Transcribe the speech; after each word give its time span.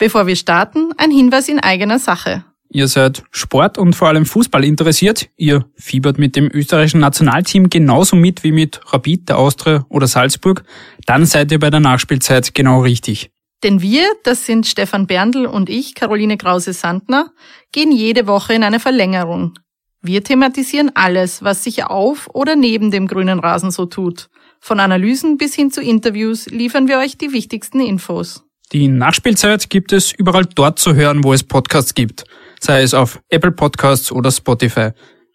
Bevor 0.00 0.26
wir 0.26 0.34
starten, 0.34 0.92
ein 0.96 1.10
Hinweis 1.10 1.50
in 1.50 1.60
eigener 1.60 1.98
Sache. 1.98 2.42
Ihr 2.70 2.88
seid 2.88 3.22
Sport 3.32 3.76
und 3.76 3.94
vor 3.94 4.08
allem 4.08 4.24
Fußball 4.24 4.64
interessiert. 4.64 5.28
Ihr 5.36 5.66
fiebert 5.74 6.18
mit 6.18 6.36
dem 6.36 6.48
österreichischen 6.50 7.00
Nationalteam 7.00 7.68
genauso 7.68 8.16
mit 8.16 8.42
wie 8.42 8.52
mit 8.52 8.80
Rapid, 8.94 9.28
der 9.28 9.36
Austria 9.36 9.84
oder 9.90 10.06
Salzburg. 10.06 10.64
Dann 11.04 11.26
seid 11.26 11.52
ihr 11.52 11.58
bei 11.58 11.68
der 11.68 11.80
Nachspielzeit 11.80 12.54
genau 12.54 12.80
richtig. 12.80 13.30
Denn 13.62 13.82
wir, 13.82 14.06
das 14.24 14.46
sind 14.46 14.66
Stefan 14.66 15.06
Berndl 15.06 15.44
und 15.44 15.68
ich, 15.68 15.94
Caroline 15.94 16.38
Krause-Sandner, 16.38 17.32
gehen 17.70 17.92
jede 17.92 18.26
Woche 18.26 18.54
in 18.54 18.64
eine 18.64 18.80
Verlängerung. 18.80 19.58
Wir 20.00 20.24
thematisieren 20.24 20.92
alles, 20.94 21.42
was 21.42 21.62
sich 21.62 21.84
auf 21.84 22.26
oder 22.32 22.56
neben 22.56 22.90
dem 22.90 23.06
grünen 23.06 23.38
Rasen 23.38 23.70
so 23.70 23.84
tut. 23.84 24.30
Von 24.60 24.80
Analysen 24.80 25.36
bis 25.36 25.54
hin 25.54 25.70
zu 25.70 25.82
Interviews 25.82 26.46
liefern 26.46 26.88
wir 26.88 26.96
euch 26.96 27.18
die 27.18 27.32
wichtigsten 27.32 27.80
Infos. 27.80 28.44
Die 28.72 28.86
Nachspielzeit 28.86 29.68
gibt 29.68 29.92
es 29.92 30.12
überall 30.12 30.46
dort 30.46 30.78
zu 30.78 30.94
hören, 30.94 31.24
wo 31.24 31.32
es 31.32 31.42
Podcasts 31.42 31.92
gibt, 31.92 32.22
sei 32.60 32.82
es 32.82 32.94
auf 32.94 33.20
Apple 33.28 33.50
Podcasts 33.50 34.12
oder 34.12 34.30
Spotify. 34.30 34.90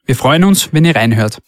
Wir 0.06 0.16
freuen 0.16 0.46
uns, 0.46 0.70
wenn 0.72 0.86
ihr 0.86 0.96
reinhört. 0.96 1.40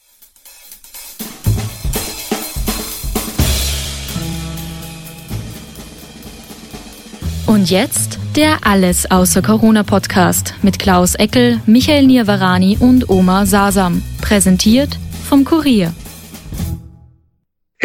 Und 7.46 7.70
jetzt 7.70 8.20
der 8.36 8.68
Alles 8.68 9.10
außer 9.10 9.42
Corona 9.42 9.84
Podcast 9.84 10.56
mit 10.62 10.80
Klaus 10.80 11.16
Eckel, 11.16 11.62
Michael 11.66 12.06
Nirvarani 12.06 12.78
und 12.82 13.10
Oma 13.10 13.46
Sasam. 13.46 14.04
Präsentiert 14.22 15.00
vom 15.30 15.46
Kurier. 15.46 15.94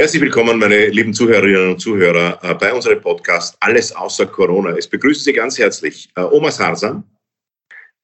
Herzlich 0.03 0.21
willkommen, 0.23 0.59
meine 0.59 0.89
lieben 0.89 1.15
Zuhörerinnen 1.15 1.75
und 1.75 1.79
Zuhörer, 1.79 2.37
äh, 2.43 2.55
bei 2.55 2.73
unserem 2.73 3.01
Podcast 3.01 3.57
Alles 3.61 3.95
außer 3.95 4.27
Corona. 4.27 4.71
Es 4.71 4.89
begrüßt 4.89 5.23
Sie 5.23 5.33
ganz 5.33 5.61
herzlich 5.61 6.11
äh, 6.17 6.23
Oma 6.23 6.51
Sasam. 6.51 7.05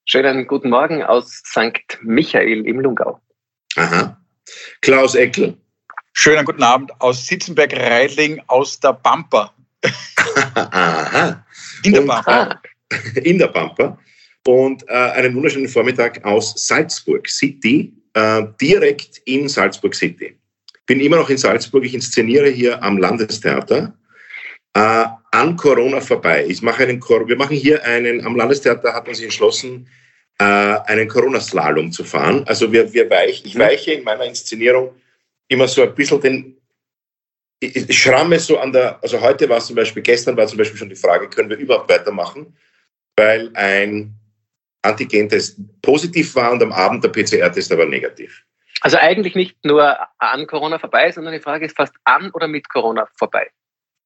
Schönen 0.05 0.47
guten 0.47 0.71
Morgen 0.71 1.03
aus 1.03 1.43
St. 1.45 1.99
Michael 2.03 2.65
im 2.69 2.79
Lungau. 2.79 3.21
Aha. 3.75 4.17
Klaus 4.81 5.17
Eckel. 5.17 5.57
Schönen 6.13 6.45
guten 6.45 6.63
Abend 6.63 6.93
aus 7.01 7.27
Sitzenberg-Reidling 7.27 8.43
aus 8.47 8.79
der 8.79 8.93
Pampa. 8.93 9.53
Aha. 10.55 11.45
In 11.83 11.95
der 11.95 12.03
Und- 12.03 12.07
Pampa. 12.07 12.63
in 13.25 13.39
der 13.41 13.49
Pampa 13.49 13.99
und 14.47 14.89
äh, 14.89 14.93
einen 14.93 15.35
wunderschönen 15.35 15.69
Vormittag 15.69 16.25
aus 16.25 16.55
Salzburg 16.65 17.29
City, 17.29 17.93
äh, 18.15 18.45
direkt 18.61 19.21
in 19.25 19.49
Salzburg 19.49 19.97
City. 19.97 20.39
Bin 20.89 21.01
immer 21.01 21.17
noch 21.17 21.29
in 21.29 21.37
Salzburg, 21.37 21.85
ich 21.85 21.93
inszeniere 21.93 22.49
hier 22.49 22.83
am 22.83 22.97
Landestheater 22.97 23.95
äh, 24.75 25.05
an 25.33 25.57
Corona 25.57 26.01
vorbei. 26.01 26.47
Ich 26.49 26.63
mache 26.63 26.83
einen 26.83 27.01
wir 27.03 27.37
machen 27.37 27.57
hier 27.57 27.85
einen, 27.85 28.25
am 28.25 28.37
Landestheater 28.37 28.95
hat 28.95 29.07
man 29.07 29.15
sich 29.15 29.25
entschlossen, 29.25 29.87
äh, 30.39 30.45
einen 30.45 31.07
Corona-Slalom 31.07 31.93
zu 31.93 32.05
fahren. 32.05 32.43
Also 32.47 32.73
wir, 32.73 32.91
wir 32.93 33.11
weich, 33.11 33.45
ich 33.45 33.59
weiche 33.59 33.93
in 33.93 34.03
meiner 34.03 34.25
Inszenierung 34.25 34.95
immer 35.49 35.69
so 35.69 35.83
ein 35.83 35.95
bisschen 35.95 36.23
den, 36.23 36.57
ich 37.61 37.77
ich 37.77 37.99
schramme 37.99 38.39
so 38.39 38.59
an 38.59 38.73
der, 38.73 38.99
also 39.03 39.21
heute 39.21 39.47
war 39.49 39.59
es 39.59 39.67
zum 39.67 39.77
Beispiel, 39.77 40.03
gestern 40.03 40.39
war 40.39 40.47
zum 40.47 40.57
Beispiel 40.57 40.79
schon 40.79 40.89
die 40.89 40.97
Frage, 40.97 41.29
können 41.29 41.51
wir 41.51 41.59
überhaupt 41.59 41.91
weitermachen, 41.91 42.57
weil 43.17 43.51
ein 43.55 44.15
Antigen-Test 44.83 45.59
positiv 45.83 46.35
war 46.35 46.53
und 46.53 46.63
am 46.63 46.73
Abend 46.73 47.05
der 47.05 47.11
PCR-Test 47.11 47.73
aber 47.73 47.85
negativ. 47.85 48.43
Also 48.81 48.97
eigentlich 48.97 49.35
nicht 49.35 49.57
nur 49.65 49.97
an 50.19 50.47
Corona 50.47 50.79
vorbei, 50.79 51.11
sondern 51.11 51.33
die 51.33 51.41
Frage 51.41 51.67
ist 51.67 51.77
fast 51.77 51.95
an 52.05 52.31
oder 52.33 52.47
mit 52.47 52.69
Corona 52.69 53.09
vorbei. 53.17 53.51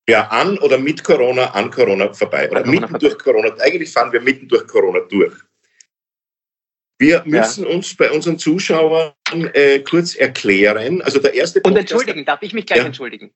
Ja, 0.09 0.29
an 0.29 0.59
oder 0.59 0.79
mit 0.79 1.05
Corona, 1.05 1.51
an 1.53 1.70
Corona 1.70 2.12
vorbei. 2.12 2.51
Oder 2.51 2.62
Corona 2.62 2.70
mitten 2.70 2.89
vorbei. 2.89 2.98
durch 2.98 3.19
Corona. 3.19 3.55
Eigentlich 3.61 3.92
fahren 3.92 4.12
wir 4.12 4.20
mitten 4.20 4.48
durch 4.48 4.67
Corona 4.67 5.01
durch. 5.09 5.34
Wir 6.98 7.23
müssen 7.27 7.67
uns 7.67 7.97
bei 7.97 8.11
unseren 8.11 8.39
Zuschauern 8.39 9.12
äh, 9.55 9.81
kurz 9.81 10.14
erklären. 10.14 11.02
Also 11.02 11.19
der 11.20 11.35
erste 11.35 11.58
Und 11.61 11.75
Podcast- 11.75 11.92
entschuldigen, 11.92 12.25
darf 12.25 12.42
ich 12.42 12.52
mich 12.55 12.67
gleich 12.67 12.79
Ja. 12.80 12.86
entschuldigen? 12.86 13.33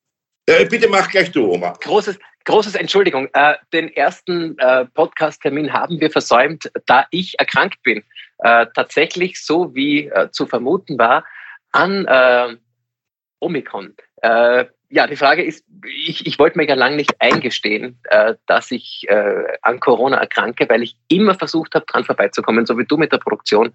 Äh, 0.49 0.65
bitte 0.67 0.89
mach 0.89 1.11
gleich 1.11 1.33
du, 1.33 1.51
Oma. 1.51 1.73
Großes, 1.83 2.19
großes 2.45 2.77
Entschuldigung. 2.77 3.29
Äh, 3.33 3.57
den 3.73 3.93
ersten 3.95 4.57
äh, 4.59 4.85
Podcast-Termin 4.87 5.73
haben 5.73 6.01
wir 6.01 6.11
versäumt, 6.11 6.71
da 6.87 7.07
ich 7.11 7.37
erkrankt 7.41 7.83
bin. 7.83 8.05
Äh, 8.39 8.67
tatsächlich, 8.75 9.41
so 9.45 9.75
wie 9.75 10.07
äh, 10.07 10.31
zu 10.31 10.47
vermuten 10.47 10.97
war, 10.99 11.25
an 11.77 12.07
äh, 12.07 12.57
Omikron. 13.41 13.95
Äh, 14.23 14.65
ja, 14.89 15.07
die 15.07 15.17
Frage 15.17 15.45
ist, 15.45 15.65
ich, 15.85 16.27
ich 16.27 16.39
wollte 16.39 16.59
mir 16.59 16.67
ja 16.67 16.75
lange 16.75 16.97
nicht 16.97 17.21
eingestehen, 17.21 17.99
äh, 18.05 18.35
dass 18.47 18.71
ich 18.71 19.05
äh, 19.09 19.45
an 19.63 19.81
Corona 19.81 20.17
erkranke, 20.17 20.69
weil 20.69 20.83
ich 20.83 20.97
immer 21.09 21.35
versucht 21.35 21.75
habe, 21.75 21.85
dran 21.87 22.05
vorbeizukommen, 22.05 22.67
so 22.67 22.79
wie 22.79 22.85
du 22.85 22.97
mit 22.97 23.13
der 23.13 23.19
Produktion. 23.19 23.75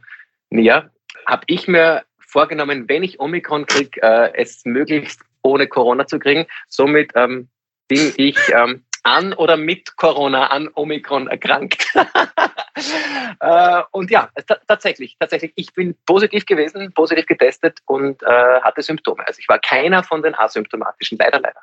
Ja, 0.50 0.90
habe 1.28 1.44
ich 1.47 1.67
mir 1.67 2.03
vorgenommen, 2.19 2.88
wenn 2.88 3.03
ich 3.03 3.19
Omikron 3.19 3.66
kriege, 3.66 4.01
äh, 4.01 4.31
es 4.35 4.66
möglichst 4.66 5.22
ohne 5.44 5.67
Corona 5.67 6.07
zu 6.07 6.17
kriegen. 6.17 6.47
Somit 6.69 7.11
ähm, 7.16 7.50
bin 7.88 8.13
ich 8.17 8.38
ähm, 8.53 8.84
an 9.03 9.34
oder 9.34 9.57
mit 9.57 9.97
Corona 9.97 10.47
an 10.47 10.69
Omikron 10.75 11.28
erkrankt. 11.28 11.85
äh, 13.39 13.81
und 13.91 14.12
ja, 14.12 14.29
ta- 14.47 14.59
tatsächlich, 14.67 15.16
tatsächlich, 15.19 15.53
ich 15.56 15.73
bin 15.73 15.95
positiv 16.06 16.45
gewesen, 16.45 16.94
positiv 16.94 17.25
getestet 17.25 17.79
und 17.85 18.22
äh, 18.23 18.61
hatte 18.61 18.81
Symptome. 18.81 19.25
Also 19.25 19.40
ich 19.40 19.50
war 19.50 19.59
keiner 19.59 20.03
von 20.03 20.22
den 20.22 20.35
asymptomatischen, 20.35 21.17
leider, 21.17 21.40
leider. 21.40 21.61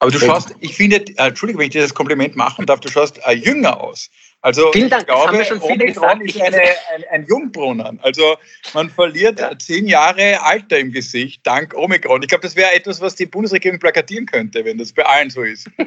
Aber 0.00 0.10
du 0.10 0.18
schaust, 0.18 0.54
ich 0.60 0.74
finde, 0.74 0.96
äh, 0.96 1.28
Entschuldigung, 1.28 1.60
wenn 1.60 1.66
ich 1.66 1.72
dir 1.72 1.82
das 1.82 1.94
Kompliment 1.94 2.34
machen 2.34 2.64
darf, 2.66 2.80
du 2.80 2.88
schaust 2.88 3.20
äh, 3.26 3.32
jünger 3.32 3.80
aus. 3.80 4.10
Also 4.42 4.72
Vielen 4.72 4.88
Dank, 4.88 5.02
ich 5.02 5.08
das 5.08 5.26
haben 5.26 5.30
glaube, 5.32 5.44
schon 5.44 5.60
viele 5.60 5.84
Omikron 5.84 6.18
gesagt. 6.20 6.24
ist 6.24 6.40
eine, 6.40 6.62
ein, 6.94 7.04
ein 7.10 7.26
Jungbrunnen. 7.26 8.00
Also 8.02 8.38
man 8.72 8.88
verliert 8.88 9.38
Ja. 9.38 9.50
äh, 9.50 9.58
zehn 9.58 9.86
Jahre 9.86 10.40
Alter 10.42 10.78
im 10.78 10.90
Gesicht 10.92 11.46
dank 11.46 11.74
Omikron. 11.76 12.22
Ich 12.22 12.28
glaube, 12.28 12.40
das 12.42 12.56
wäre 12.56 12.72
etwas, 12.72 13.02
was 13.02 13.14
die 13.16 13.26
Bundesregierung 13.26 13.78
plakatieren 13.78 14.24
könnte, 14.24 14.64
wenn 14.64 14.78
das 14.78 14.92
bei 14.94 15.04
allen 15.04 15.28
so 15.28 15.42
ist. 15.42 15.68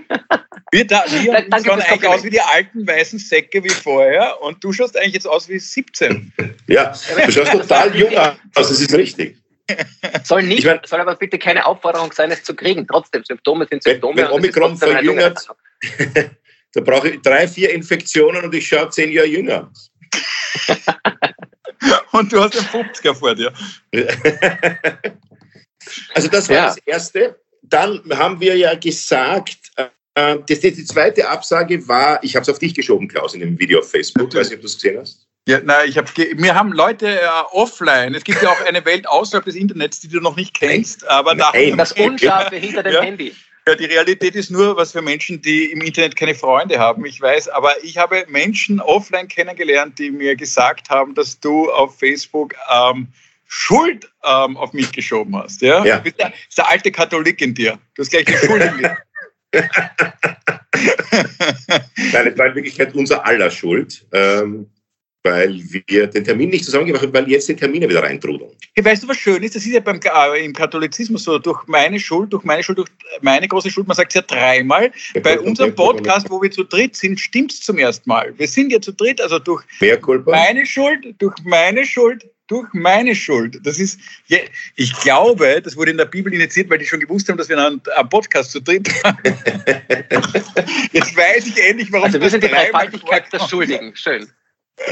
Wir, 0.71 0.87
da, 0.87 1.03
wir 1.07 1.45
schauen 1.63 1.81
eigentlich 1.81 2.07
aus 2.07 2.23
wie 2.23 2.31
die 2.31 2.41
alten 2.41 2.87
weißen 2.87 3.19
Säcke 3.19 3.63
wie 3.63 3.69
vorher 3.69 4.41
und 4.41 4.63
du 4.63 4.73
schaust 4.73 4.97
eigentlich 4.97 5.13
jetzt 5.13 5.27
aus 5.27 5.47
wie 5.47 5.59
17. 5.59 6.33
Ja, 6.65 6.93
du 7.25 7.31
schaust 7.31 7.51
total 7.51 7.95
jung 7.95 8.17
aus. 8.17 8.33
Das 8.55 8.71
ist 8.71 8.91
richtig. 8.91 9.37
Soll 10.23 10.43
nicht, 10.43 10.59
Ich 10.59 10.65
mein- 10.65 10.79
soll 10.85 10.99
aber 11.01 11.15
bitte 11.15 11.37
keine 11.39 11.65
Aufforderung 11.65 12.11
sein, 12.11 12.31
es 12.31 12.43
zu 12.43 12.55
kriegen. 12.55 12.87
Trotzdem, 12.87 13.23
Symptome 13.23 13.65
sind 13.69 13.83
Wenn- 13.85 13.93
Symptome. 13.93 14.17
wenn 14.17 14.25
ist 14.25 14.31
Omikron 14.31 14.77
verjüngert-. 14.77 15.47
Da 16.75 16.81
brauche 16.81 17.09
ich 17.09 17.21
drei, 17.21 17.47
vier 17.47 17.71
Infektionen 17.71 18.45
und 18.45 18.55
ich 18.55 18.67
schaue 18.67 18.89
zehn 18.89 19.11
Jahre 19.11 19.27
jünger 19.27 19.69
aus. 19.71 19.91
Und 22.13 22.31
du 22.33 22.41
hast 22.41 22.57
einen 22.57 22.85
50er 22.85 23.13
vor 23.13 23.35
dir. 23.35 23.53
Also 26.15 26.29
das 26.29 26.47
war 26.49 26.55
Ja. 26.55 26.65
das 26.67 26.77
Erste. 26.85 27.39
Dann 27.61 28.01
haben 28.13 28.39
wir 28.39 28.55
ja 28.57 28.73
gesagt, 28.75 29.57
äh, 29.75 30.37
das, 30.47 30.59
die, 30.61 30.71
die 30.73 30.85
zweite 30.85 31.27
Absage 31.27 31.85
war, 31.87 32.23
ich 32.23 32.35
habe 32.35 32.43
es 32.43 32.49
auf 32.49 32.59
dich 32.59 32.73
geschoben, 32.73 33.07
Klaus, 33.07 33.33
in 33.33 33.41
dem 33.41 33.59
Video 33.59 33.79
auf 33.79 33.89
Facebook. 33.91 34.33
Weiß 34.33 34.49
nicht, 34.49 34.55
ob 34.57 34.61
du 34.61 34.67
es 34.67 34.75
gesehen 34.75 34.99
hast. 34.99 35.27
Ja, 35.47 35.59
na, 35.61 35.83
ich 35.83 35.97
habe, 35.97 36.07
mir 36.35 36.55
haben 36.55 36.71
Leute 36.71 37.19
äh, 37.19 37.27
offline. 37.51 38.15
Es 38.15 38.23
gibt 38.23 38.41
ja 38.41 38.49
auch 38.49 38.61
eine 38.65 38.85
Welt 38.85 39.07
außerhalb 39.07 39.43
des 39.43 39.55
Internets, 39.55 39.99
die 39.99 40.07
du 40.07 40.21
noch 40.21 40.37
nicht 40.37 40.53
kennst, 40.53 41.05
aber 41.07 41.35
da 41.35 41.51
Nein. 41.53 41.77
Das 41.77 41.91
Unscharfe 41.91 42.55
hinter 42.55 42.83
dem 42.83 42.93
Ja. 42.93 43.01
Handy. 43.01 43.35
Ja, 43.67 43.75
die 43.75 43.85
Realität 43.85 44.35
ist 44.35 44.51
nur 44.51 44.75
was 44.75 44.91
für 44.91 45.01
Menschen, 45.01 45.41
die 45.41 45.71
im 45.71 45.81
Internet 45.81 46.17
keine 46.17 46.35
Freunde 46.35 46.79
haben. 46.79 47.05
Ich 47.05 47.21
weiß, 47.21 47.47
aber 47.49 47.81
ich 47.81 47.97
habe 47.97 48.25
Menschen 48.27 48.81
offline 48.81 49.27
kennengelernt, 49.29 49.99
die 49.99 50.11
mir 50.11 50.35
gesagt 50.35 50.89
haben, 50.89 51.13
dass 51.15 51.39
du 51.39 51.71
auf 51.71 51.97
Facebook 51.97 52.55
ähm, 52.69 53.07
Schuld 53.47 54.11
ähm, 54.23 54.57
auf 54.57 54.73
mich 54.73 54.91
geschoben 54.91 55.37
hast. 55.37 55.61
Ja? 55.61 55.85
Ja. 55.85 55.97
Du 55.97 56.03
bist 56.03 56.19
der, 56.19 56.33
ist 56.49 56.57
der 56.57 56.69
alte 56.69 56.91
Katholik 56.91 57.41
in 57.41 57.53
dir. 57.53 57.79
Du 57.95 58.01
hast 58.01 58.09
gleich 58.09 58.25
die 58.25 58.33
Schuld 58.33 58.63
in 58.63 58.77
mir. 58.77 58.97
Nein, 62.11 62.27
es 62.27 62.37
war 62.37 62.47
in 62.47 62.55
Wirklichkeit 62.55 62.93
unser 62.95 63.25
aller 63.25 63.51
Schuld, 63.51 64.05
ähm, 64.11 64.69
weil 65.23 65.61
wir 65.87 66.07
den 66.07 66.23
Termin 66.25 66.49
nicht 66.49 66.65
zusammengemacht 66.65 67.03
haben, 67.03 67.13
weil 67.13 67.29
jetzt 67.29 67.47
die 67.47 67.55
Termine 67.55 67.87
wieder 67.87 68.03
reintrudeln. 68.03 68.51
Hey, 68.75 68.83
weißt 68.83 69.03
du, 69.03 69.07
was 69.07 69.17
schön 69.17 69.41
ist? 69.41 69.55
Das 69.55 69.65
ist 69.65 69.71
ja 69.71 69.79
beim, 69.79 69.99
äh, 70.03 70.45
im 70.45 70.53
Katholizismus 70.53 71.23
so, 71.23 71.39
durch 71.39 71.65
meine 71.67 71.99
Schuld, 71.99 72.33
durch 72.33 72.43
meine 72.43 72.61
Schuld, 72.61 72.79
durch 72.79 72.89
meine 73.21 73.47
große 73.47 73.71
Schuld, 73.71 73.87
man 73.87 73.95
sagt 73.95 74.11
es 74.11 74.15
ja 74.15 74.21
dreimal. 74.21 74.91
Bei 75.21 75.39
unserem 75.39 75.73
Podcast, 75.73 76.29
wo 76.29 76.41
wir 76.41 76.51
zu 76.51 76.63
dritt 76.63 76.97
sind, 76.97 77.19
stimmt 77.19 77.53
es 77.53 77.61
zum 77.61 77.77
ersten 77.77 78.09
Mal. 78.09 78.33
Wir 78.37 78.47
sind 78.47 78.71
ja 78.71 78.81
zu 78.81 78.91
dritt, 78.91 79.21
also 79.21 79.39
durch 79.39 79.63
meine 80.25 80.65
Schuld, 80.65 81.15
durch 81.19 81.35
meine 81.45 81.85
Schuld, 81.85 82.27
durch 82.47 82.67
meine 82.73 83.15
Schuld. 83.15 83.59
Das 83.63 83.79
ist, 83.79 83.99
ja, 84.27 84.39
ich 84.75 84.93
glaube, 84.99 85.61
das 85.63 85.77
wurde 85.77 85.91
in 85.91 85.97
der 85.97 86.05
Bibel 86.05 86.33
initiiert, 86.33 86.69
weil 86.69 86.79
die 86.79 86.85
schon 86.85 86.99
gewusst 86.99 87.29
haben, 87.29 87.37
dass 87.37 87.47
wir 87.47 87.57
einen, 87.57 87.81
einen 87.95 88.09
Podcast 88.09 88.51
zu 88.51 88.59
dritt 88.61 88.89
haben. 89.05 89.17
Jetzt 90.91 91.15
weiß 91.15 91.47
ich 91.47 91.57
endlich, 91.63 91.89
warum 91.91 92.05
Also 92.05 92.15
wir 92.15 92.25
das 92.25 92.31
sind 92.31 92.43
die 92.43 92.49
dreimal 92.49 92.89
Dreifaltigkeit 92.89 93.31
der. 93.31 93.39
Schuldigen. 93.47 93.95
Schön. 93.95 94.27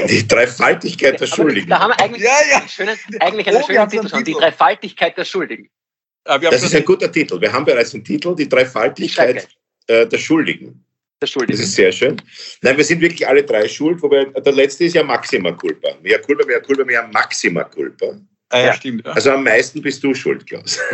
Die 0.08 0.26
Dreifaltigkeit 0.26 1.20
der 1.20 1.26
Schuldigen. 1.26 1.68
Da 1.68 1.80
haben 1.80 1.90
wir 1.90 2.00
eigentlich, 2.00 2.22
Ja, 2.22 2.30
ja. 2.50 2.58
einen 2.58 2.68
schönen, 2.68 2.96
eigentlich 3.20 3.46
einen 3.48 3.56
Oh, 3.56 3.66
schönen 3.66 3.88
Titel 3.88 4.08
schon. 4.08 4.24
Die. 4.24 4.32
Dreifaltigkeit 4.32 5.16
der 5.18 5.24
Schuldigen. 5.24 5.68
Ah, 6.24 6.38
Das 6.38 6.62
ist 6.62 6.74
ein 6.74 6.84
guter 6.84 7.10
Titel. 7.10 7.40
Wir 7.40 7.52
haben 7.52 7.64
bereits 7.64 7.92
einen 7.94 8.04
Titel, 8.04 8.34
die 8.36 8.48
Dreifaltigkeit 8.48 9.48
äh, 9.88 10.06
der 10.06 10.18
Schuldigen. 10.18 10.84
der 11.20 11.26
Schuld 11.26 11.50
Das 11.50 11.58
ist 11.60 11.74
sehr 11.74 11.90
schön. 11.92 12.16
Nein, 12.62 12.76
wir 12.76 12.84
sind 12.84 13.00
wirklich 13.00 13.26
alle 13.26 13.42
drei 13.42 13.66
schuld, 13.68 14.00
wobei 14.02 14.24
der 14.26 14.52
letzte 14.52 14.84
ist 14.84 14.94
ja 14.94 15.02
Maxima 15.02 15.50
Culpa. 15.52 15.88
Mehr 16.00 16.20
Culpa, 16.20 16.46
mehr 16.46 16.60
Culpa, 16.60 16.84
mehr 16.84 17.08
Maxima 17.08 17.64
Culpa. 17.64 18.06
Ah, 18.50 18.58
ja, 18.58 18.66
Ja. 18.66 18.74
stimmt. 18.74 19.04
Ja. 19.04 19.12
Also 19.12 19.32
am 19.32 19.42
meisten 19.42 19.82
bist 19.82 20.02
du 20.04 20.14
schuld, 20.14 20.46
Klaus. 20.46 20.78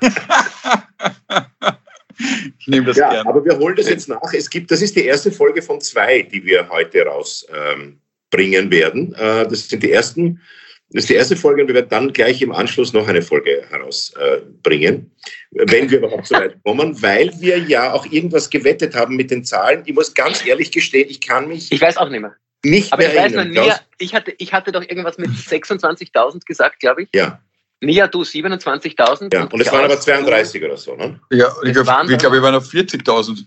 Ich 2.58 2.66
nehme 2.68 2.86
das 2.86 2.96
Ja, 2.96 3.10
gern. 3.10 3.26
aber 3.26 3.44
wir 3.44 3.58
holen 3.58 3.76
das 3.76 3.88
jetzt 3.88 4.08
nach. 4.08 4.32
Es 4.32 4.48
gibt, 4.50 4.70
das 4.70 4.82
ist 4.82 4.96
die 4.96 5.04
erste 5.04 5.30
Folge 5.32 5.62
von 5.62 5.80
zwei, 5.80 6.22
die 6.22 6.44
wir 6.44 6.68
heute 6.68 7.02
rausbringen 7.04 7.82
ähm, 7.82 8.00
bringen 8.30 8.70
werden. 8.70 9.12
Äh, 9.14 9.46
das 9.48 9.68
sind 9.68 9.82
die 9.82 9.92
ersten, 9.92 10.40
das 10.90 11.04
ist 11.04 11.10
die 11.10 11.14
erste 11.14 11.36
Folge 11.36 11.62
und 11.62 11.68
wir 11.68 11.74
werden 11.74 11.88
dann 11.90 12.12
gleich 12.12 12.40
im 12.42 12.52
Anschluss 12.52 12.92
noch 12.92 13.06
eine 13.08 13.22
Folge 13.22 13.64
herausbringen, 13.70 15.10
äh, 15.54 15.64
wenn 15.68 15.90
wir 15.90 15.98
überhaupt 15.98 16.26
so 16.26 16.34
weit 16.36 16.56
kommen, 16.64 17.00
weil 17.02 17.32
wir 17.40 17.58
ja 17.58 17.92
auch 17.92 18.06
irgendwas 18.10 18.50
gewettet 18.50 18.94
haben 18.94 19.16
mit 19.16 19.30
den 19.30 19.44
Zahlen. 19.44 19.82
Ich 19.86 19.94
muss 19.94 20.14
ganz 20.14 20.44
ehrlich 20.46 20.70
gestehen, 20.70 21.08
ich 21.08 21.20
kann 21.20 21.48
mich 21.48 21.70
Ich 21.72 21.80
weiß 21.80 21.96
auch 21.96 22.08
nicht 22.08 22.20
mehr. 22.20 22.34
nicht 22.64 22.92
Aber 22.92 23.02
mehr 23.02 23.12
ich 23.12 23.18
weiß 23.18 23.32
noch, 23.32 23.38
erinnern. 23.40 23.50
Nia, 23.52 23.62
Klaus? 23.74 23.80
ich 23.98 24.14
hatte, 24.14 24.34
ich 24.38 24.52
hatte 24.52 24.72
doch 24.72 24.82
irgendwas 24.82 25.18
mit 25.18 25.30
26.000 25.30 26.44
gesagt, 26.46 26.80
glaube 26.80 27.02
ich. 27.02 27.08
Ja, 27.14 27.40
Nia, 27.80 28.06
du 28.06 28.22
27.000. 28.22 29.32
ja. 29.34 29.44
Und 29.44 29.60
es 29.60 29.66
waren 29.70 29.80
aber 29.84 29.94
Klaus, 29.94 30.04
32 30.04 30.64
oder 30.64 30.76
so, 30.76 30.94
ne? 30.96 31.20
Ja, 31.30 31.48
ich 31.62 31.72
glaube, 31.72 32.16
glaub, 32.16 32.32
wir 32.32 32.42
waren 32.42 32.54
auf 32.54 32.66
40.000. 32.68 33.44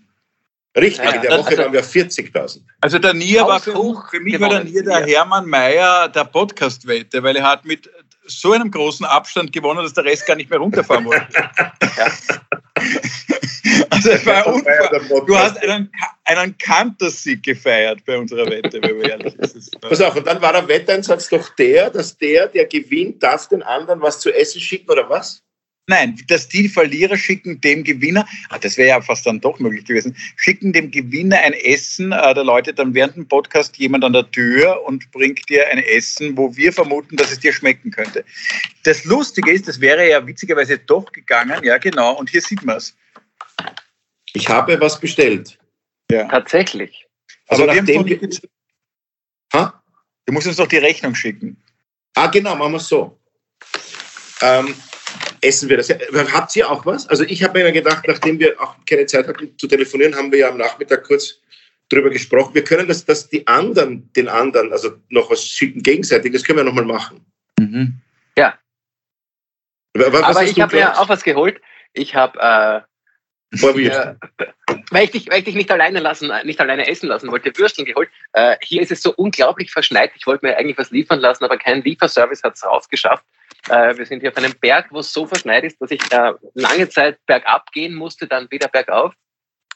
Richtig, 0.77 1.03
Ja, 1.03 1.11
in 1.11 1.21
der 1.23 1.31
Woche 1.39 1.47
also- 1.49 1.57
waren 1.63 1.73
wir 1.73 1.79
auf 1.79 1.87
40.000. 1.91 2.61
Also 2.81 2.99
der 2.99 3.13
Nier 3.15 3.41
war 3.47 3.59
für, 3.59 3.73
für 4.11 4.19
mich 4.19 4.39
war 4.39 4.49
der. 4.49 4.63
Nier 4.63 4.83
der 4.83 4.99
Ja. 5.07 5.19
Hermann 5.19 5.47
Mayer 5.47 6.07
der 6.09 6.25
Podcast-Wette, 6.25 7.23
weil 7.23 7.35
er 7.35 7.43
hat 7.45 7.65
mit 7.65 7.89
so 8.27 8.51
einem 8.51 8.69
großen 8.69 9.05
Abstand 9.05 9.51
gewonnen, 9.51 9.81
dass 9.81 9.93
der 9.93 10.03
Rest 10.05 10.27
gar 10.27 10.35
nicht 10.35 10.49
mehr 10.49 10.59
runterfahren 10.59 11.05
wollte. 11.05 11.25
also 13.97 14.11
es 14.11 14.25
war. 14.25 15.25
Du 15.25 15.37
hast 15.37 15.57
einen, 15.63 15.91
einen 16.25 16.57
Kantersieg 16.57 17.43
gefeiert 17.43 18.03
bei 18.05 18.17
unserer 18.17 18.45
Wette, 18.49 18.81
wenn 18.81 18.97
wir 18.97 19.09
ehrlich 19.09 19.33
sind. 19.41 19.81
Pass 19.81 20.01
auf, 20.01 20.15
und 20.15 20.27
dann 20.27 20.41
war 20.41 20.53
der 20.53 20.67
Wetteinsatz 20.67 21.29
doch 21.29 21.49
der, 21.55 21.89
dass 21.89 22.17
der, 22.17 22.47
der 22.47 22.65
gewinnt, 22.65 23.23
darf 23.23 23.47
den 23.47 23.63
anderen 23.63 24.01
was 24.01 24.19
zu 24.19 24.33
essen 24.33 24.61
schicken 24.61 24.89
oder 24.89 25.09
was? 25.09 25.43
Nein, 25.89 26.19
dass 26.27 26.49
die 26.49 26.67
Verlierer 26.67 27.15
schicken 27.15 27.61
dem 27.61 27.81
Gewinner, 27.85 28.27
ah, 28.49 28.59
das 28.59 28.75
wäre 28.75 28.89
ja 28.89 29.01
fast 29.01 29.25
dann 29.25 29.39
doch 29.39 29.57
möglich 29.59 29.85
gewesen, 29.85 30.17
schicken 30.35 30.73
dem 30.73 30.91
Gewinner 30.91 31.37
ein 31.37 31.53
Essen, 31.53 32.11
äh, 32.11 32.33
da 32.33 32.41
läutet 32.41 32.77
dann 32.77 32.93
während 32.93 33.15
dem 33.15 33.25
Podcast 33.25 33.77
jemand 33.77 34.03
an 34.03 34.11
der 34.11 34.29
Tür 34.29 34.83
und 34.85 35.09
bringt 35.11 35.47
dir 35.47 35.65
ein 35.69 35.77
Essen, 35.77 36.35
wo 36.35 36.53
wir 36.57 36.73
vermuten, 36.73 37.15
dass 37.15 37.31
es 37.31 37.39
dir 37.39 37.53
schmecken 37.53 37.91
könnte. 37.91 38.25
Das 38.83 39.05
Lustige 39.05 39.49
ist, 39.49 39.69
das 39.69 39.79
wäre 39.79 40.09
ja 40.09 40.27
witzigerweise 40.27 40.77
doch 40.77 41.09
gegangen, 41.13 41.63
ja 41.63 41.77
genau, 41.77 42.17
und 42.17 42.29
hier 42.29 42.41
sieht 42.41 42.65
man 42.65 42.75
es. 42.75 42.93
Ich 44.37 44.49
habe 44.49 44.79
was 44.79 44.99
bestellt. 44.99 45.57
Ja. 46.11 46.27
Tatsächlich. 46.27 47.05
Also 47.47 47.63
Aber 47.63 47.75
nachdem 47.75 48.05
wir- 48.05 48.19
gez- 48.19 48.47
Ha? 49.53 49.81
du 50.25 50.33
musst 50.33 50.47
uns 50.47 50.57
doch 50.57 50.67
die 50.67 50.77
Rechnung 50.77 51.15
schicken. 51.15 51.61
Ah, 52.15 52.27
genau, 52.27 52.55
machen 52.55 52.73
wir 52.73 52.77
es 52.77 52.87
so. 52.87 53.19
Ähm, 54.41 54.75
essen 55.41 55.69
wir 55.69 55.77
das. 55.77 55.89
Habt 55.89 56.55
ihr 56.55 56.69
auch 56.69 56.85
was? 56.85 57.07
Also 57.07 57.23
ich 57.23 57.43
habe 57.43 57.61
mir 57.63 57.71
gedacht, 57.71 58.05
nachdem 58.07 58.39
wir 58.39 58.59
auch 58.61 58.75
keine 58.85 59.05
Zeit 59.05 59.27
hatten 59.27 59.57
zu 59.57 59.67
telefonieren, 59.67 60.15
haben 60.15 60.31
wir 60.31 60.39
ja 60.39 60.49
am 60.49 60.57
Nachmittag 60.57 61.03
kurz 61.03 61.39
drüber 61.89 62.09
gesprochen. 62.09 62.53
Wir 62.53 62.63
können 62.63 62.87
das, 62.87 63.05
dass 63.05 63.29
die 63.29 63.45
anderen 63.47 64.11
den 64.13 64.27
anderen, 64.27 64.71
also 64.71 64.97
noch 65.09 65.29
was 65.31 65.45
schicken 65.45 65.81
gegenseitig, 65.81 66.33
das 66.33 66.43
können 66.43 66.59
wir 66.59 66.63
nochmal 66.63 66.85
machen. 66.85 67.25
Mhm. 67.59 68.01
Was 69.99 70.23
aber 70.23 70.43
ich 70.43 70.59
habe 70.61 70.75
mir 70.75 70.83
Klaus? 70.83 70.97
auch 70.97 71.09
was 71.09 71.23
geholt. 71.23 71.59
Ich 71.93 72.13
habe, 72.13 72.37
äh, 72.39 72.81
Ja, 73.53 74.15
weil, 74.91 75.05
ich 75.05 75.11
dich, 75.11 75.29
weil 75.29 75.39
ich 75.39 75.45
dich 75.45 75.55
nicht 75.55 75.71
alleine 75.71 75.99
lassen, 75.99 76.29
äh, 76.29 76.43
nicht 76.43 76.59
alleine 76.59 76.87
essen 76.87 77.07
lassen 77.07 77.31
wollte, 77.31 77.57
Würsteln 77.57 77.85
geholt. 77.85 78.09
Äh, 78.33 78.57
hier 78.61 78.81
ist 78.81 78.91
es 78.91 79.01
so 79.01 79.13
unglaublich 79.15 79.71
verschneit. 79.71 80.11
Ich 80.15 80.27
wollte 80.27 80.45
mir 80.45 80.57
eigentlich 80.57 80.77
was 80.77 80.91
liefern 80.91 81.19
lassen, 81.19 81.45
aber 81.45 81.57
kein 81.57 81.81
Lieferservice 81.81 82.43
hat 82.43 82.55
es 82.55 82.65
rausgeschafft. 82.65 83.23
Äh, 83.69 83.97
wir 83.97 84.05
sind 84.05 84.19
hier 84.19 84.31
auf 84.31 84.37
einem 84.37 84.53
Berg, 84.59 84.87
wo 84.91 84.99
es 84.99 85.13
so 85.13 85.25
verschneit 85.25 85.63
ist, 85.63 85.81
dass 85.81 85.91
ich 85.91 86.01
äh, 86.11 86.33
lange 86.55 86.89
Zeit 86.89 87.19
bergab 87.25 87.71
gehen 87.71 87.95
musste, 87.95 88.27
dann 88.27 88.51
wieder 88.51 88.67
bergauf. 88.67 89.13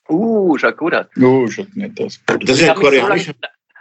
Uh, 0.09 0.57
schaut 0.57 0.77
gut 0.77 0.93
aus. 0.93 1.05
Oh, 1.21 1.47
schaut 1.47 1.75
nett 1.75 1.99
aus. 2.01 2.19
Das 2.25 2.59
ist 2.59 2.67
habe 2.67 2.79
so 2.79 2.89
lang, 2.89 3.01
koreanischer. 3.01 3.33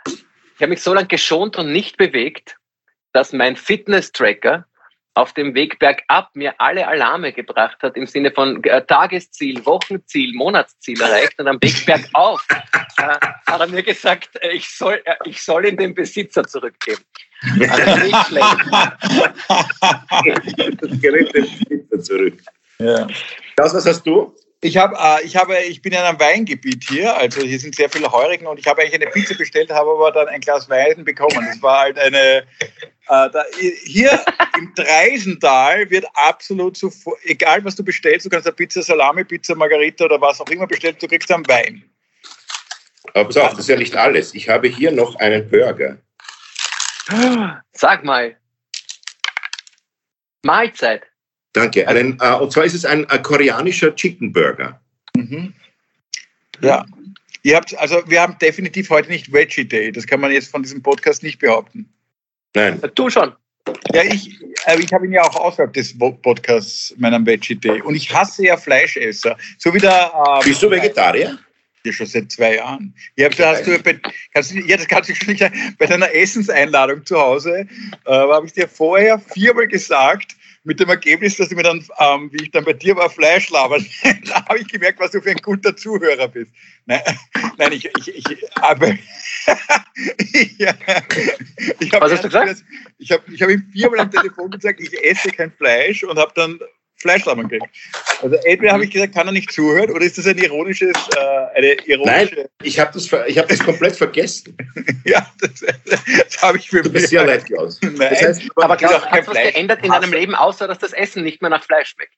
ich 0.06 0.62
hab 0.62 0.68
mich 0.68 0.82
so 0.82 0.94
lange 0.94 1.08
geschont 1.08 1.56
und 1.56 1.72
nicht 1.72 1.96
bewegt, 1.96 2.56
dass 3.12 3.32
mein 3.32 3.56
Fitness-Tracker 3.56 4.66
auf 5.14 5.32
dem 5.32 5.54
Weg 5.54 5.78
bergab 5.78 6.30
mir 6.34 6.54
alle 6.58 6.86
Alarme 6.86 7.32
gebracht 7.32 7.78
hat 7.82 7.96
im 7.96 8.06
Sinne 8.06 8.30
von 8.30 8.62
äh, 8.64 8.84
Tagesziel, 8.84 9.64
Wochenziel, 9.66 10.34
Monatsziel 10.34 11.00
erreicht 11.00 11.38
und 11.38 11.48
am 11.48 11.60
Weg 11.60 11.84
bergauf 11.86 12.46
äh, 12.98 13.18
hat 13.46 13.60
er 13.60 13.66
mir 13.66 13.82
gesagt, 13.82 14.30
äh, 14.42 14.52
ich 14.52 14.68
soll, 14.68 15.02
äh, 15.04 15.16
ich 15.24 15.42
soll 15.42 15.66
ihn 15.66 15.76
dem 15.76 15.94
Besitzer 15.94 16.44
zurückgeben. 16.44 17.02
Also 17.42 17.96
nicht 18.04 18.16
schlecht. 18.26 18.56
das 20.80 21.00
Gerät 21.00 21.34
den 21.34 21.46
Spitzer 21.46 22.00
zurück. 22.00 22.38
ja. 22.78 23.06
Klaus, 23.56 23.74
was 23.74 23.86
hast 23.86 24.06
du? 24.06 24.34
Ich, 24.62 24.76
hab, 24.76 24.92
äh, 24.92 25.24
ich, 25.24 25.36
habe, 25.36 25.58
ich 25.58 25.80
bin 25.80 25.92
in 25.92 25.98
einem 25.98 26.20
Weingebiet 26.20 26.84
hier, 26.86 27.16
also 27.16 27.40
hier 27.40 27.58
sind 27.58 27.74
sehr 27.74 27.88
viele 27.88 28.12
Heurigen 28.12 28.46
und 28.46 28.58
ich 28.58 28.66
habe 28.66 28.82
eigentlich 28.82 28.94
eine 28.94 29.10
Pizza 29.10 29.34
bestellt, 29.34 29.70
habe 29.70 29.90
aber 29.90 30.12
dann 30.12 30.28
ein 30.28 30.40
Glas 30.42 30.68
Wein 30.68 31.02
bekommen. 31.02 31.46
Das 31.46 31.62
war 31.62 31.80
halt 31.80 31.98
eine. 31.98 32.44
Äh, 33.08 33.30
da, 33.30 33.42
hier 33.84 34.22
im 34.58 34.72
Dreisental 34.74 35.88
wird 35.90 36.04
absolut 36.12 36.76
so, 36.76 36.92
egal 37.24 37.64
was 37.64 37.74
du 37.74 37.82
bestellst, 37.82 38.26
du 38.26 38.30
kannst 38.30 38.46
eine 38.46 38.54
Pizza, 38.54 38.82
Salami, 38.82 39.24
Pizza, 39.24 39.54
Margarita 39.54 40.04
oder 40.04 40.20
was 40.20 40.40
auch 40.40 40.48
immer 40.50 40.66
bestellen, 40.66 40.96
du 41.00 41.08
kriegst 41.08 41.32
einen 41.32 41.48
Wein. 41.48 41.82
Aber 43.14 43.24
pass 43.24 43.36
auf, 43.38 43.50
das 43.50 43.60
ist 43.60 43.68
ja 43.68 43.76
nicht 43.76 43.96
alles. 43.96 44.34
Ich 44.34 44.48
habe 44.48 44.68
hier 44.68 44.92
noch 44.92 45.16
einen 45.16 45.48
Burger. 45.48 45.96
Sag 47.72 48.04
mal. 48.04 48.36
Mahlzeit. 50.42 51.09
Danke. 51.52 51.86
Einen, 51.88 52.18
äh, 52.20 52.34
und 52.34 52.52
zwar 52.52 52.64
ist 52.64 52.74
es 52.74 52.84
ein, 52.84 53.08
ein 53.10 53.22
koreanischer 53.22 53.94
Chicken 53.94 54.32
Burger. 54.32 54.80
Mhm. 55.16 55.54
Ja. 56.60 56.84
Ihr 57.42 57.56
habt, 57.56 57.76
also 57.78 58.02
wir 58.06 58.20
haben 58.20 58.36
definitiv 58.38 58.90
heute 58.90 59.08
nicht 59.08 59.32
Veggie 59.32 59.64
Day. 59.64 59.90
Das 59.92 60.06
kann 60.06 60.20
man 60.20 60.30
jetzt 60.30 60.50
von 60.50 60.62
diesem 60.62 60.82
Podcast 60.82 61.22
nicht 61.22 61.38
behaupten. 61.38 61.88
Nein. 62.54 62.80
Du 62.94 63.08
schon. 63.08 63.32
Ja, 63.92 64.02
ich, 64.02 64.40
äh, 64.66 64.78
ich 64.78 64.92
habe 64.92 65.06
ihn 65.06 65.12
ja 65.12 65.22
auch 65.22 65.36
außerhalb 65.36 65.72
des 65.72 65.96
Podcasts 65.98 66.94
meinen 66.98 67.24
Veggie 67.24 67.56
Day. 67.56 67.80
Und 67.80 67.94
ich 67.94 68.12
hasse 68.12 68.44
ja 68.44 68.56
Fleischesser. 68.56 69.36
So 69.58 69.72
wie 69.72 69.78
der. 69.78 70.12
Ähm, 70.14 70.44
Bist 70.44 70.62
du 70.62 70.70
Vegetarier? 70.70 71.38
Ja, 71.84 71.92
schon 71.92 72.06
seit 72.06 72.30
zwei 72.30 72.56
Jahren. 72.56 72.94
Hab, 73.18 73.34
da 73.36 73.52
hast 73.52 73.66
du, 73.66 73.78
bei, 73.78 73.98
kannst 74.34 74.52
ja, 74.52 74.76
das 74.76 74.86
kannst 74.86 75.08
du 75.08 75.14
schon 75.14 75.28
nicht 75.28 75.40
sagen. 75.40 75.74
Bei 75.78 75.86
deiner 75.86 76.14
Essenseinladung 76.14 77.06
zu 77.06 77.18
Hause 77.18 77.66
äh, 78.04 78.12
habe 78.12 78.46
ich 78.46 78.52
dir 78.52 78.68
vorher 78.68 79.18
viermal 79.18 79.66
gesagt, 79.66 80.36
mit 80.64 80.78
dem 80.78 80.88
Ergebnis, 80.90 81.36
dass 81.36 81.48
du 81.48 81.54
mir 81.54 81.62
dann, 81.62 81.84
ähm, 81.98 82.30
wie 82.32 82.44
ich 82.44 82.50
dann 82.50 82.64
bei 82.64 82.74
dir 82.74 82.94
war, 82.96 83.08
Fleisch 83.08 83.48
labern. 83.50 83.84
da 84.26 84.44
habe 84.46 84.58
ich 84.58 84.68
gemerkt, 84.68 85.00
was 85.00 85.10
du 85.12 85.20
für 85.20 85.30
ein 85.30 85.36
guter 85.36 85.74
Zuhörer 85.74 86.28
bist. 86.28 86.52
Nein, 86.86 87.00
nein 87.58 87.72
ich, 87.72 87.88
ich, 87.98 88.08
ich, 88.30 88.56
aber, 88.56 88.88
ja, 90.58 90.74
ich 91.78 91.92
hab 91.92 92.02
Was 92.02 92.12
hast 92.12 92.24
du 92.24 92.28
gesagt? 92.28 92.50
das- 92.50 92.64
Ich 92.98 93.10
habe 93.10 93.22
ich 93.32 93.40
hab 93.42 93.48
ihm 93.48 93.66
viermal 93.72 94.00
am 94.00 94.10
Telefon 94.10 94.50
gesagt, 94.50 94.80
ich 94.80 94.92
esse 95.04 95.30
kein 95.30 95.52
Fleisch 95.52 96.04
und 96.04 96.18
habe 96.18 96.32
dann 96.34 96.58
Fleischlabern 97.00 97.48
gekriegt. 97.48 97.74
Also 98.22 98.36
entweder 98.44 98.72
habe 98.72 98.84
ich 98.84 98.90
gesagt, 98.90 99.14
kann 99.14 99.26
er 99.26 99.32
nicht 99.32 99.50
zuhören, 99.52 99.90
oder 99.90 100.04
ist 100.04 100.18
das 100.18 100.26
ein 100.26 100.38
ironisches, 100.38 100.92
äh, 101.16 101.56
eine 101.56 101.72
ironische... 101.86 102.50
Ich 102.62 102.78
habe 102.78 102.92
das, 102.92 103.10
ich 103.26 103.38
hab 103.38 103.48
das 103.48 103.58
komplett 103.60 103.96
vergessen. 103.96 104.56
Ja, 105.04 105.26
das, 105.40 105.64
das 105.86 106.42
habe 106.42 106.58
ich 106.58 106.68
für 106.68 106.82
Tut 106.82 106.92
mir 106.92 107.00
mich. 107.00 107.08
sehr 107.08 107.24
leid, 107.24 107.46
Klaus. 107.46 107.80
Nein, 107.82 107.96
Das 107.98 108.22
heißt, 108.22 108.42
Aber 108.56 108.76
Klaus, 108.76 109.02
du 109.02 109.10
was 109.10 109.24
Fleisch 109.26 109.54
geändert 109.54 109.82
in 109.82 109.90
deinem 109.90 110.12
Leben, 110.12 110.34
außer 110.34 110.68
dass 110.68 110.78
das 110.78 110.92
Essen 110.92 111.24
nicht 111.24 111.40
mehr 111.40 111.50
nach 111.50 111.64
Fleisch 111.64 111.88
schmeckt? 111.88 112.12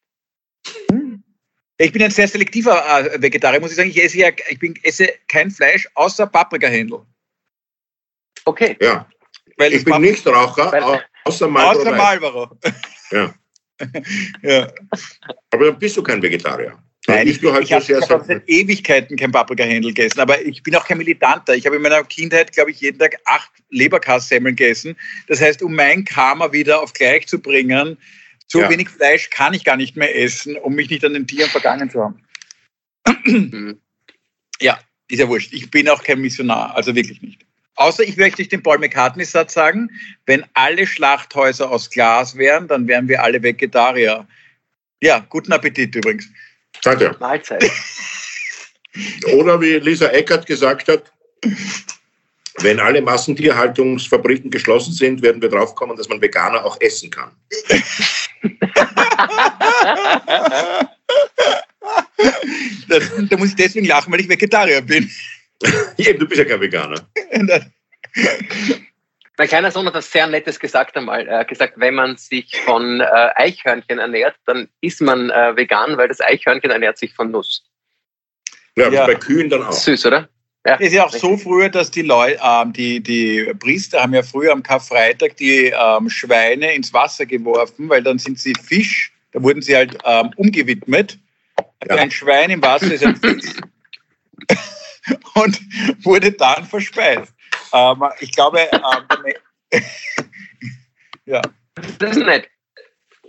ich 1.79 1.93
bin 1.93 2.03
ein 2.03 2.11
sehr 2.11 2.29
selektiver 2.29 2.85
äh, 3.01 3.21
Vegetarier, 3.23 3.61
muss 3.61 3.71
ich 3.71 3.77
sagen. 3.77 3.91
Ich 3.91 4.03
esse 4.03 4.19
ja, 4.19 4.29
ich 4.49 4.59
bin, 4.59 4.79
esse 4.83 5.09
kein 5.29 5.51
Fleisch 5.51 5.89
außer 5.95 6.27
Paprikahändel. 6.27 7.01
Okay. 8.45 8.77
ja. 8.81 9.09
Weil 9.57 9.73
Ich 9.73 9.85
bin 9.85 10.01
nicht 10.01 10.27
Raucher, 10.27 11.01
außer 11.25 11.49
Marlboro. 11.49 11.81
außer. 11.81 11.93
Marlboro. 11.97 12.59
Ja. 13.11 13.35
ja. 14.43 14.73
Aber 15.51 15.67
dann 15.67 15.79
bist 15.79 15.97
du 15.97 16.03
kein 16.03 16.23
Vegetarier. 16.23 16.79
Nein, 17.09 17.27
ich 17.27 17.43
halt 17.43 17.65
ich 17.65 17.73
habe 17.73 18.01
hab 18.01 18.25
seit 18.27 18.49
Ewigkeiten 18.49 19.17
kein 19.17 19.33
Paprikahändel 19.33 19.93
gegessen, 19.93 20.21
aber 20.21 20.41
ich 20.41 20.63
bin 20.63 20.75
auch 20.77 20.87
kein 20.87 20.99
Militanter. 20.99 21.55
Ich 21.57 21.67
habe 21.67 21.77
in 21.77 21.83
meiner 21.83 22.05
Kindheit, 22.05 22.53
glaube 22.53 22.71
ich, 22.71 22.81
jeden 22.81 22.99
Tag 22.99 23.17
acht 23.25 23.51
Leberkassemmeln 23.71 24.55
gegessen. 24.55 24.97
Das 25.27 25.41
heißt, 25.41 25.63
um 25.63 25.75
mein 25.75 26.05
Karma 26.05 26.53
wieder 26.53 26.81
auf 26.81 26.93
gleich 26.93 27.27
zu 27.27 27.41
bringen, 27.41 27.99
so 28.47 28.61
Ja. 28.61 28.71
wenig 28.71 28.89
Fleisch 28.89 29.31
kann 29.31 29.53
ich 29.53 29.65
gar 29.65 29.77
nicht 29.77 29.97
mehr 29.97 30.17
essen, 30.17 30.57
um 30.57 30.75
mich 30.75 30.91
nicht 30.91 31.05
an 31.05 31.15
den 31.15 31.27
Tieren 31.27 31.51
vergangen 31.51 31.91
zu 31.91 32.03
haben. 32.03 32.23
Hm. 33.25 33.81
Ja, 34.61 34.79
ist 35.09 35.19
ja 35.19 35.29
wurscht. 35.29 35.53
Ich 35.53 35.71
bin 35.71 35.89
auch 35.89 36.05
kein 36.05 36.21
Missionar, 36.21 36.77
also 36.77 36.95
wirklich 36.95 37.21
nicht. 37.21 37.45
Außer 37.77 38.03
ich 38.03 38.17
möchte 38.17 38.47
den 38.47 38.63
Paul 38.63 38.79
McCartney-Satz 38.79 39.55
sagen, 39.55 39.89
wenn 40.27 40.45
alle 40.55 40.87
Schlachthäuser 40.87 41.71
aus 41.71 41.89
Glas 41.91 42.37
wären, 42.37 42.69
dann 42.69 42.87
wären 42.87 43.09
wir 43.09 43.23
alle 43.23 43.43
Vegetarier. 43.43 44.27
Ja, 45.01 45.25
guten 45.29 45.53
Appetit 45.53 45.95
übrigens. 45.95 46.29
Danke. 46.83 47.17
Mahlzeit. 47.19 47.65
Oder 49.35 49.61
wie 49.61 49.79
Lisa 49.79 50.09
Eckert 50.09 50.47
gesagt 50.47 50.89
hat, 50.89 51.13
wenn 52.59 52.79
alle 52.79 53.01
Massentierhaltungsfabriken 53.01 54.51
geschlossen 54.51 54.93
sind, 54.93 55.23
werden 55.23 55.41
wir 55.41 55.49
draufkommen, 55.49 55.97
dass 55.97 56.09
man 56.09 56.21
Veganer 56.21 56.65
auch 56.65 56.79
essen 56.81 57.11
kann. 57.11 57.31
das, 62.89 63.11
da 63.31 63.37
muss 63.37 63.49
ich 63.49 63.57
deswegen 63.57 63.87
lachen, 63.87 64.13
weil 64.13 64.21
ich 64.21 64.29
Vegetarier 64.29 64.83
bin. 64.83 65.11
Eben, 65.97 66.19
du 66.19 66.27
bist 66.27 66.39
ja 66.39 66.45
kein 66.45 66.61
Veganer. 66.61 67.07
Mein 69.39 69.49
kleiner 69.49 69.71
Sohn 69.71 69.87
hat 69.87 69.95
das 69.95 70.13
sehr 70.13 70.27
Nettes 70.27 70.61
gesagt 70.61 70.97
einmal. 70.97 71.27
Er 71.27 71.39
hat 71.41 71.49
gesagt, 71.49 71.75
wenn 71.77 71.95
man 71.95 72.17
sich 72.17 72.61
von 72.61 73.01
äh, 73.01 73.31
Eichhörnchen 73.35 73.99
ernährt, 73.99 74.37
dann 74.45 74.69
ist 74.83 75.01
man 75.01 75.31
äh, 75.31 75.57
vegan, 75.57 75.97
weil 75.97 76.09
das 76.09 76.21
Eichhörnchen 76.21 76.71
ernährt 76.71 76.99
sich 76.99 77.15
von 77.15 77.31
Nuss. 77.31 77.65
Ja, 78.77 78.91
ja. 78.91 79.07
bei 79.07 79.15
Kühen 79.15 79.49
dann 79.49 79.63
auch. 79.63 79.73
Süß, 79.73 80.07
oder? 80.07 80.29
Ja, 80.67 80.77
ist 80.77 80.93
ja 80.93 81.05
auch 81.07 81.13
so 81.13 81.37
früher, 81.37 81.69
dass 81.71 81.91
die 81.91 82.03
Leute, 82.03 82.39
ähm, 82.41 82.73
die, 82.73 83.01
die 83.01 83.53
Priester 83.59 84.03
haben 84.03 84.15
ja 84.15 84.23
früher 84.23 84.53
am 84.53 84.63
Karfreitag 84.63 85.37
die 85.37 85.73
ähm, 85.77 86.09
Schweine 86.09 86.75
ins 86.75 86.93
Wasser 86.93 87.27
geworfen, 87.27 87.89
weil 87.89 88.03
dann 88.03 88.19
sind 88.19 88.39
sie 88.39 88.55
Fisch, 88.63 89.13
da 89.33 89.43
wurden 89.43 89.61
sie 89.61 89.75
halt 89.75 89.99
ähm, 90.05 90.31
umgewidmet. 90.37 91.19
Also 91.81 91.97
ja. 91.97 92.03
Ein 92.03 92.13
Schwein 92.13 92.51
im 92.51 92.63
Wasser 92.63 92.93
ist 92.93 93.05
ein 93.05 93.17
Fisch 93.17 93.57
und 95.35 95.61
wurde 96.05 96.33
dann 96.33 96.65
verspeist. 96.65 97.33
Ähm, 97.73 98.03
ich 98.21 98.33
glaube, 98.33 98.61
ähm, 98.73 99.81
ja. 101.25 101.43
Das 101.99 102.17
ist 102.17 102.25
nett. 102.25 102.49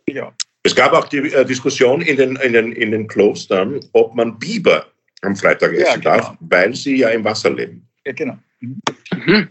Ja. 0.07 0.33
Es 0.63 0.75
gab 0.75 0.93
auch 0.93 1.07
die 1.07 1.17
äh, 1.17 1.45
Diskussion 1.45 2.01
in 2.01 2.17
den, 2.17 2.35
in, 2.37 2.53
den, 2.53 2.71
in 2.73 2.91
den 2.91 3.07
Klostern, 3.07 3.79
ob 3.93 4.15
man 4.15 4.37
Biber 4.39 4.85
am 5.21 5.35
Freitag 5.35 5.73
essen 5.73 5.85
ja, 5.85 5.95
genau. 5.95 6.17
darf, 6.17 6.37
weil 6.41 6.75
sie 6.75 6.97
ja 6.97 7.09
im 7.09 7.23
Wasser 7.23 7.49
leben. 7.49 7.87
Ja, 8.05 8.13
genau. 8.13 8.37
Mhm. 8.59 9.49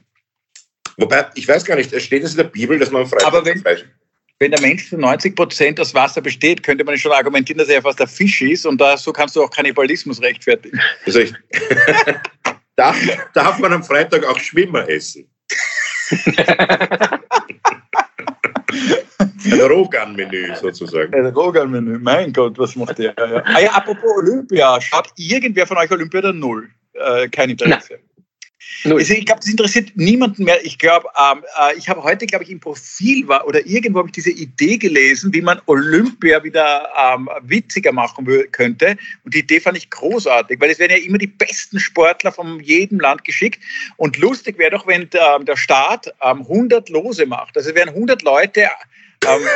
Wobei, 0.99 1.31
ich 1.35 1.49
weiß 1.49 1.65
gar 1.65 1.77
nicht, 1.77 1.99
steht 2.01 2.23
es 2.23 2.33
in 2.33 2.37
der 2.39 2.45
Bibel, 2.45 2.79
dass 2.79 2.91
man 2.91 3.03
am 3.03 3.09
Freitag 3.09 3.27
Aber 3.27 3.45
wenn, 3.45 3.59
Fleisch 3.59 3.85
wenn 4.43 4.51
der 4.51 4.61
Mensch 4.61 4.89
zu 4.89 4.99
90 4.99 5.37
Prozent 5.37 5.79
aus 5.79 5.95
Wasser 5.95 6.21
besteht, 6.21 6.65
könnte 6.65 6.83
man 6.83 6.99
schon 6.99 7.13
argumentieren, 7.13 7.59
dass 7.59 7.69
er 7.69 7.81
fast 7.81 8.01
der 8.01 8.09
Fisch 8.09 8.43
ist 8.43 8.67
und 8.67 8.81
da, 8.81 8.97
so 8.97 9.13
kannst 9.13 9.37
du 9.37 9.45
auch 9.45 9.51
Kannibalismus 9.51 10.21
rechtfertigen. 10.21 10.81
Also 11.07 11.21
ich, 11.21 11.33
darf, 12.77 12.97
darf 13.35 13.61
man 13.61 13.73
am 13.73 13.85
Freitag 13.85 14.27
auch 14.27 14.37
Schwimmer 14.41 14.89
essen? 14.89 15.31
Ein 19.45 19.61
Rogan-Menü 19.61 20.57
sozusagen. 20.57 21.15
Ein 21.15 21.27
Rogan-Menü, 21.27 22.01
mein 22.01 22.33
Gott, 22.33 22.59
was 22.59 22.75
macht 22.75 22.99
der? 22.99 23.15
Ja. 23.17 23.43
Ah 23.45 23.61
ja, 23.61 23.71
apropos 23.71 24.11
Olympia, 24.17 24.81
schaut 24.81 25.11
irgendwer 25.17 25.69
von 25.69 25.77
euch 25.77 25.91
Olympia 25.93 26.19
oder 26.19 26.33
null? 26.33 26.69
Äh, 26.95 27.29
kein 27.29 27.51
Interesse. 27.51 28.01
Also 28.85 29.15
ich 29.15 29.27
glaube, 29.27 29.41
das 29.41 29.51
interessiert 29.51 29.93
niemanden 29.97 30.45
mehr. 30.45 30.65
Ich 30.65 30.79
glaube, 30.79 31.07
ähm, 31.17 31.45
äh, 31.61 31.77
ich 31.77 31.89
habe 31.89 32.03
heute, 32.03 32.27
glaube 32.27 32.45
ich, 32.45 32.51
im 32.51 32.61
Profil 32.61 33.29
war 33.29 33.47
oder 33.47 33.65
irgendwo 33.67 34.01
habe 34.01 34.09
ich 34.09 34.13
diese 34.13 34.31
Idee 34.31 34.77
gelesen, 34.77 35.33
wie 35.33 35.41
man 35.41 35.61
Olympia 35.67 36.43
wieder 36.43 36.89
ähm, 36.97 37.29
witziger 37.43 37.93
machen 37.93 38.27
könnte. 38.51 38.97
Und 39.25 39.35
die 39.35 39.41
Idee 39.41 39.61
fand 39.61 39.77
ich 39.77 39.91
großartig, 39.91 40.61
weil 40.61 40.71
es 40.71 40.79
werden 40.79 40.93
ja 40.93 41.05
immer 41.05 41.19
die 41.19 41.29
besten 41.29 41.79
Sportler 41.79 42.33
von 42.33 42.61
jedem 42.61 42.99
Land 43.01 43.25
geschickt. 43.25 43.63
Und 43.97 44.19
lustig 44.19 44.59
wäre 44.59 44.73
doch, 44.73 44.87
wenn 44.87 45.09
der, 45.11 45.39
der 45.41 45.57
Staat 45.57 46.13
ähm, 46.23 46.41
100 46.41 46.89
Lose 46.89 47.27
macht. 47.27 47.57
Also 47.57 47.71
es 47.71 47.77
wären 47.77 47.91
100 47.91 48.23
Leute 48.23 48.69
ähm. 49.27 49.47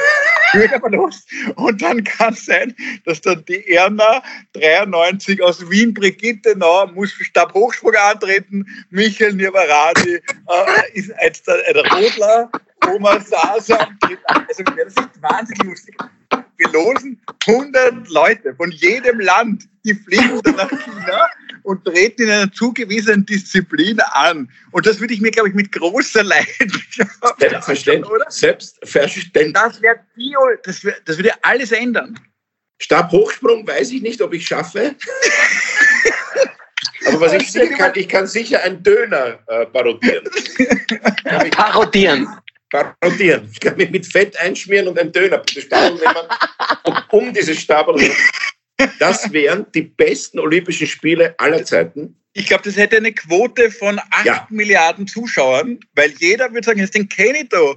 Und 1.57 1.83
dann 1.83 2.05
kann 2.05 2.33
es 2.33 2.47
sein, 2.47 2.75
dass 3.05 3.21
dann 3.21 3.45
die 3.45 3.67
Erna 3.69 4.23
93 4.55 5.43
aus 5.43 5.69
Wien, 5.71 5.93
Brigitte 5.93 6.57
Nau, 6.57 6.87
muss 6.87 7.13
für 7.13 7.25
Stabhochsprung 7.25 7.95
antreten, 7.95 8.65
Michael 8.91 9.35
Nirvarani 9.35 10.15
äh, 10.15 10.93
ist 10.95 11.13
jetzt 11.23 11.49
ein 11.49 11.77
Rodler, 11.93 12.51
Thomas 12.81 13.29
Sasa. 13.29 13.89
Also 14.27 14.63
das 14.63 14.87
ist 14.87 15.23
wahnsinnig 15.23 15.65
lustig. 15.65 15.97
Wir 16.57 16.69
losen 16.71 17.21
100 17.47 18.09
Leute 18.09 18.55
von 18.55 18.71
jedem 18.71 19.21
Land, 19.21 19.65
die 19.85 19.95
fliegen 19.95 20.41
dann 20.43 20.57
nach 20.57 20.71
China 20.71 21.29
und 21.67 21.85
treten 21.85 22.23
in 22.23 22.31
einer 22.31 22.53
zugewiesenen 22.53 23.27
Disziplin 23.27 23.99
an. 24.13 24.49
Und 24.71 24.87
das 24.87 25.01
würde 25.01 25.15
ich 25.15 25.21
mir, 25.21 25.33
glaube 25.33 25.49
ich, 25.49 25.55
mit 25.55 25.73
großer 25.73 26.23
Leidenschaft 26.23 27.41
Selbstverständlich. 27.41 28.11
Oder? 28.11 28.31
Selbstverständlich. 28.31 29.53
Das, 29.53 29.83
wär 29.83 29.99
Bio, 30.15 30.39
das, 30.63 30.85
wär, 30.85 30.95
das 31.05 31.17
würde 31.19 31.33
alles 31.43 31.73
ändern. 31.73 32.19
Stabhochsprung 32.79 33.67
weiß 33.67 33.91
ich 33.91 34.03
nicht, 34.03 34.23
ob 34.23 34.33
ich 34.33 34.47
schaffe. 34.47 34.95
Aber 37.09 37.21
was 37.21 37.33
ich 37.33 37.51
sicher 37.51 37.67
kann, 37.77 37.93
ich 37.97 38.09
kann 38.09 38.29
sicher 38.29 38.63
einen 38.63 38.83
Döner 38.83 39.41
äh, 39.49 39.67
parodieren. 39.67 40.25
parodieren. 41.51 42.29
Parodieren. 42.71 43.49
Ich 43.53 43.61
kann 43.61 43.77
mich 43.77 43.91
mit 43.91 44.07
Fett 44.07 44.39
einschmieren 44.39 44.87
und 44.89 44.99
einen 44.99 45.11
Döner 45.11 45.39
bestellen, 45.39 45.99
wenn 45.99 46.13
man 46.13 47.03
um 47.11 47.33
dieses 47.33 47.59
Stabel 47.59 48.11
das 48.99 49.33
wären 49.33 49.67
die 49.73 49.83
besten 49.83 50.39
Olympischen 50.39 50.87
Spiele 50.87 51.35
aller 51.39 51.65
Zeiten. 51.65 52.21
Ich 52.33 52.47
glaube, 52.47 52.65
das 52.65 52.77
hätte 52.77 52.99
eine 52.99 53.13
Quote 53.13 53.71
von 53.71 53.99
8 54.11 54.27
ja. 54.27 54.47
Milliarden 54.51 55.07
Zuschauern, 55.07 55.81
weil 55.95 56.13
jeder 56.19 56.53
würde 56.53 56.67
sagen, 56.67 56.87
den 56.95 57.09
kenne 57.09 57.39
ich 57.39 57.49
da. 57.49 57.75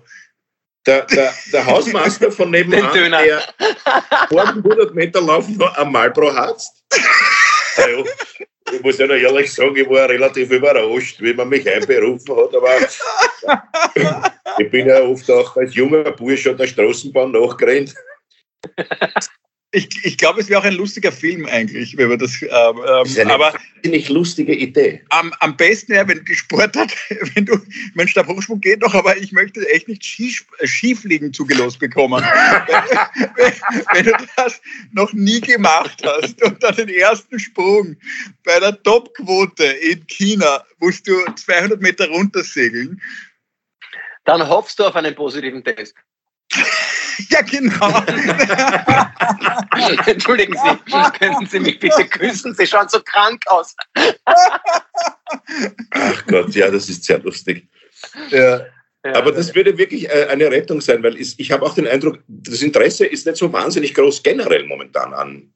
Der, 0.86 1.06
der, 1.06 1.34
der 1.54 1.66
Hausmeister 1.66 2.32
von 2.32 2.52
nebenan, 2.52 2.92
der 2.94 3.42
vor 4.28 4.48
100 4.48 4.94
Meter 4.94 5.22
laufen 5.22 5.62
am 5.62 5.92
Marlboro 5.92 6.34
hatzt. 6.36 6.84
Also, 7.78 8.06
ich 8.74 8.82
muss 8.82 8.98
ja 8.98 9.08
noch 9.08 9.16
ehrlich 9.16 9.54
sagen, 9.54 9.76
ich 9.76 9.90
war 9.90 10.10
relativ 10.10 10.52
überrascht, 10.52 11.22
wie 11.22 11.34
man 11.34 11.50
mich 11.50 11.70
einberufen 11.70 12.36
hat, 12.36 12.56
aber 12.56 14.32
ich 14.60 14.70
bin 14.70 14.88
ja 14.88 15.02
oft 15.02 15.30
auch 15.32 15.56
als 15.56 15.74
junger 15.74 16.12
Bursch 16.12 16.48
an 16.48 16.58
der 16.58 16.68
Straßenbahn 16.68 17.32
nachgerannt. 17.32 17.94
Ich, 19.72 19.88
ich 20.04 20.18
glaube, 20.18 20.42
es 20.42 20.50
wäre 20.50 20.62
auch 20.62 20.66
ein 20.66 20.74
lustiger 20.74 21.12
Film 21.12 21.46
eigentlich, 21.46 21.96
wenn 21.96 22.10
man 22.10 22.18
das. 22.18 22.42
Ähm, 22.42 22.50
das 22.50 23.10
ist 23.10 23.20
eine 23.20 23.34
aber 23.34 23.54
nicht 23.86 24.10
lustige 24.10 24.56
Idee. 24.56 25.04
Am, 25.10 25.32
am 25.42 25.56
besten 25.56 25.94
wäre, 25.94 26.08
wenn 26.08 26.26
Sport 26.26 26.76
hat, 26.76 26.92
wenn 27.36 27.46
du, 27.46 27.56
mein 27.94 28.08
Stabhochsprung 28.08 28.62
geht 28.62 28.82
doch, 28.82 28.96
aber 28.96 29.18
ich 29.18 29.32
möchte 29.32 29.68
echt 29.70 29.88
nicht 29.88 30.04
Skif 30.04 30.44
äh, 30.58 30.66
Skifliegen 30.66 31.34
zugelost 31.34 31.78
bekommen. 31.78 32.24
wenn, 33.36 33.54
wenn, 33.94 34.06
du 34.06 34.26
das 34.36 34.60
noch 34.92 35.14
nie 35.14 35.40
gemacht 35.40 36.02
hast 36.04 36.42
und 36.44 36.64
dann 36.64 36.76
den 36.76 36.90
ersten 36.90 37.38
Sprung 37.38 37.96
bei 38.44 38.60
der 38.60 38.82
Topquote 38.82 39.66
in 39.66 40.06
China 40.08 40.66
musst 40.80 41.08
du 41.08 41.14
200 41.36 41.80
Meter 41.80 42.08
runtersegeln. 42.10 43.00
Dann 44.26 44.48
hoffst 44.48 44.80
du 44.80 44.86
auf 44.86 44.96
einen 44.96 45.14
positiven 45.14 45.64
Test. 45.64 45.94
Ja, 47.30 47.42
genau. 47.42 48.04
Entschuldigen 50.06 50.54
Sie, 50.54 51.20
können 51.20 51.48
Sie 51.48 51.60
mich 51.60 51.80
bitte 51.80 52.06
küssen? 52.06 52.54
Sie 52.56 52.66
schauen 52.66 52.88
so 52.90 53.02
krank 53.02 53.42
aus. 53.48 53.76
Ach 55.92 56.26
Gott, 56.28 56.56
ja, 56.56 56.72
das 56.72 56.90
ist 56.90 57.04
sehr 57.04 57.20
lustig. 57.20 57.68
Ja. 58.30 58.62
Aber 59.04 59.32
das 59.32 59.56
würde 59.56 59.78
wirklich 59.78 60.10
äh, 60.10 60.28
eine 60.30 60.52
Rettung 60.52 60.82
sein, 60.82 61.02
weil 61.04 61.16
ich 61.18 61.52
habe 61.52 61.66
auch 61.66 61.74
den 61.74 61.88
Eindruck, 61.88 62.20
das 62.28 62.62
Interesse 62.62 63.06
ist 63.06 63.26
nicht 63.26 63.38
so 63.38 63.52
wahnsinnig 63.52 63.94
groß 63.94 64.24
generell 64.24 64.66
momentan 64.66 65.14
an 65.14 65.54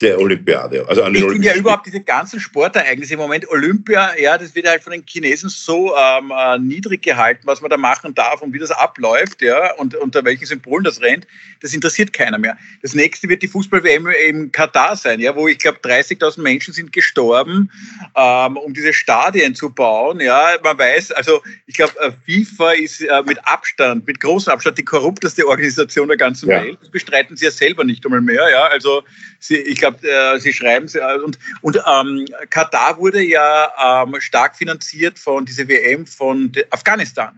der 0.00 0.18
Olympiade. 0.18 0.84
Also 0.88 1.04
an 1.04 1.12
den 1.12 1.24
ich 1.24 1.30
finde 1.30 1.46
ja 1.46 1.54
überhaupt 1.54 1.86
diese 1.86 2.00
ganzen 2.00 2.40
Sportereignisse 2.40 3.14
im 3.14 3.20
Moment 3.20 3.48
Olympia, 3.48 4.18
ja, 4.18 4.36
das 4.36 4.54
wird 4.54 4.66
halt 4.66 4.82
von 4.82 4.92
den 4.92 5.04
Chinesen 5.06 5.48
so 5.48 5.94
ähm, 5.96 6.32
äh, 6.36 6.58
niedrig 6.58 7.02
gehalten, 7.02 7.42
was 7.44 7.60
man 7.60 7.70
da 7.70 7.76
machen 7.76 8.12
darf 8.12 8.42
und 8.42 8.52
wie 8.52 8.58
das 8.58 8.72
abläuft, 8.72 9.40
ja, 9.40 9.72
und 9.74 9.94
unter 9.94 10.24
welchen 10.24 10.46
Symbolen 10.46 10.82
das 10.82 11.00
rennt, 11.00 11.28
das 11.60 11.72
interessiert 11.72 12.12
keiner 12.12 12.38
mehr. 12.38 12.58
Das 12.82 12.94
nächste 12.94 13.28
wird 13.28 13.42
die 13.42 13.48
Fußball-WM 13.48 14.08
im 14.28 14.50
Katar 14.50 14.96
sein, 14.96 15.20
ja, 15.20 15.34
wo 15.36 15.46
ich 15.46 15.58
glaube 15.58 15.78
30.000 15.78 16.40
Menschen 16.42 16.74
sind 16.74 16.92
gestorben, 16.92 17.70
ähm, 18.16 18.56
um 18.56 18.74
diese 18.74 18.92
Stadien 18.92 19.54
zu 19.54 19.70
bauen, 19.70 20.18
ja, 20.18 20.56
man 20.64 20.76
weiß, 20.76 21.12
also 21.12 21.40
ich 21.66 21.76
glaube 21.76 21.94
äh, 22.00 22.10
FIFA 22.26 22.72
ist 22.72 23.00
äh, 23.00 23.22
mit 23.24 23.38
Abstand, 23.46 24.08
mit 24.08 24.18
großem 24.18 24.52
Abstand 24.52 24.76
die 24.76 24.84
korrupteste 24.84 25.46
Organisation 25.46 26.08
der 26.08 26.16
ganzen 26.16 26.50
ja. 26.50 26.62
Welt. 26.62 26.78
Das 26.80 26.90
bestreiten 26.90 27.36
sie 27.36 27.44
ja 27.44 27.52
selber 27.52 27.84
nicht 27.84 28.04
einmal 28.04 28.20
mehr, 28.20 28.50
ja, 28.50 28.64
also 28.64 29.04
sie, 29.38 29.58
ich 29.58 29.83
glaube, 29.84 30.08
äh, 30.08 30.38
Sie 30.38 30.52
schreiben. 30.52 30.88
Äh, 30.94 31.18
und, 31.18 31.38
und 31.60 31.76
ähm, 31.76 32.26
Katar 32.50 32.98
wurde 32.98 33.22
ja 33.22 34.04
ähm, 34.04 34.20
stark 34.20 34.56
finanziert 34.56 35.18
von 35.18 35.44
dieser 35.44 35.68
WM 35.68 36.06
von 36.06 36.52
Afghanistan. 36.70 37.34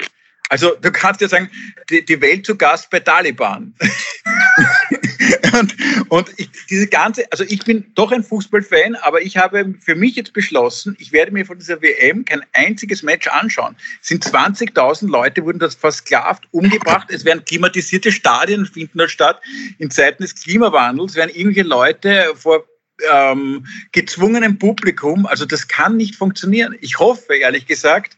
Also 0.48 0.76
du 0.80 0.92
kannst 0.92 1.20
ja 1.20 1.28
sagen, 1.28 1.50
die, 1.90 2.04
die 2.04 2.20
Welt 2.20 2.46
zu 2.46 2.56
Gast 2.56 2.90
bei 2.90 3.00
Taliban. 3.00 3.74
und 5.58 5.76
und 6.08 6.30
ich, 6.36 6.48
diese 6.70 6.86
ganze, 6.86 7.30
also 7.32 7.44
ich 7.44 7.64
bin 7.64 7.92
doch 7.94 8.12
ein 8.12 8.22
Fußballfan, 8.22 8.94
aber 8.96 9.22
ich 9.22 9.36
habe 9.36 9.74
für 9.80 9.94
mich 9.94 10.16
jetzt 10.16 10.32
beschlossen, 10.32 10.96
ich 10.98 11.12
werde 11.12 11.32
mir 11.32 11.44
von 11.44 11.58
dieser 11.58 11.82
WM 11.82 12.24
kein 12.24 12.42
einziges 12.52 13.02
Match 13.02 13.26
anschauen. 13.28 13.76
Es 14.00 14.08
sind 14.08 14.24
20.000 14.24 15.08
Leute, 15.08 15.44
wurden 15.44 15.58
das 15.58 15.74
versklavt, 15.74 16.44
umgebracht. 16.52 17.08
Es 17.10 17.24
werden 17.24 17.44
klimatisierte 17.44 18.12
Stadien 18.12 18.66
finden 18.66 18.98
dort 18.98 19.10
statt. 19.10 19.40
In 19.78 19.90
Zeiten 19.90 20.22
des 20.22 20.34
Klimawandels 20.34 21.14
werden 21.14 21.30
irgendwelche 21.34 21.68
Leute 21.68 22.32
vor 22.36 22.64
ähm, 23.12 23.66
gezwungenem 23.92 24.58
Publikum. 24.58 25.26
Also 25.26 25.44
das 25.44 25.68
kann 25.68 25.96
nicht 25.96 26.16
funktionieren. 26.16 26.76
Ich 26.80 26.98
hoffe, 26.98 27.34
ehrlich 27.34 27.66
gesagt, 27.66 28.16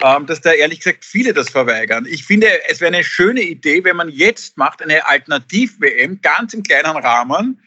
dass 0.00 0.40
da 0.40 0.52
ehrlich 0.52 0.80
gesagt 0.80 1.04
viele 1.04 1.32
das 1.32 1.50
verweigern. 1.50 2.06
Ich 2.08 2.24
finde, 2.24 2.48
es 2.68 2.80
wäre 2.80 2.92
eine 2.94 3.04
schöne 3.04 3.42
Idee, 3.42 3.84
wenn 3.84 3.96
man 3.96 4.08
jetzt 4.08 4.56
macht 4.56 4.82
eine 4.82 5.06
Alternativ-WM, 5.06 6.20
ganz 6.22 6.54
im 6.54 6.62
kleinen 6.62 6.96
Rahmen, 6.96 7.60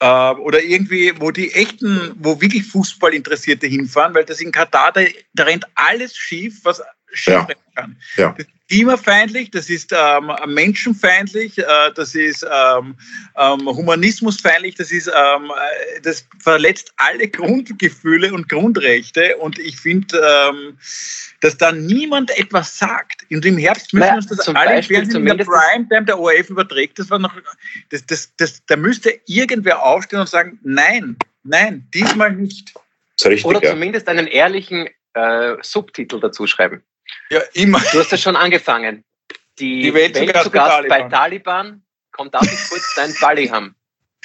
äh, 0.00 0.06
oder 0.06 0.62
irgendwie, 0.62 1.12
wo 1.20 1.30
die 1.30 1.52
echten, 1.52 2.14
wo 2.18 2.40
wirklich 2.40 2.66
Fußballinteressierte 2.66 3.66
hinfahren, 3.66 4.14
weil 4.14 4.24
das 4.24 4.40
in 4.40 4.52
Katar, 4.52 4.92
da, 4.92 5.02
da 5.34 5.44
rennt 5.44 5.66
alles 5.74 6.16
schief, 6.16 6.60
was 6.64 6.82
schief 7.12 7.34
ja. 7.34 7.46
kann. 7.74 7.96
Ja. 8.16 8.34
Das 8.36 8.46
klimafeindlich, 8.68 9.50
das 9.50 9.68
ist 9.68 9.92
ähm, 9.92 10.32
menschenfeindlich, 10.46 11.58
äh, 11.58 11.64
das 11.94 12.14
ist 12.14 12.44
ähm, 12.44 12.96
ähm, 13.36 13.66
humanismusfeindlich, 13.66 14.74
das 14.76 14.90
ist, 14.90 15.08
ähm, 15.08 15.50
äh, 15.50 16.00
das 16.00 16.26
verletzt 16.42 16.92
alle 16.96 17.28
Grundgefühle 17.28 18.32
und 18.32 18.48
Grundrechte 18.48 19.36
und 19.36 19.58
ich 19.58 19.78
finde, 19.78 20.18
ähm, 20.18 20.78
dass 21.40 21.56
da 21.58 21.72
niemand 21.72 22.36
etwas 22.38 22.78
sagt. 22.78 23.26
Und 23.30 23.44
im 23.44 23.58
Herbst 23.58 23.92
müssen 23.92 24.06
naja, 24.06 24.16
uns 24.16 24.26
das 24.28 24.48
alle 24.48 24.82
Fernsehen 24.82 25.26
in 25.26 25.36
der 25.36 25.44
Primetime 25.44 26.04
der 26.06 26.18
ORF 26.18 26.48
überträgt, 26.48 26.98
das 26.98 27.10
war 27.10 27.18
noch, 27.18 27.34
das, 27.90 28.06
das, 28.06 28.32
das, 28.36 28.64
da 28.66 28.76
müsste 28.76 29.20
irgendwer 29.26 29.84
aufstehen 29.84 30.20
und 30.20 30.28
sagen, 30.28 30.58
nein, 30.62 31.16
nein, 31.42 31.86
diesmal 31.92 32.32
nicht. 32.32 32.72
Richtig, 33.24 33.44
Oder 33.44 33.62
zumindest 33.62 34.08
einen 34.08 34.26
ehrlichen 34.26 34.88
äh, 35.12 35.56
Subtitel 35.62 36.18
dazu 36.18 36.46
schreiben. 36.46 36.82
Ja, 37.30 37.40
immer. 37.54 37.80
Du 37.92 37.98
hast 37.98 38.12
ja 38.12 38.18
schon 38.18 38.36
angefangen. 38.36 39.04
Die, 39.58 39.82
Die 39.82 39.94
Welt, 39.94 40.14
Welt 40.14 40.36
zu 40.42 40.50
Gast 40.50 40.70
Taliban. 40.70 40.88
bei 40.88 41.08
Taliban. 41.08 41.82
Kommt 42.10 42.34
darf 42.34 42.44
ich 42.44 42.68
kurz 42.68 42.94
dein 42.96 43.14
Balli 43.20 43.48
haben? 43.48 43.74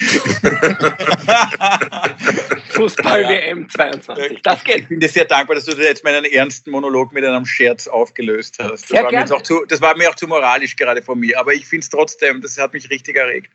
Fußball-WM 2.70 3.68
22. 3.68 4.40
Das 4.42 4.64
geht. 4.64 4.78
Ich 4.78 4.88
bin 4.88 4.98
dir 5.00 5.08
sehr 5.10 5.26
dankbar, 5.26 5.56
dass 5.56 5.66
du 5.66 5.72
jetzt 5.72 6.02
meinen 6.04 6.24
ernsten 6.24 6.70
Monolog 6.70 7.12
mit 7.12 7.22
einem 7.24 7.44
Scherz 7.44 7.86
aufgelöst 7.86 8.56
hast. 8.58 8.84
Das, 8.84 8.96
ja, 8.96 9.04
war, 9.04 9.12
mir 9.12 9.30
auch 9.30 9.42
zu, 9.42 9.66
das 9.66 9.82
war 9.82 9.94
mir 9.96 10.08
auch 10.08 10.14
zu 10.14 10.26
moralisch 10.26 10.74
gerade 10.76 11.02
von 11.02 11.20
mir. 11.20 11.38
Aber 11.38 11.52
ich 11.52 11.66
finde 11.66 11.84
es 11.84 11.90
trotzdem, 11.90 12.40
das 12.40 12.56
hat 12.56 12.72
mich 12.72 12.88
richtig 12.88 13.16
erregt. 13.16 13.50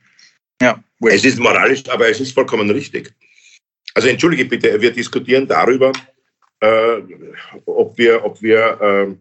Ja. 0.61 0.83
Es 1.01 1.25
ist 1.25 1.39
moralisch, 1.39 1.89
aber 1.89 2.07
es 2.09 2.19
ist 2.19 2.33
vollkommen 2.33 2.69
richtig. 2.69 3.11
Also 3.95 4.09
entschuldige 4.09 4.45
bitte, 4.45 4.79
wir 4.79 4.91
diskutieren 4.91 5.47
darüber, 5.47 5.91
äh, 6.59 7.01
ob 7.65 7.97
wir, 7.97 8.23
ob 8.23 8.41
wir 8.41 8.81
äh, 8.81 9.15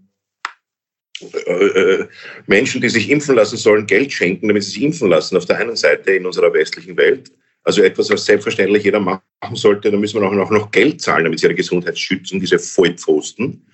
äh, 1.33 2.07
Menschen, 2.47 2.81
die 2.81 2.89
sich 2.89 3.11
impfen 3.11 3.37
lassen 3.37 3.57
sollen, 3.57 3.87
Geld 3.87 4.13
schenken, 4.13 4.49
damit 4.49 4.65
sie 4.65 4.73
sich 4.73 4.83
impfen 4.83 5.09
lassen, 5.09 5.37
auf 5.37 5.47
der 5.47 5.59
einen 5.59 5.77
Seite 5.77 6.13
in 6.13 6.27
unserer 6.27 6.53
westlichen 6.53 6.97
Welt. 6.97 7.31
Also 7.65 7.83
etwas, 7.83 8.11
was 8.11 8.27
selbstverständlich 8.27 8.85
jeder 8.85 9.01
machen 9.01 9.23
sollte, 9.55 9.91
da 9.91 9.97
müssen 9.97 10.21
wir 10.21 10.29
auch 10.29 10.51
noch 10.51 10.71
Geld 10.71 11.01
zahlen, 11.01 11.25
damit 11.25 11.41
sie 11.41 11.47
ihre 11.47 11.55
Gesundheit 11.55 11.99
schützen, 11.99 12.39
diese 12.39 12.59
Vollpfosten. 12.59 13.67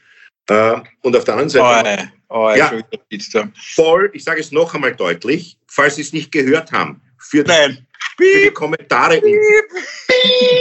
Äh, 0.49 0.81
und 1.03 1.17
auf 1.17 1.25
der 1.25 1.35
anderen 1.35 1.51
Seite. 1.51 2.11
Oh, 2.29 2.47
oh, 2.47 2.55
ja, 2.55 2.73
voll, 3.75 4.11
ich 4.13 4.25
sage 4.25 4.41
es 4.41 4.53
noch 4.53 4.75
einmal 4.75 4.95
deutlich, 4.95 5.59
falls 5.67 5.97
Sie 5.97 6.03
es 6.03 6.13
nicht 6.13 6.31
gehört 6.31 6.71
haben, 6.71 7.01
für, 7.19 7.43
Nein. 7.43 7.87
für 8.17 8.45
die 8.45 8.51
Kommentare. 8.51 9.21
Piep. 9.21 9.37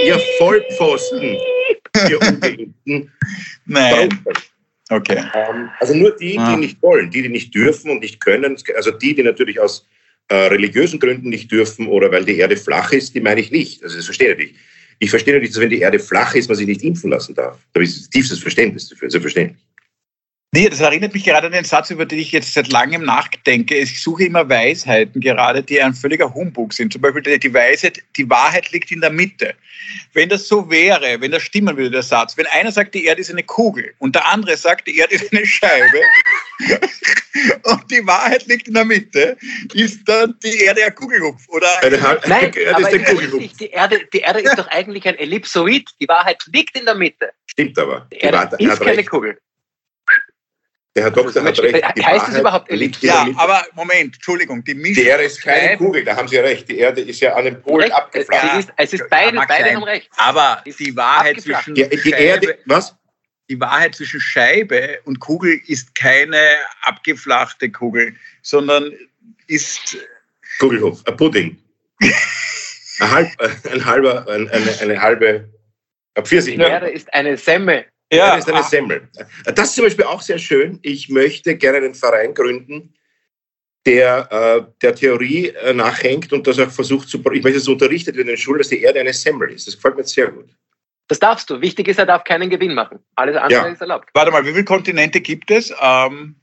Ihr 0.06 0.20
Vollpfosten 0.38 1.38
für 1.96 2.20
Ungeimpften. 2.20 3.12
Nein. 3.66 4.24
Okay. 4.90 5.24
Ähm, 5.36 5.70
also 5.80 5.94
nur 5.94 6.16
die, 6.18 6.32
die 6.32 6.38
ah. 6.38 6.58
nicht 6.58 6.82
wollen, 6.82 7.12
die, 7.12 7.22
die 7.22 7.30
nicht 7.30 7.54
dürfen 7.54 7.92
und 7.92 8.00
nicht 8.02 8.20
können, 8.20 8.58
also 8.76 8.92
die, 8.92 9.14
die 9.14 9.24
natürlich 9.24 9.60
aus 9.60 9.88
äh, 10.30 10.36
religiösen 10.36 11.00
Gründen 11.00 11.30
nicht 11.30 11.52
dürfen 11.52 11.88
oder 11.88 12.12
weil 12.12 12.26
die 12.26 12.38
Erde 12.38 12.58
flach 12.58 12.92
ist, 12.92 13.14
die 13.16 13.22
meine 13.22 13.42
ich 13.42 13.52
nicht. 13.52 13.84
Also 13.84 13.98
das 13.98 14.06
verstehe 14.06 14.34
ich 14.34 14.38
nicht. 14.38 14.56
Ich 15.00 15.10
verstehe 15.10 15.40
nicht, 15.40 15.54
dass 15.54 15.62
wenn 15.62 15.70
die 15.70 15.80
Erde 15.80 16.00
flach 16.00 16.36
ist, 16.36 16.50
man 16.50 16.58
sich 16.58 16.68
nicht 16.68 16.84
impfen 16.84 17.12
lassen 17.12 17.34
darf. 17.34 17.58
Da 17.74 17.80
habe 17.80 17.86
ich 17.86 18.10
tiefstes 18.10 18.40
Verständnis 18.40 18.90
dafür, 18.90 19.10
selbstverständlich. 19.10 19.62
Nee, 20.52 20.68
das 20.68 20.80
erinnert 20.80 21.14
mich 21.14 21.26
gerade 21.26 21.46
an 21.46 21.54
den 21.54 21.64
Satz, 21.64 21.92
über 21.92 22.08
den 22.08 22.18
ich 22.18 22.32
jetzt 22.32 22.56
seit 22.56 22.72
langem 22.72 23.06
nachdenke. 23.06 23.76
Ich 23.76 24.02
suche 24.02 24.24
immer 24.24 24.50
Weisheiten, 24.50 25.22
gerade 25.22 25.62
die 25.62 25.80
ein 25.80 25.94
völliger 25.94 26.34
Humbug 26.34 26.74
sind. 26.74 26.92
Zum 26.92 27.04
Beispiel 27.04 27.38
die 27.38 27.54
Weisheit, 27.54 28.02
die 28.18 28.28
Wahrheit 28.28 28.72
liegt 28.72 28.92
in 28.92 29.00
der 29.00 29.12
Mitte. 29.12 29.54
Wenn 30.14 30.28
das 30.28 30.48
so 30.48 30.68
wäre, 30.68 31.22
wenn 31.22 31.30
das 31.30 31.44
stimmen 31.44 31.78
würde, 31.78 31.92
der 31.92 32.02
Satz, 32.02 32.36
wenn 32.36 32.48
einer 32.48 32.72
sagt, 32.72 32.96
die 32.96 33.06
Erde 33.06 33.22
ist 33.22 33.30
eine 33.30 33.44
Kugel 33.44 33.94
und 34.00 34.16
der 34.16 34.28
andere 34.28 34.58
sagt, 34.58 34.88
die 34.88 34.98
Erde 34.98 35.14
ist 35.16 35.32
eine 35.32 35.46
Scheibe 35.46 36.02
und 37.66 37.92
die 37.92 38.06
Wahrheit 38.08 38.48
liegt 38.48 38.68
in 38.68 38.74
der 38.74 38.86
Mitte, 38.86 39.38
ist 39.76 40.02
dann 40.10 40.36
die 40.44 40.62
Erde 40.62 40.84
ein 40.84 40.96
Kugelhupf, 40.96 41.48
oder? 41.50 41.68
Nein, 42.28 42.52
die 42.52 42.62
Erde, 42.62 42.82
ist 42.82 43.06
Kugelhupf. 43.06 43.58
Die, 43.58 43.70
Erde, 43.70 44.02
die 44.12 44.20
Erde 44.22 44.40
ist 44.40 44.58
doch 44.58 44.68
eigentlich 44.70 45.08
ein 45.08 45.16
Ellipsoid. 45.16 45.92
Die 46.02 46.08
Wahrheit 46.08 46.44
liegt 46.52 46.76
in 46.76 46.86
der 46.86 46.96
Mitte. 46.96 47.30
Stimmt 47.46 47.78
aber. 47.78 48.08
Die 48.12 48.18
Erde 48.18 48.58
die 48.58 48.66
ist 48.66 48.80
keine 48.80 48.98
recht. 48.98 49.10
Kugel. 49.10 49.38
Der 50.96 51.04
Herr 51.04 51.12
Doktor 51.12 51.44
hat 51.44 51.60
recht. 51.60 51.86
Die 51.98 52.06
heißt 52.06 52.30
es 52.30 52.40
überhaupt 52.40 52.70
Ellipse? 52.72 53.06
Ja, 53.06 53.28
aber 53.36 53.64
Moment, 53.74 54.16
Entschuldigung. 54.16 54.64
Die, 54.64 54.74
die 54.74 55.04
Erde 55.04 55.24
ist 55.24 55.42
keine 55.42 55.78
Kugel, 55.78 56.04
da 56.04 56.16
haben 56.16 56.28
Sie 56.28 56.38
recht. 56.38 56.68
Die 56.68 56.80
Erde 56.80 57.02
ist 57.02 57.20
ja 57.20 57.36
an 57.36 57.46
den 57.46 57.62
Polen 57.62 57.92
abgeflacht. 57.92 58.44
Es 58.54 58.60
ist, 58.66 58.74
es 58.76 58.94
ist 58.94 59.10
beide, 59.10 59.38
ja, 59.38 59.46
beide 59.48 59.76
haben 59.76 59.84
recht. 59.84 60.10
Aber 60.18 60.64
die 60.66 60.96
Wahrheit 60.96 61.42
zwischen 61.42 61.76
die, 61.76 61.88
die 61.88 62.12
Erde, 62.12 62.58
was? 62.66 62.96
Die 63.50 63.60
Wahrheit 63.60 63.96
zwischen 63.96 64.20
Scheibe 64.20 65.00
und 65.06 65.20
Kugel 65.20 65.60
ist 65.68 65.96
keine 65.96 66.40
abgeflachte 66.84 67.72
Kugel, 67.72 68.16
sondern 68.42 68.94
ist 69.48 69.98
Kugelhof, 70.60 71.06
ein 71.06 71.18
Pudding. 71.18 71.58
ein, 72.02 73.12
halb, 73.12 73.30
ein 73.72 73.86
halber, 73.86 74.28
ein, 74.28 74.50
eine, 74.50 74.80
eine 74.82 75.02
halbe 75.02 75.50
Pfirsich. 76.22 76.56
Die 76.56 76.62
Erde 76.62 76.90
ist 76.90 77.12
eine 77.14 77.38
Semmel. 77.38 77.86
Ja, 78.12 78.36
das 78.36 78.48
ist 78.48 78.54
eine 78.54 78.64
Semmel. 78.64 79.08
Das 79.46 79.70
ist 79.70 79.76
zum 79.76 79.86
Beispiel 79.86 80.06
auch 80.06 80.22
sehr 80.22 80.40
schön. 80.40 80.80
Ich 80.82 81.10
möchte 81.10 81.56
gerne 81.56 81.78
einen 81.78 81.94
Verein 81.94 82.34
gründen, 82.34 82.94
der 83.86 84.28
äh, 84.32 84.72
der 84.82 84.96
Theorie 84.96 85.50
äh, 85.50 85.74
nachhängt 85.74 86.34
und 86.34 86.46
das 86.48 86.60
auch 86.60 86.72
versucht 86.72 87.08
zu. 87.08 87.18
Ich 87.18 87.44
möchte, 87.44 87.60
dass 87.60 87.68
unterrichtet 87.68 88.16
wird 88.16 88.28
in 88.28 88.34
den 88.34 88.38
Schulen, 88.38 88.60
dass 88.60 88.70
die 88.70 88.82
Erde 88.82 89.00
eine 89.00 89.14
Semmel 89.14 89.52
ist. 89.52 89.68
Das 89.68 89.76
gefällt 89.76 89.96
mir 89.98 90.04
sehr 90.04 90.28
gut. 90.28 90.50
Das 91.08 91.20
darfst 91.20 91.50
du. 91.50 91.60
Wichtig 91.62 91.88
ist, 91.88 91.98
er 91.98 92.06
darf 92.06 92.24
keinen 92.24 92.50
Gewinn 92.50 92.74
machen. 92.74 93.00
Alles 93.16 93.36
andere 93.36 93.62
ja. 93.62 93.68
ist 93.68 93.82
erlaubt. 93.82 94.10
Warte 94.14 94.32
mal, 94.32 94.44
wie 94.46 94.52
viele 94.52 94.66
Kontinente 94.66 95.22
gibt 95.22 95.50
es? 95.50 95.74
Ähm 95.82 96.36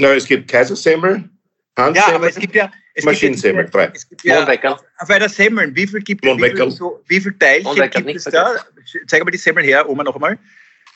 Na, 0.00 0.14
es 0.14 0.26
gibt 0.26 0.50
Kaisersemmel, 0.50 1.28
Handsemmel, 1.76 2.10
ja, 2.10 2.16
aber 2.16 2.28
es 2.28 2.36
gibt 2.36 2.54
ja 2.54 2.72
es 2.94 3.04
Maschinensemmel, 3.04 3.66
drei. 3.70 3.90
Es 3.94 4.08
gibt 4.08 4.24
ja, 4.24 4.44
auf 4.98 5.10
einer 5.10 5.28
Semmel, 5.28 5.74
wie 5.74 5.86
viel 5.86 6.00
gibt 6.00 6.24
es? 6.24 6.36
Wie, 6.36 6.50
viel, 6.50 6.70
so, 6.70 7.02
wie 7.06 7.20
viel 7.20 7.38
Teilchen 7.38 7.74
gibt 8.06 8.16
es 8.16 8.24
da? 8.24 8.56
Zeig 9.06 9.24
mal 9.24 9.30
die 9.30 9.38
Semmel 9.38 9.64
her, 9.64 9.88
Oma 9.88 10.02
noch 10.02 10.14
einmal. 10.14 10.38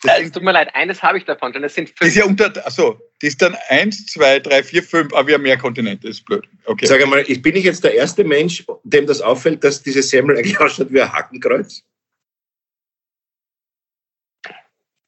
Das 0.04 0.18
äh, 0.18 0.22
es 0.24 0.32
tut 0.32 0.42
mir 0.42 0.52
leid, 0.52 0.74
eines 0.74 1.02
habe 1.02 1.18
ich 1.18 1.24
davon 1.24 1.52
schon. 1.52 1.64
Es 1.64 1.74
sind 1.74 1.88
fünf. 1.88 1.98
Das 1.98 2.08
ist 2.08 2.16
ja 2.16 2.24
unter, 2.24 2.66
achso, 2.66 3.00
die 3.22 3.26
ist 3.26 3.40
dann 3.40 3.56
eins, 3.68 4.06
zwei, 4.06 4.38
drei, 4.38 4.62
vier, 4.62 4.82
fünf, 4.82 5.12
aber 5.14 5.26
wir 5.28 5.34
haben 5.34 5.42
mehr 5.42 5.56
Kontinente, 5.56 6.06
das 6.06 6.18
ist 6.18 6.26
blöd. 6.26 6.46
Okay. 6.66 6.86
Sag 6.86 7.02
einmal, 7.02 7.24
ich 7.26 7.40
bin 7.40 7.56
ich 7.56 7.64
jetzt 7.64 7.82
der 7.82 7.94
erste 7.94 8.22
Mensch, 8.22 8.64
dem 8.84 9.06
das 9.06 9.20
auffällt, 9.20 9.64
dass 9.64 9.82
diese 9.82 10.02
Semmel 10.02 10.36
eigentlich 10.36 10.60
ausschaut 10.60 10.92
wie 10.92 11.00
ein 11.00 11.12
Hakenkreuz? 11.12 11.82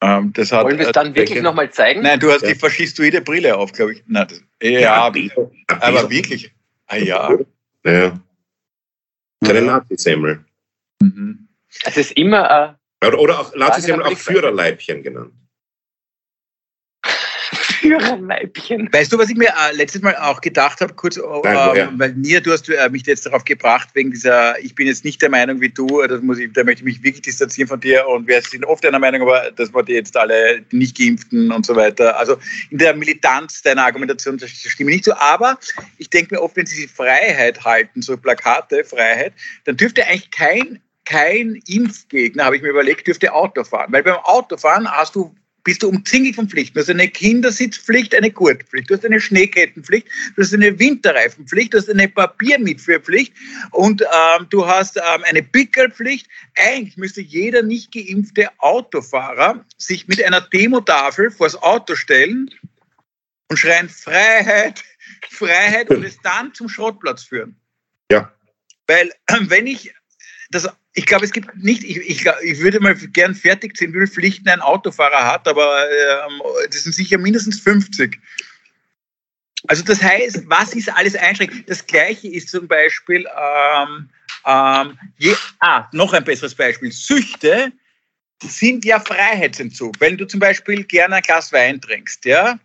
Ähm, 0.01 0.31
das 0.33 0.51
hat, 0.51 0.63
Wollen 0.63 0.77
wir 0.77 0.87
es 0.87 0.91
dann 0.91 1.15
wirklich 1.15 1.41
nochmal 1.41 1.71
zeigen? 1.71 2.01
Nein, 2.01 2.19
du 2.19 2.31
hast 2.31 2.41
ja. 2.41 2.49
die 2.49 2.59
faschistoide 2.59 3.21
Brille 3.21 3.55
auf, 3.57 3.71
glaube 3.71 3.93
ich. 3.93 4.03
Nein, 4.07 4.27
das, 4.27 4.41
ja, 4.61 4.79
ja 4.79 4.93
aber, 4.95 5.19
aber 5.67 6.09
wirklich. 6.09 6.51
Ah 6.87 6.97
ja. 6.97 7.37
Ja. 7.83 8.19
Keine 9.43 9.61
Nazi-Semmel. 9.61 10.43
Mhm. 11.01 11.47
Es 11.83 11.97
ist 11.97 12.11
immer 12.13 12.49
oder, 12.49 12.76
oder 13.03 13.39
auch, 13.39 13.55
Nazis 13.55 13.89
haben 13.91 14.01
auch 14.01 14.17
Führerleibchen 14.17 15.03
genannt. 15.03 15.33
Führerleibchen. 17.87 18.89
Weißt 18.91 19.13
du, 19.13 19.19
was 19.19 19.29
ich 19.29 19.37
mir 19.37 19.49
äh, 19.49 19.75
letztes 19.75 20.01
Mal 20.01 20.15
auch 20.15 20.41
gedacht 20.41 20.81
habe, 20.81 20.93
kurz, 20.95 21.17
Nein, 21.43 21.77
ähm, 21.77 21.99
weil 21.99 22.13
Nia, 22.13 22.39
du 22.39 22.51
hast 22.51 22.67
äh, 22.69 22.89
mich 22.89 23.05
jetzt 23.05 23.25
darauf 23.25 23.45
gebracht, 23.45 23.89
wegen 23.93 24.11
dieser, 24.11 24.59
ich 24.59 24.73
bin 24.73 24.87
jetzt 24.87 25.05
nicht 25.05 25.21
der 25.21 25.29
Meinung 25.29 25.61
wie 25.61 25.69
du, 25.69 26.01
das 26.07 26.21
muss 26.21 26.39
ich, 26.39 26.51
da 26.53 26.63
möchte 26.63 26.81
ich 26.81 26.85
mich 26.85 27.03
wirklich 27.03 27.21
distanzieren 27.21 27.67
von 27.67 27.79
dir 27.79 28.07
und 28.07 28.27
wir 28.27 28.41
sind 28.41 28.65
oft 28.65 28.85
einer 28.85 28.99
Meinung, 28.99 29.21
aber 29.21 29.51
dass 29.51 29.73
wir 29.73 29.83
die 29.83 29.93
jetzt 29.93 30.17
alle 30.17 30.65
nicht 30.71 30.97
geimpften 30.97 31.51
und 31.51 31.65
so 31.65 31.75
weiter. 31.75 32.17
Also 32.17 32.37
in 32.71 32.79
der 32.79 32.95
Militanz 32.95 33.61
deiner 33.61 33.85
Argumentation 33.85 34.37
das 34.37 34.49
stimme 34.49 34.89
ich 34.91 34.97
nicht 34.97 35.05
so, 35.05 35.13
aber 35.13 35.59
ich 35.97 36.09
denke 36.09 36.35
mir 36.35 36.41
oft, 36.41 36.55
wenn 36.55 36.65
sie 36.65 36.81
die 36.81 36.87
Freiheit 36.87 37.63
halten, 37.63 38.01
so 38.01 38.17
Plakate, 38.17 38.83
Freiheit, 38.83 39.33
dann 39.65 39.77
dürfte 39.77 40.03
eigentlich 40.05 40.31
kein 40.31 40.81
kein 41.07 41.61
Impfgegner, 41.67 42.43
habe 42.43 42.57
ich 42.57 42.61
mir 42.61 42.69
überlegt, 42.69 43.07
dürfte 43.07 43.33
Auto 43.33 43.63
fahren. 43.63 43.91
Weil 43.91 44.03
beim 44.03 44.17
Autofahren 44.17 44.89
hast 44.89 45.15
du 45.15 45.33
bist 45.63 45.83
du 45.83 45.89
umzingelt 45.89 46.35
von 46.35 46.47
Pflichten. 46.47 46.75
Du 46.75 46.79
hast 46.79 46.89
eine 46.89 47.09
Kindersitzpflicht, 47.09 48.15
eine 48.15 48.31
Gurtpflicht, 48.31 48.89
du 48.89 48.95
hast 48.95 49.03
eine 49.03 49.19
Schneekettenpflicht, 49.19 50.07
du 50.37 50.41
hast 50.41 50.53
eine 50.53 50.79
Winterreifenpflicht, 50.79 51.73
du 51.73 51.77
hast 51.77 51.89
eine 51.89 52.07
Papiermitführpflicht 52.07 53.33
und 53.71 54.01
ähm, 54.01 54.47
du 54.49 54.65
hast 54.65 54.95
ähm, 54.95 55.25
eine 55.25 55.43
Pickelpflicht. 55.43 56.25
Eigentlich 56.55 56.95
müsste 56.95 57.19
jeder 57.19 57.63
nicht 57.63 57.91
geimpfte 57.91 58.49
Autofahrer 58.59 59.65
sich 59.75 60.07
mit 60.07 60.23
einer 60.23 60.39
Demotafel 60.39 61.31
vors 61.31 61.61
Auto 61.61 61.95
stellen 61.95 62.49
und 63.49 63.57
schreien 63.57 63.89
Freiheit, 63.89 64.85
Freiheit 65.29 65.89
und 65.89 66.05
es 66.05 66.17
dann 66.21 66.53
zum 66.53 66.69
Schrottplatz 66.69 67.23
führen. 67.23 67.59
Ja. 68.09 68.31
Weil 68.87 69.11
wenn 69.49 69.67
ich 69.67 69.93
das, 70.51 70.67
ich 70.93 71.05
glaube, 71.05 71.25
es 71.25 71.31
gibt 71.31 71.55
nicht, 71.55 71.83
ich, 71.83 71.97
ich, 71.97 72.25
ich 72.43 72.59
würde 72.59 72.79
mal 72.79 72.95
gern 72.95 73.35
fertig 73.35 73.77
sehen, 73.77 73.93
wie 73.93 73.97
viele 73.97 74.07
Pflichten 74.07 74.49
ein 74.49 74.61
Autofahrer 74.61 75.25
hat, 75.25 75.47
aber 75.47 75.85
ähm, 75.89 76.41
das 76.69 76.83
sind 76.83 76.93
sicher 76.93 77.17
mindestens 77.17 77.59
50. 77.59 78.19
Also 79.67 79.83
das 79.83 80.01
heißt, 80.01 80.43
was 80.47 80.73
ist 80.73 80.89
alles 80.93 81.15
einschränkt? 81.15 81.69
Das 81.69 81.85
Gleiche 81.85 82.29
ist 82.29 82.49
zum 82.49 82.67
Beispiel, 82.67 83.25
ähm, 83.37 84.09
ähm, 84.45 84.97
je, 85.17 85.35
ah, 85.59 85.87
noch 85.91 86.13
ein 86.13 86.23
besseres 86.23 86.55
Beispiel, 86.55 86.91
Süchte 86.91 87.71
sind 88.43 88.85
ja 88.85 88.99
Freiheitsentzug. 88.99 89.95
Wenn 89.99 90.17
du 90.17 90.25
zum 90.25 90.39
Beispiel 90.39 90.83
gerne 90.83 91.15
ein 91.15 91.21
Glas 91.23 91.51
Wein 91.51 91.81
trinkst, 91.81 92.23
ja, 92.25 92.59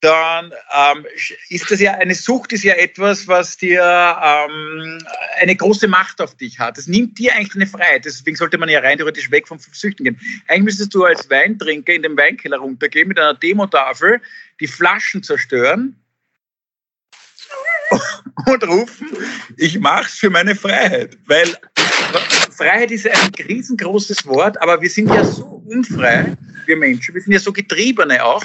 dann 0.00 0.52
ähm, 0.74 1.06
ist 1.48 1.70
das 1.70 1.80
ja 1.80 1.94
eine 1.94 2.14
Sucht, 2.14 2.52
ist 2.52 2.62
ja 2.62 2.74
etwas, 2.74 3.26
was 3.26 3.56
dir 3.56 3.82
ähm, 3.82 4.98
eine 5.40 5.56
große 5.56 5.88
Macht 5.88 6.20
auf 6.20 6.36
dich 6.36 6.58
hat. 6.58 6.78
Das 6.78 6.86
nimmt 6.86 7.18
dir 7.18 7.34
eigentlich 7.34 7.56
eine 7.56 7.66
Freiheit. 7.66 8.04
Deswegen 8.04 8.36
sollte 8.36 8.58
man 8.58 8.68
ja 8.68 8.78
rein 8.78 8.98
theoretisch 8.98 9.30
weg 9.30 9.48
vom 9.48 9.58
Süchten 9.58 10.04
gehen. 10.04 10.20
Eigentlich 10.46 10.64
müsstest 10.64 10.94
du 10.94 11.04
als 11.04 11.28
Weintrinker 11.28 11.94
in 11.94 12.02
den 12.02 12.16
Weinkeller 12.16 12.58
runtergehen 12.58 13.08
mit 13.08 13.18
einer 13.18 13.34
Demotafel, 13.34 14.20
die 14.60 14.68
Flaschen 14.68 15.22
zerstören 15.22 15.96
und 18.46 18.68
rufen, 18.68 19.08
ich 19.56 19.80
mach's 19.80 20.18
für 20.18 20.30
meine 20.30 20.54
Freiheit. 20.54 21.18
Weil 21.26 21.56
Freiheit 22.56 22.92
ist 22.92 23.08
ein 23.08 23.32
riesengroßes 23.48 24.26
Wort, 24.26 24.60
aber 24.62 24.80
wir 24.80 24.90
sind 24.90 25.08
ja 25.08 25.24
so 25.24 25.62
unfrei, 25.66 26.36
wir 26.66 26.76
Menschen, 26.76 27.14
wir 27.14 27.22
sind 27.22 27.32
ja 27.32 27.40
so 27.40 27.52
Getriebene 27.52 28.24
auch. 28.24 28.44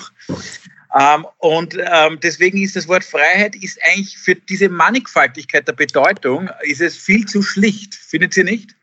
Ähm, 0.98 1.26
und 1.40 1.76
ähm, 1.80 2.20
deswegen 2.22 2.62
ist 2.62 2.76
das 2.76 2.88
Wort 2.88 3.04
Freiheit 3.04 3.56
ist 3.56 3.80
eigentlich 3.84 4.18
für 4.18 4.36
diese 4.36 4.70
Mannigfaltigkeit 4.70 5.68
der 5.68 5.74
Bedeutung 5.74 6.50
ist 6.62 6.82
es 6.82 6.98
viel 6.98 7.26
zu 7.26 7.42
schlicht. 7.42 7.96
Findet 7.96 8.38
ihr 8.38 8.44
nicht? 8.44 8.76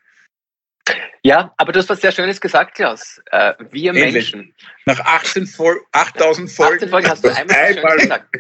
Ja, 1.23 1.53
aber 1.59 1.73
du 1.73 1.79
hast 1.79 1.89
was 1.89 2.01
sehr 2.01 2.13
Schönes 2.13 2.41
gesagt, 2.41 2.75
Klaus. 2.75 3.21
Äh, 3.31 3.53
wir 3.71 3.95
Ähnlich. 3.95 4.13
Menschen. 4.33 4.55
Nach 4.87 4.99
18 4.99 5.47
Vol 5.47 5.81
8000 5.93 6.51
Folgen. 6.51 6.75
18 6.77 6.89
Folgen 6.89 7.09
hast 7.09 7.25
du 7.25 7.29
einmal, 7.29 7.57
einmal. 7.57 7.97
gesagt. 7.99 8.33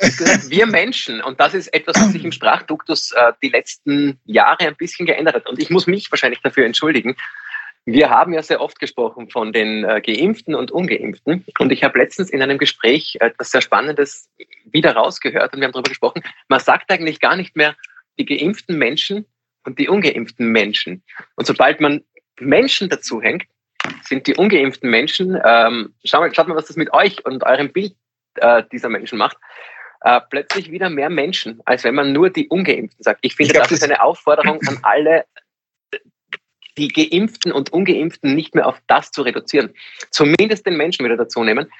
gesagt. 0.00 0.50
Wir 0.50 0.66
Menschen, 0.66 1.20
und 1.20 1.40
das 1.40 1.54
ist 1.54 1.74
etwas, 1.74 1.96
was 1.96 2.12
sich 2.12 2.24
im 2.24 2.32
Sprachduktus 2.32 3.12
äh, 3.12 3.32
die 3.42 3.48
letzten 3.48 4.18
Jahre 4.24 4.68
ein 4.68 4.76
bisschen 4.76 5.06
geändert 5.06 5.34
hat. 5.34 5.46
Und 5.46 5.60
ich 5.60 5.70
muss 5.70 5.86
mich 5.86 6.10
wahrscheinlich 6.10 6.40
dafür 6.40 6.64
entschuldigen. 6.64 7.16
Wir 7.86 8.08
haben 8.08 8.32
ja 8.32 8.42
sehr 8.42 8.60
oft 8.60 8.78
gesprochen 8.78 9.28
von 9.28 9.52
den 9.52 9.84
äh, 9.84 10.00
Geimpften 10.00 10.54
und 10.54 10.70
Ungeimpften. 10.70 11.44
Und 11.58 11.70
ich 11.70 11.84
habe 11.84 11.98
letztens 11.98 12.30
in 12.30 12.40
einem 12.40 12.56
Gespräch 12.56 13.18
etwas 13.20 13.50
sehr 13.50 13.60
Spannendes 13.60 14.30
wieder 14.64 14.94
rausgehört 14.96 15.52
und 15.52 15.60
wir 15.60 15.66
haben 15.66 15.72
darüber 15.72 15.90
gesprochen. 15.90 16.22
Man 16.48 16.60
sagt 16.60 16.90
eigentlich 16.90 17.20
gar 17.20 17.36
nicht 17.36 17.56
mehr, 17.56 17.76
die 18.18 18.24
geimpften 18.24 18.78
Menschen 18.78 19.26
und 19.64 19.78
die 19.78 19.88
ungeimpften 19.88 20.48
Menschen. 20.50 21.02
Und 21.36 21.46
sobald 21.46 21.80
man 21.80 22.02
Menschen 22.40 22.88
dazu 22.88 23.20
hängt, 23.20 23.44
sind 24.02 24.26
die 24.26 24.34
ungeimpften 24.34 24.88
Menschen, 24.88 25.38
ähm, 25.44 25.94
schaut, 26.04 26.20
mal, 26.20 26.34
schaut 26.34 26.48
mal, 26.48 26.56
was 26.56 26.66
das 26.66 26.76
mit 26.76 26.92
euch 26.94 27.24
und 27.26 27.44
eurem 27.44 27.70
Bild 27.70 27.94
äh, 28.36 28.62
dieser 28.72 28.88
Menschen 28.88 29.18
macht, 29.18 29.36
äh, 30.00 30.20
plötzlich 30.30 30.70
wieder 30.70 30.88
mehr 30.88 31.10
Menschen, 31.10 31.60
als 31.66 31.84
wenn 31.84 31.94
man 31.94 32.12
nur 32.12 32.30
die 32.30 32.48
Ungeimpften 32.48 33.02
sagt. 33.02 33.20
Ich 33.22 33.36
finde, 33.36 33.52
ich 33.52 33.54
glaub, 33.54 33.64
das 33.64 33.72
ist 33.72 33.84
eine 33.84 34.02
Aufforderung 34.02 34.60
an 34.66 34.78
alle, 34.82 35.24
die 36.76 36.88
Geimpften 36.88 37.52
und 37.52 37.72
Ungeimpften 37.72 38.34
nicht 38.34 38.54
mehr 38.54 38.66
auf 38.66 38.80
das 38.86 39.10
zu 39.10 39.22
reduzieren. 39.22 39.74
Zumindest 40.10 40.66
den 40.66 40.76
Menschen 40.76 41.04
wieder 41.04 41.16
dazu 41.16 41.44
nehmen. 41.44 41.70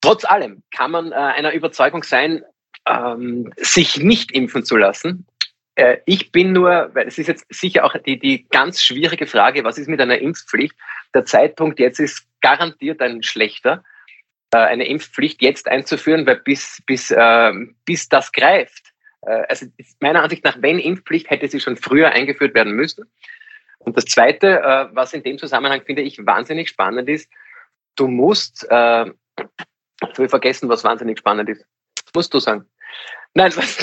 Trotz 0.00 0.24
allem 0.24 0.62
kann 0.74 0.90
man 0.90 1.12
äh, 1.12 1.14
einer 1.14 1.52
Überzeugung 1.52 2.02
sein, 2.02 2.42
ähm, 2.86 3.52
sich 3.56 3.98
nicht 3.98 4.32
impfen 4.32 4.64
zu 4.64 4.76
lassen 4.76 5.26
äh, 5.74 5.98
ich 6.04 6.32
bin 6.32 6.52
nur, 6.52 6.90
weil 6.94 7.08
es 7.08 7.18
ist 7.18 7.28
jetzt 7.28 7.46
sicher 7.48 7.84
auch 7.84 7.96
die, 7.96 8.18
die 8.18 8.46
ganz 8.48 8.82
schwierige 8.82 9.26
Frage, 9.26 9.64
was 9.64 9.78
ist 9.78 9.88
mit 9.88 10.00
einer 10.00 10.18
Impfpflicht? 10.18 10.74
Der 11.14 11.24
Zeitpunkt 11.24 11.78
jetzt 11.78 11.98
ist 11.98 12.26
garantiert 12.40 13.00
ein 13.00 13.22
schlechter, 13.22 13.82
äh, 14.52 14.58
eine 14.58 14.86
Impfpflicht 14.86 15.40
jetzt 15.42 15.68
einzuführen, 15.68 16.26
weil 16.26 16.36
bis, 16.36 16.82
bis, 16.86 17.10
äh, 17.10 17.52
bis 17.84 18.08
das 18.08 18.32
greift, 18.32 18.92
äh, 19.22 19.44
also 19.48 19.66
meiner 20.00 20.22
Ansicht 20.22 20.44
nach, 20.44 20.58
wenn 20.60 20.78
Impfpflicht, 20.78 21.30
hätte 21.30 21.48
sie 21.48 21.60
schon 21.60 21.76
früher 21.76 22.10
eingeführt 22.10 22.54
werden 22.54 22.74
müssen. 22.74 23.10
Und 23.84 23.96
das 23.96 24.04
Zweite, 24.04 24.60
äh, 24.60 24.94
was 24.94 25.12
in 25.12 25.22
dem 25.22 25.38
Zusammenhang 25.38 25.82
finde 25.84 26.02
ich 26.02 26.24
wahnsinnig 26.24 26.68
spannend 26.68 27.08
ist, 27.08 27.28
du 27.96 28.08
musst, 28.08 28.66
äh, 28.70 29.06
ich 29.06 30.18
will 30.18 30.28
vergessen, 30.28 30.68
was 30.68 30.84
wahnsinnig 30.84 31.18
spannend 31.18 31.48
ist. 31.48 31.64
Musst 32.14 32.32
du 32.32 32.40
sagen. 32.40 32.64
Nein, 33.34 33.52
was, 33.56 33.78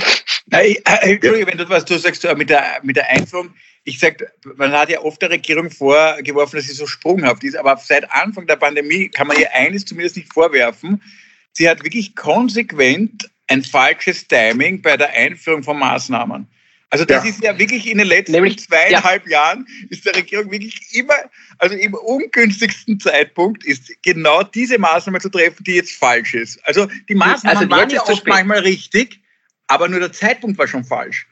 Nein, 0.47 0.75
äh, 0.85 1.11
Entschuldige, 1.13 1.47
wenn 1.47 1.57
du 1.57 1.69
was 1.69 1.85
du 1.85 1.97
sagst 1.97 2.25
äh, 2.25 2.35
mit 2.35 2.49
der, 2.49 2.79
mit 2.83 2.95
der 2.95 3.09
Einführung. 3.09 3.53
Ich 3.83 3.99
sag, 3.99 4.23
man 4.55 4.71
hat 4.71 4.89
ja 4.89 4.99
oft 5.01 5.21
der 5.21 5.29
Regierung 5.29 5.69
vorgeworfen, 5.69 6.57
dass 6.57 6.65
sie 6.65 6.73
so 6.73 6.85
sprunghaft 6.85 7.43
ist, 7.43 7.55
aber 7.55 7.77
seit 7.77 8.09
Anfang 8.11 8.45
der 8.45 8.57
Pandemie 8.57 9.09
kann 9.09 9.27
man 9.27 9.37
ihr 9.37 9.51
eines 9.53 9.85
zumindest 9.85 10.17
nicht 10.17 10.33
vorwerfen. 10.33 11.01
Sie 11.53 11.69
hat 11.69 11.83
wirklich 11.83 12.15
konsequent 12.15 13.29
ein 13.47 13.63
falsches 13.63 14.27
Timing 14.27 14.81
bei 14.81 14.97
der 14.97 15.11
Einführung 15.11 15.63
von 15.63 15.79
Maßnahmen. 15.79 16.47
Also 16.91 17.05
das 17.05 17.23
ja. 17.23 17.29
ist 17.29 17.43
ja 17.43 17.57
wirklich 17.59 17.87
in 17.87 17.99
den 17.99 18.07
letzten 18.07 18.31
Nämlich, 18.31 18.59
zweieinhalb 18.59 19.25
ja. 19.25 19.31
Jahren 19.31 19.67
ist 19.89 20.05
der 20.05 20.15
Regierung 20.15 20.49
wirklich 20.51 20.95
immer, 20.95 21.13
also 21.59 21.75
im 21.75 21.93
ungünstigsten 21.93 22.99
Zeitpunkt 22.99 23.63
ist 23.63 23.91
genau 24.01 24.41
diese 24.41 24.79
Maßnahme 24.79 25.19
zu 25.19 25.29
treffen, 25.29 25.63
die 25.63 25.75
jetzt 25.75 25.91
falsch 25.91 26.33
ist. 26.33 26.59
Also 26.67 26.87
die 27.07 27.15
Maßnahmen 27.15 27.57
also 27.57 27.69
waren 27.69 27.89
ja 27.91 28.01
oft 28.03 28.25
manchmal 28.25 28.59
richtig, 28.59 29.21
aber 29.67 29.87
nur 29.87 29.99
der 29.99 30.11
Zeitpunkt 30.11 30.57
war 30.57 30.67
schon 30.67 30.83
falsch. 30.83 31.27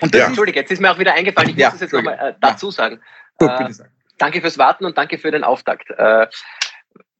Und 0.00 0.12
das 0.12 0.20
ja. 0.20 0.26
Entschuldige, 0.26 0.58
jetzt 0.58 0.72
ist 0.72 0.80
mir 0.80 0.90
auch 0.90 0.98
wieder 0.98 1.14
eingefallen, 1.14 1.50
ich 1.50 1.56
muss 1.56 1.74
es 1.74 1.80
jetzt 1.80 1.92
nochmal 1.92 2.18
äh, 2.18 2.34
dazu 2.40 2.70
sagen. 2.70 3.00
Gut, 3.38 3.48
äh, 3.48 3.72
sagen. 3.72 3.92
Danke 4.18 4.40
fürs 4.40 4.58
Warten 4.58 4.84
und 4.84 4.98
danke 4.98 5.18
für 5.18 5.30
den 5.30 5.44
Auftakt. 5.44 5.88
Äh, 5.90 6.26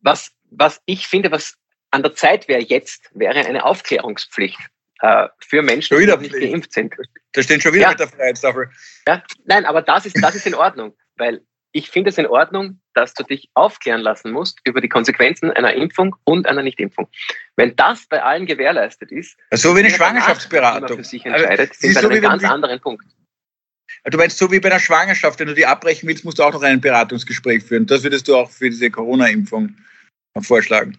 was, 0.00 0.32
was 0.50 0.80
ich 0.86 1.06
finde, 1.06 1.30
was 1.30 1.56
an 1.92 2.02
der 2.02 2.14
Zeit 2.14 2.48
wäre 2.48 2.62
jetzt, 2.62 3.10
wäre 3.14 3.34
eine 3.34 3.64
Aufklärungspflicht 3.64 4.58
äh, 5.00 5.28
für 5.38 5.62
Menschen, 5.62 5.98
die 5.98 6.06
nicht 6.06 6.32
geimpft 6.32 6.72
sind. 6.72 6.94
Da 7.32 7.42
stehen 7.42 7.60
schon 7.60 7.72
wieder 7.72 7.84
ja. 7.84 7.90
mit 7.90 8.00
der 8.00 8.08
Freiheitstafel. 8.08 8.70
Ja, 9.06 9.22
nein, 9.44 9.64
aber 9.64 9.82
das 9.82 10.06
ist, 10.06 10.16
das 10.22 10.34
ist 10.34 10.46
in 10.46 10.54
Ordnung, 10.54 10.94
weil 11.16 11.40
ich 11.72 11.90
finde 11.90 12.10
es 12.10 12.18
in 12.18 12.26
Ordnung, 12.26 12.80
dass 12.94 13.14
du 13.14 13.22
dich 13.22 13.48
aufklären 13.54 14.00
lassen 14.00 14.32
musst 14.32 14.58
über 14.64 14.80
die 14.80 14.88
Konsequenzen 14.88 15.50
einer 15.52 15.72
Impfung 15.74 16.16
und 16.24 16.46
einer 16.46 16.62
Nichtimpfung. 16.62 17.08
Wenn 17.56 17.76
das 17.76 18.06
bei 18.06 18.22
allen 18.22 18.46
gewährleistet 18.46 19.12
ist, 19.12 19.36
so 19.52 19.74
wie 19.76 19.80
eine 19.80 19.90
Schwangerschaftsberatung, 19.90 20.98
für 20.98 21.04
sich 21.04 21.24
entscheidet, 21.24 21.74
sind 21.74 21.94
wir 21.94 22.00
so 22.00 22.08
einem 22.08 22.22
ganz 22.22 22.44
anderen 22.44 22.80
Punkt. 22.80 23.04
Du 24.04 24.16
meinst, 24.16 24.38
so 24.38 24.50
wie 24.50 24.60
bei 24.60 24.70
einer 24.70 24.80
Schwangerschaft, 24.80 25.38
wenn 25.40 25.48
du 25.48 25.54
die 25.54 25.66
abbrechen 25.66 26.08
willst, 26.08 26.24
musst 26.24 26.38
du 26.38 26.42
auch 26.42 26.52
noch 26.52 26.62
ein 26.62 26.80
Beratungsgespräch 26.80 27.62
führen. 27.64 27.86
Das 27.86 28.02
würdest 28.02 28.26
du 28.28 28.36
auch 28.36 28.50
für 28.50 28.70
diese 28.70 28.90
Corona-Impfung 28.90 29.76
vorschlagen. 30.40 30.98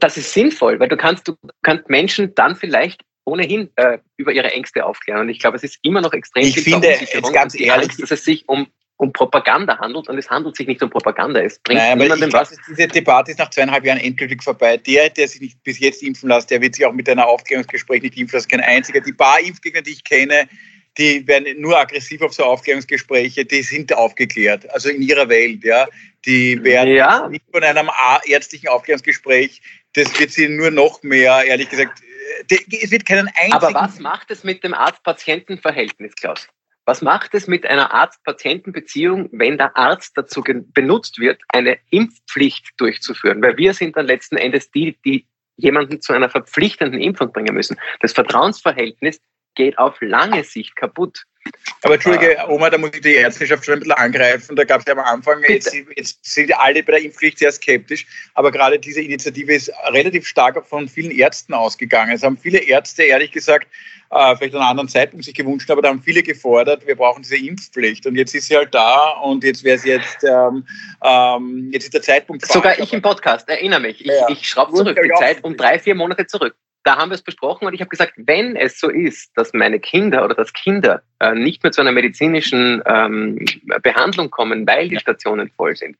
Das 0.00 0.16
ist 0.16 0.32
sinnvoll, 0.32 0.80
weil 0.80 0.88
du 0.88 0.96
kannst, 0.96 1.28
du 1.28 1.36
kannst 1.62 1.88
Menschen 1.88 2.34
dann 2.34 2.56
vielleicht 2.56 3.02
ohnehin 3.24 3.70
äh, 3.76 3.98
über 4.16 4.32
ihre 4.32 4.50
Ängste 4.52 4.84
aufklären. 4.84 5.22
Und 5.22 5.28
ich 5.28 5.38
glaube, 5.38 5.56
es 5.56 5.62
ist 5.62 5.78
immer 5.82 6.00
noch 6.00 6.12
extrem 6.12 6.44
ich 6.44 6.54
viel 6.54 6.74
finde, 6.74 6.88
jetzt 6.88 7.32
ganz 7.32 7.58
ehrlich, 7.58 7.72
Angst, 7.72 8.02
dass 8.02 8.10
es 8.10 8.24
sich 8.24 8.48
um 8.48 8.66
um 8.96 9.12
Propaganda 9.12 9.76
handelt 9.78 10.08
und 10.08 10.18
es 10.18 10.30
handelt 10.30 10.56
sich 10.56 10.66
nicht 10.68 10.82
um 10.82 10.88
Propaganda. 10.88 11.40
Es 11.40 11.58
bringt 11.58 11.80
Nein, 11.80 11.98
niemandem 11.98 12.32
was. 12.32 12.50
Glaub, 12.50 12.60
diese 12.68 12.88
Debatte 12.88 13.32
ist 13.32 13.38
nach 13.38 13.50
zweieinhalb 13.50 13.84
Jahren 13.84 13.98
endgültig 13.98 14.42
vorbei. 14.42 14.76
Der, 14.76 15.10
der 15.10 15.26
sich 15.26 15.40
nicht 15.40 15.62
bis 15.64 15.80
jetzt 15.80 16.02
impfen 16.02 16.28
lässt, 16.28 16.50
der 16.50 16.60
wird 16.60 16.76
sich 16.76 16.86
auch 16.86 16.92
mit 16.92 17.08
einer 17.08 17.26
Aufklärungsgespräch 17.26 18.02
nicht 18.02 18.16
impfen 18.16 18.36
lassen. 18.36 18.48
Kein 18.48 18.60
einziger. 18.60 19.00
Die 19.00 19.12
paar 19.12 19.40
Impfgegner, 19.40 19.82
die 19.82 19.90
ich 19.90 20.04
kenne, 20.04 20.48
die 20.96 21.26
werden 21.26 21.60
nur 21.60 21.78
aggressiv 21.78 22.22
auf 22.22 22.34
so 22.34 22.44
Aufklärungsgespräche, 22.44 23.44
die 23.44 23.62
sind 23.62 23.92
aufgeklärt, 23.92 24.70
also 24.70 24.88
in 24.90 25.02
ihrer 25.02 25.28
Welt, 25.28 25.64
ja. 25.64 25.88
Die 26.24 26.62
werden 26.62 26.94
ja. 26.94 27.28
nicht 27.28 27.44
von 27.52 27.64
einem 27.64 27.90
ärztlichen 28.26 28.68
Aufklärungsgespräch, 28.68 29.60
das 29.94 30.18
wird 30.18 30.30
sie 30.30 30.48
nur 30.48 30.70
noch 30.70 31.02
mehr, 31.02 31.44
ehrlich 31.44 31.68
gesagt, 31.68 32.02
es 32.48 32.90
wird 32.90 33.06
keinen 33.06 33.28
einzigen... 33.28 33.52
Aber 33.52 33.74
was 33.74 33.98
macht 33.98 34.30
es 34.30 34.44
mit 34.44 34.62
dem 34.64 34.74
Arzt-Patienten-Verhältnis, 34.74 36.14
Klaus? 36.14 36.48
Was 36.86 37.00
macht 37.00 37.34
es 37.34 37.46
mit 37.46 37.64
einer 37.64 37.94
Arzt-Patienten-Beziehung, 37.94 39.30
wenn 39.32 39.56
der 39.56 39.76
Arzt 39.76 40.12
dazu 40.16 40.42
benutzt 40.42 41.18
wird, 41.18 41.40
eine 41.48 41.78
Impfpflicht 41.90 42.72
durchzuführen? 42.76 43.40
Weil 43.42 43.56
wir 43.56 43.72
sind 43.72 43.96
dann 43.96 44.06
letzten 44.06 44.36
Endes 44.36 44.70
die, 44.70 44.98
die 45.04 45.26
jemanden 45.56 46.00
zu 46.02 46.12
einer 46.12 46.28
verpflichtenden 46.28 47.00
Impfung 47.00 47.32
bringen 47.32 47.54
müssen. 47.54 47.78
Das 48.00 48.12
Vertrauensverhältnis 48.12 49.20
geht 49.54 49.78
auf 49.78 49.96
lange 50.00 50.44
Sicht 50.44 50.76
kaputt. 50.76 51.22
Aber 51.82 51.94
Entschuldige, 51.94 52.38
Oma, 52.48 52.70
da 52.70 52.78
muss 52.78 52.92
ich 52.94 53.02
die 53.02 53.14
Ärzteschaft 53.14 53.64
schon 53.64 53.74
ein 53.74 53.80
bisschen 53.80 53.92
angreifen. 53.92 54.56
Da 54.56 54.64
gab 54.64 54.80
es 54.80 54.86
ja 54.86 54.94
am 54.94 55.00
Anfang, 55.00 55.42
jetzt, 55.46 55.74
jetzt, 55.96 56.24
sind 56.24 56.56
alle 56.58 56.82
bei 56.82 56.92
der 56.92 57.02
Impfpflicht 57.02 57.38
sehr 57.38 57.52
skeptisch, 57.52 58.06
aber 58.32 58.50
gerade 58.50 58.78
diese 58.78 59.02
Initiative 59.02 59.52
ist 59.52 59.70
relativ 59.88 60.26
stark 60.26 60.64
von 60.66 60.88
vielen 60.88 61.10
Ärzten 61.10 61.52
ausgegangen. 61.52 62.12
Es 62.12 62.22
haben 62.22 62.38
viele 62.38 62.58
Ärzte, 62.58 63.02
ehrlich 63.02 63.32
gesagt, 63.32 63.68
äh, 64.10 64.36
vielleicht 64.36 64.54
an 64.54 64.60
einem 64.60 64.70
anderen 64.70 64.88
Zeitpunkt 64.88 65.26
sich 65.26 65.34
gewünscht, 65.34 65.70
aber 65.70 65.82
da 65.82 65.90
haben 65.90 66.02
viele 66.02 66.22
gefordert, 66.22 66.86
wir 66.86 66.96
brauchen 66.96 67.22
diese 67.22 67.36
Impfpflicht. 67.36 68.06
Und 68.06 68.16
jetzt 68.16 68.34
ist 68.34 68.48
sie 68.48 68.56
halt 68.56 68.74
da 68.74 69.10
und 69.22 69.44
jetzt 69.44 69.62
wäre 69.62 69.76
es 69.76 69.84
jetzt, 69.84 70.24
ähm, 70.24 70.66
ähm, 71.02 71.68
jetzt 71.70 71.84
ist 71.84 71.94
der 71.94 72.02
Zeitpunkt 72.02 72.46
Sogar 72.46 72.78
ich 72.78 72.92
im 72.94 73.02
Podcast, 73.02 73.46
erinnere 73.48 73.80
mich. 73.80 74.00
Ich, 74.00 74.06
ja. 74.06 74.28
ich 74.30 74.48
schraube 74.48 74.72
zurück 74.72 74.98
die 75.02 75.10
Zeit 75.18 75.44
um 75.44 75.56
drei, 75.56 75.78
vier 75.78 75.94
Monate 75.94 76.26
zurück. 76.26 76.54
da 76.84 76.96
haben 76.96 77.10
wir 77.10 77.14
es 77.14 77.22
besprochen 77.22 77.66
und 77.66 77.74
ich 77.74 77.80
habe 77.80 77.88
gesagt, 77.88 78.12
wenn 78.16 78.56
es 78.56 78.78
so 78.78 78.88
ist, 78.88 79.30
dass 79.36 79.52
meine 79.52 79.80
Kinder 79.80 80.24
oder 80.24 80.34
dass 80.34 80.52
Kinder 80.52 81.02
äh, 81.24 81.34
nicht 81.34 81.62
mehr 81.62 81.72
zu 81.72 81.80
einer 81.80 81.92
medizinischen 81.92 82.82
ähm, 82.86 83.44
Behandlung 83.82 84.30
kommen, 84.30 84.66
weil 84.66 84.88
die 84.88 84.98
Stationen 84.98 85.50
voll 85.56 85.74
sind, 85.76 85.96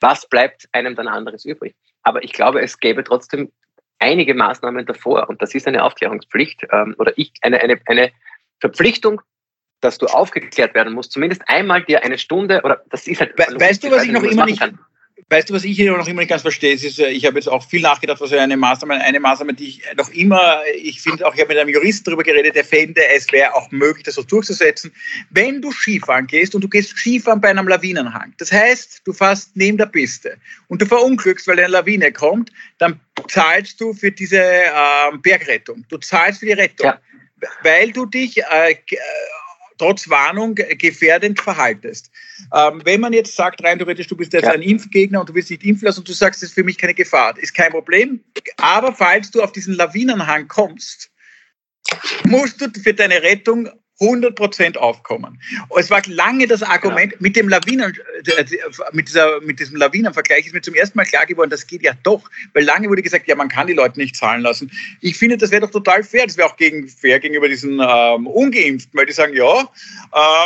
was 0.00 0.28
bleibt 0.28 0.68
einem 0.72 0.94
dann 0.96 1.08
anderes 1.08 1.44
übrig? 1.44 1.74
Aber 2.02 2.22
ich 2.24 2.32
glaube, 2.32 2.60
es 2.60 2.78
gäbe 2.78 3.04
trotzdem 3.04 3.50
einige 3.98 4.34
Maßnahmen 4.34 4.84
davor 4.84 5.28
und 5.28 5.40
das 5.40 5.54
ist 5.54 5.66
eine 5.66 5.84
Aufklärungspflicht 5.84 6.66
ähm, 6.70 6.94
oder 6.98 7.12
ich 7.16 7.32
eine, 7.42 7.60
eine, 7.60 7.80
eine 7.86 8.10
Verpflichtung, 8.60 9.20
dass 9.80 9.98
du 9.98 10.06
aufgeklärt 10.06 10.74
werden 10.74 10.92
musst, 10.92 11.12
zumindest 11.12 11.42
einmal 11.46 11.84
dir 11.84 12.02
eine 12.02 12.18
Stunde 12.18 12.62
oder 12.64 12.82
das 12.90 13.06
ist 13.06 13.20
halt. 13.20 13.38
We 13.38 13.60
weißt 13.60 13.84
du, 13.84 13.90
was 13.90 14.04
ich 14.04 14.12
noch 14.12 14.22
immer 14.22 14.46
nicht 14.46 14.60
kann. 14.60 14.78
Weißt 15.30 15.48
du, 15.48 15.54
was 15.54 15.64
ich 15.64 15.76
hier 15.76 15.96
noch 15.96 16.06
immer 16.06 16.20
nicht 16.20 16.28
ganz 16.28 16.42
verstehe? 16.42 16.74
Ist, 16.74 16.98
äh, 16.98 17.08
ich 17.08 17.24
habe 17.24 17.36
jetzt 17.36 17.48
auch 17.48 17.66
viel 17.66 17.80
nachgedacht, 17.80 18.20
was 18.20 18.32
eine 18.32 18.56
Maßnahme, 18.56 18.94
eine 18.94 19.20
Maßnahme, 19.20 19.54
die 19.54 19.68
ich 19.68 19.82
noch 19.96 20.10
immer, 20.10 20.60
ich 20.76 21.00
finde 21.00 21.26
auch, 21.26 21.34
ich 21.34 21.40
habe 21.40 21.54
mit 21.54 21.58
einem 21.58 21.70
Juristen 21.70 22.04
darüber 22.04 22.22
geredet, 22.22 22.54
der 22.54 22.64
fände, 22.64 23.00
es 23.14 23.30
wäre 23.32 23.54
auch 23.54 23.70
möglich, 23.70 24.04
das 24.04 24.16
so 24.16 24.22
durchzusetzen. 24.22 24.92
Wenn 25.30 25.62
du 25.62 25.72
Skifahren 25.72 26.26
gehst 26.26 26.54
und 26.54 26.62
du 26.62 26.68
gehst 26.68 26.96
Skifahren 26.96 27.40
bei 27.40 27.48
einem 27.48 27.66
Lawinenhang, 27.66 28.34
das 28.38 28.52
heißt, 28.52 29.02
du 29.04 29.12
fährst 29.12 29.56
neben 29.56 29.78
der 29.78 29.86
Piste 29.86 30.36
und 30.68 30.82
du 30.82 30.86
verunglückst, 30.86 31.46
weil 31.48 31.58
eine 31.58 31.68
Lawine 31.68 32.12
kommt, 32.12 32.52
dann 32.78 33.00
zahlst 33.28 33.80
du 33.80 33.94
für 33.94 34.12
diese 34.12 34.40
äh, 34.40 34.70
Bergrettung. 35.22 35.84
Du 35.88 35.98
zahlst 35.98 36.40
für 36.40 36.46
die 36.46 36.52
Rettung. 36.52 36.86
Ja. 36.86 37.00
Weil 37.62 37.92
du 37.92 38.06
dich 38.06 38.38
äh, 38.38 38.76
trotz 39.78 40.08
Warnung 40.08 40.54
gefährdend 40.54 41.40
verhaltest. 41.40 42.10
Ähm, 42.54 42.82
wenn 42.84 43.00
man 43.00 43.12
jetzt 43.12 43.34
sagt, 43.34 43.62
rein 43.64 43.78
theoretisch, 43.78 44.06
du 44.06 44.16
bist 44.16 44.32
jetzt 44.32 44.44
ja. 44.44 44.52
ein 44.52 44.62
Impfgegner 44.62 45.20
und 45.20 45.28
du 45.28 45.34
willst 45.34 45.50
nicht 45.50 45.64
impfen 45.64 45.86
lassen 45.86 46.00
und 46.00 46.08
du 46.08 46.12
sagst, 46.12 46.42
das 46.42 46.50
ist 46.50 46.54
für 46.54 46.64
mich 46.64 46.78
keine 46.78 46.94
Gefahr, 46.94 47.36
ist 47.38 47.54
kein 47.54 47.70
Problem. 47.70 48.24
Aber 48.56 48.94
falls 48.94 49.30
du 49.30 49.42
auf 49.42 49.52
diesen 49.52 49.74
Lawinenhang 49.74 50.48
kommst, 50.48 51.10
musst 52.24 52.60
du 52.60 52.68
für 52.80 52.94
deine 52.94 53.22
Rettung 53.22 53.68
100% 54.00 54.76
aufkommen. 54.76 55.40
Es 55.78 55.90
war 55.90 56.02
lange 56.06 56.46
das 56.46 56.62
Argument, 56.62 57.12
ja. 57.12 57.18
mit 57.20 57.36
dem 57.36 57.48
Lawinen, 57.48 57.96
äh, 58.24 58.44
mit, 58.92 59.08
dieser, 59.08 59.40
mit 59.40 59.60
diesem 59.60 59.76
Lawinenvergleich 59.76 60.46
ist 60.46 60.52
mir 60.52 60.62
zum 60.62 60.74
ersten 60.74 60.98
Mal 60.98 61.04
klar 61.04 61.26
geworden, 61.26 61.50
das 61.50 61.66
geht 61.66 61.82
ja 61.82 61.92
doch. 62.02 62.28
Weil 62.54 62.64
lange 62.64 62.88
wurde 62.88 63.02
gesagt, 63.02 63.28
ja, 63.28 63.36
man 63.36 63.48
kann 63.48 63.68
die 63.68 63.72
Leute 63.72 64.00
nicht 64.00 64.16
zahlen 64.16 64.42
lassen. 64.42 64.70
Ich 65.00 65.16
finde, 65.16 65.36
das 65.36 65.50
wäre 65.50 65.62
doch 65.62 65.70
total 65.70 66.02
fair. 66.02 66.26
Das 66.26 66.36
wäre 66.36 66.48
auch 66.48 66.56
gegen, 66.56 66.88
fair 66.88 67.20
gegenüber 67.20 67.48
diesen 67.48 67.80
ähm, 67.80 68.26
Ungeimpften, 68.26 68.98
weil 68.98 69.06
die 69.06 69.12
sagen, 69.12 69.34
ja, 69.34 69.68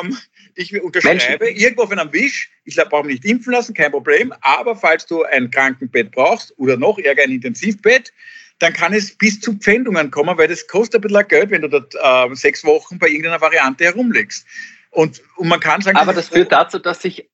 ähm, 0.02 0.16
ich 0.54 0.82
unterschreibe 0.82 1.44
Menschen. 1.44 1.62
irgendwo 1.62 1.82
auf 1.84 1.92
einem 1.92 2.12
Wisch, 2.12 2.50
ich 2.64 2.76
brauche 2.76 3.06
mich 3.06 3.22
nicht 3.22 3.24
impfen 3.24 3.52
lassen, 3.52 3.74
kein 3.74 3.92
Problem, 3.92 4.34
aber 4.40 4.74
falls 4.74 5.06
du 5.06 5.22
ein 5.22 5.50
Krankenbett 5.50 6.10
brauchst 6.10 6.52
oder 6.58 6.76
noch 6.76 6.98
eher 6.98 7.16
ein 7.22 7.30
Intensivbett, 7.30 8.12
dann 8.58 8.72
kann 8.72 8.92
es 8.92 9.16
bis 9.16 9.40
zu 9.40 9.54
Pfändungen 9.54 10.10
kommen, 10.10 10.36
weil 10.36 10.48
das 10.48 10.66
kostet 10.66 11.00
ein 11.00 11.08
bisschen 11.08 11.28
Geld, 11.28 11.50
wenn 11.50 11.62
du 11.62 11.68
dort 11.68 11.94
äh, 11.94 12.34
sechs 12.34 12.64
Wochen 12.64 12.98
bei 12.98 13.08
irgendeiner 13.08 13.40
Variante 13.40 13.84
herumlegst. 13.84 14.46
Und, 14.90 15.22
und 15.36 15.48
man 15.48 15.60
kann 15.60 15.80
sagen, 15.80 15.96
aber 15.96 16.12
das, 16.12 16.28
das 16.28 16.36
führt 16.36 16.52
dazu, 16.52 16.78
dass 16.78 17.02
sich 17.02 17.28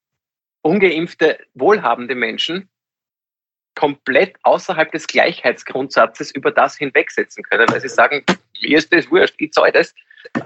ungeimpfte, 0.62 1.38
wohlhabende 1.54 2.14
Menschen 2.14 2.68
komplett 3.74 4.36
außerhalb 4.42 4.92
des 4.92 5.06
Gleichheitsgrundsatzes 5.06 6.30
über 6.30 6.50
das 6.50 6.76
hinwegsetzen 6.76 7.42
können, 7.42 7.68
weil 7.68 7.80
sie 7.80 7.88
sagen, 7.88 8.24
mir 8.62 8.78
ist 8.78 8.92
das 8.92 9.10
wurscht, 9.10 9.34
ich 9.38 9.52
zahle 9.52 9.72
das. 9.72 9.94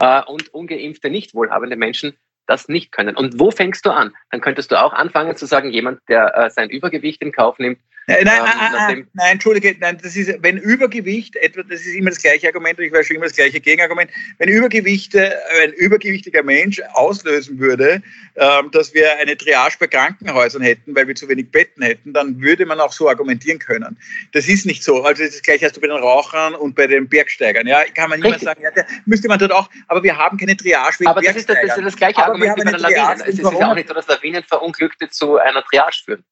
Äh, 0.00 0.22
und 0.24 0.52
ungeimpfte, 0.54 1.10
nicht 1.10 1.34
wohlhabende 1.34 1.76
Menschen 1.76 2.16
das 2.46 2.68
nicht 2.68 2.92
können. 2.92 3.16
Und 3.16 3.38
wo 3.38 3.50
fängst 3.50 3.84
du 3.84 3.90
an? 3.90 4.14
Dann 4.30 4.40
könntest 4.40 4.72
du 4.72 4.80
auch 4.80 4.92
anfangen 4.92 5.36
zu 5.36 5.46
sagen, 5.46 5.70
jemand, 5.70 6.00
der 6.08 6.36
äh, 6.36 6.50
sein 6.50 6.70
Übergewicht 6.70 7.20
in 7.20 7.30
Kauf 7.30 7.58
nimmt, 7.58 7.78
Nein, 8.08 8.24
nein, 8.24 8.40
ähm, 8.40 8.72
nein, 8.72 9.08
nein, 9.12 9.32
Entschuldige, 9.32 9.76
nein, 9.80 9.98
das 10.02 10.16
ist, 10.16 10.42
wenn 10.42 10.56
Übergewicht, 10.56 11.36
etwa, 11.36 11.62
das 11.62 11.80
ist 11.82 11.94
immer 11.94 12.08
das 12.08 12.22
gleiche 12.22 12.46
Argument, 12.46 12.78
und 12.78 12.86
ich 12.86 12.92
weiß 12.92 13.06
schon 13.06 13.16
immer 13.16 13.26
das 13.26 13.36
gleiche 13.36 13.60
Gegenargument, 13.60 14.10
wenn 14.38 14.48
Übergewicht, 14.48 15.14
ein 15.14 15.72
übergewichtiger 15.74 16.42
Mensch 16.42 16.80
auslösen 16.94 17.58
würde, 17.58 18.02
ähm, 18.36 18.70
dass 18.72 18.94
wir 18.94 19.14
eine 19.18 19.36
Triage 19.36 19.76
bei 19.78 19.88
Krankenhäusern 19.88 20.62
hätten, 20.62 20.96
weil 20.96 21.06
wir 21.06 21.14
zu 21.16 21.28
wenig 21.28 21.50
Betten 21.50 21.82
hätten, 21.82 22.14
dann 22.14 22.40
würde 22.40 22.64
man 22.64 22.80
auch 22.80 22.92
so 22.92 23.10
argumentieren 23.10 23.58
können. 23.58 23.98
Das 24.32 24.48
ist 24.48 24.64
nicht 24.64 24.82
so. 24.82 25.02
Also 25.02 25.24
das 25.24 25.42
gleiche 25.42 25.66
hast 25.66 25.76
du 25.76 25.80
bei 25.82 25.88
den 25.88 25.98
Rauchern 25.98 26.54
und 26.54 26.74
bei 26.74 26.86
den 26.86 27.10
Bergsteigern. 27.10 27.66
Ja, 27.66 27.84
kann 27.94 28.08
man 28.08 28.20
niemand 28.20 28.40
sagen, 28.40 28.62
ja, 28.62 28.70
müsste 29.04 29.28
man 29.28 29.38
dort 29.38 29.52
auch, 29.52 29.68
aber 29.88 30.02
wir 30.02 30.16
haben 30.16 30.38
keine 30.38 30.56
Triage 30.56 31.00
wegen 31.00 31.10
Aber 31.10 31.20
das 31.20 31.36
ist 31.36 31.50
das, 31.50 31.58
das, 31.60 31.76
ist 31.76 31.84
das 31.84 31.96
gleiche 31.96 32.16
aber 32.16 32.28
Argument 32.28 32.56
wie 32.56 32.64
bei 32.64 32.70
den 32.70 32.80
Lawinen. 32.80 33.20
Es 33.20 33.38
ist 33.38 33.42
ja 33.42 33.70
auch 33.70 33.74
nicht 33.74 33.88
so, 33.88 33.92
dass 33.92 34.06
Lawinenverunglückte 34.06 35.10
zu 35.10 35.36
einer 35.36 35.62
Triage 35.62 35.98
führen. 36.06 36.24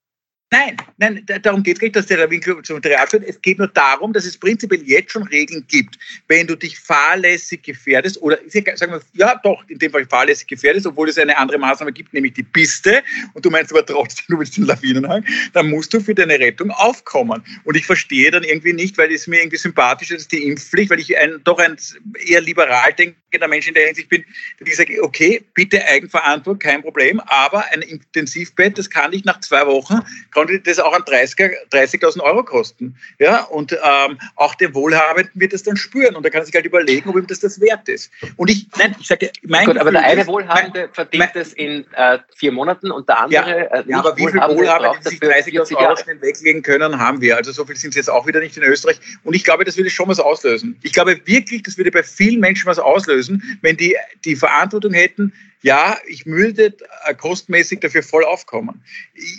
Nein, 0.52 0.76
nein, 0.98 1.26
darum 1.42 1.64
geht 1.64 1.78
es 1.78 1.82
nicht, 1.82 1.96
dass 1.96 2.06
der 2.06 2.18
Lawinenklub 2.18 2.64
zum 2.64 2.80
Trial 2.80 3.04
führt. 3.08 3.24
Es 3.24 3.42
geht 3.42 3.58
nur 3.58 3.66
darum, 3.66 4.12
dass 4.12 4.24
es 4.24 4.38
prinzipiell 4.38 4.80
jetzt 4.84 5.10
schon 5.10 5.24
Regeln 5.24 5.64
gibt. 5.66 5.98
Wenn 6.28 6.46
du 6.46 6.54
dich 6.54 6.78
fahrlässig 6.78 7.64
gefährdest 7.64 8.22
oder 8.22 8.38
sagen 8.48 8.92
wir, 8.92 9.00
ja 9.14 9.34
doch, 9.42 9.64
in 9.68 9.80
dem 9.80 9.90
Fall 9.90 10.06
fahrlässig 10.06 10.46
gefährdest, 10.46 10.86
obwohl 10.86 11.08
es 11.08 11.18
eine 11.18 11.36
andere 11.36 11.58
Maßnahme 11.58 11.92
gibt, 11.92 12.14
nämlich 12.14 12.34
die 12.34 12.44
Piste, 12.44 13.02
und 13.34 13.44
du 13.44 13.50
meinst 13.50 13.72
aber 13.72 13.84
trotzdem, 13.84 14.24
du 14.28 14.38
willst 14.38 14.56
den 14.56 14.66
Lawinenhang, 14.66 15.24
dann 15.52 15.68
musst 15.68 15.92
du 15.92 15.98
für 15.98 16.14
deine 16.14 16.38
Rettung 16.38 16.70
aufkommen. 16.70 17.42
Und 17.64 17.76
ich 17.76 17.84
verstehe 17.84 18.30
dann 18.30 18.44
irgendwie 18.44 18.72
nicht, 18.72 18.96
weil 18.98 19.12
es 19.12 19.26
mir 19.26 19.40
irgendwie 19.40 19.58
sympathisch 19.58 20.12
ist, 20.12 20.30
die 20.30 20.44
Impfpflicht, 20.44 20.90
weil 20.90 21.00
ich 21.00 21.18
ein, 21.18 21.40
doch 21.42 21.58
ein 21.58 21.76
eher 22.24 22.40
liberal 22.40 22.92
denkender 23.36 23.48
Mensch 23.48 23.68
in 23.68 23.74
der 23.74 23.86
Hinsicht 23.86 24.08
bin, 24.08 24.24
dass 24.58 24.68
ich 24.68 24.76
sage, 24.76 25.02
okay, 25.02 25.42
bitte 25.54 25.84
Eigenverantwortung, 25.86 26.58
kein 26.58 26.82
Problem, 26.82 27.20
aber 27.26 27.64
ein 27.72 27.82
Intensivbett, 27.82 28.78
das 28.78 28.90
kann 28.90 29.12
ich 29.12 29.24
nach 29.24 29.40
zwei 29.40 29.66
Wochen 29.66 30.00
konnte 30.32 30.60
das 30.60 30.78
auch 30.78 30.92
an 30.92 31.02
30.000 31.02 31.54
30 31.70 32.02
Euro 32.20 32.44
kosten. 32.44 32.96
Ja, 33.18 33.44
und 33.44 33.72
ähm, 33.72 34.18
auch 34.36 34.54
der 34.54 34.74
Wohlhabenden 34.74 35.32
wird 35.34 35.52
das 35.52 35.62
dann 35.62 35.76
spüren 35.76 36.16
und 36.16 36.24
da 36.24 36.30
kann 36.30 36.42
er 36.42 36.46
sich 36.46 36.54
halt 36.54 36.66
überlegen, 36.66 37.08
ob 37.08 37.16
ihm 37.16 37.26
das 37.26 37.40
das 37.40 37.60
wert 37.60 37.88
ist. 37.88 38.10
Und 38.36 38.50
ich, 38.50 38.66
nein, 38.78 38.94
ich 39.00 39.06
sage, 39.06 39.30
mein 39.42 39.66
Gut, 39.66 39.78
aber 39.78 39.90
der 39.90 40.02
eine 40.02 40.26
Wohlhabende 40.26 40.80
mein, 40.80 40.94
verdient 40.94 41.30
es 41.34 41.52
in 41.52 41.84
äh, 41.94 42.18
vier 42.34 42.52
Monaten 42.52 42.90
und 42.90 43.08
der 43.08 43.20
andere 43.20 43.58
ja, 43.58 43.66
äh, 43.66 43.84
ja 43.86 43.98
aber 43.98 44.16
wie 44.16 44.26
viele 44.26 44.40
Wohlhabende, 44.40 44.98
die 45.04 45.08
sich 45.08 45.20
30.000 45.20 45.76
Euro 45.76 45.96
schnell 45.96 46.20
weglegen 46.20 46.62
können, 46.62 46.98
haben 46.98 47.20
wir. 47.20 47.36
Also 47.36 47.52
so 47.52 47.64
viel 47.64 47.76
sind 47.76 47.90
es 47.90 47.96
jetzt 47.96 48.10
auch 48.10 48.26
wieder 48.26 48.40
nicht 48.40 48.56
in 48.56 48.62
Österreich. 48.62 48.98
Und 49.24 49.34
ich 49.34 49.44
glaube, 49.44 49.64
das 49.64 49.76
würde 49.76 49.90
schon 49.90 50.08
was 50.08 50.20
auslösen. 50.20 50.78
Ich 50.82 50.92
glaube 50.92 51.20
wirklich, 51.24 51.62
das 51.62 51.76
würde 51.76 51.90
bei 51.90 52.02
vielen 52.02 52.40
Menschen 52.40 52.66
was 52.66 52.78
auslösen, 52.78 53.25
wenn 53.62 53.76
die 53.76 53.96
die 54.24 54.36
Verantwortung 54.36 54.92
hätten, 54.92 55.32
ja, 55.66 55.96
ich 56.06 56.26
würde 56.26 56.76
äh, 57.06 57.14
kostmäßig 57.14 57.80
dafür 57.80 58.04
voll 58.04 58.24
aufkommen. 58.24 58.84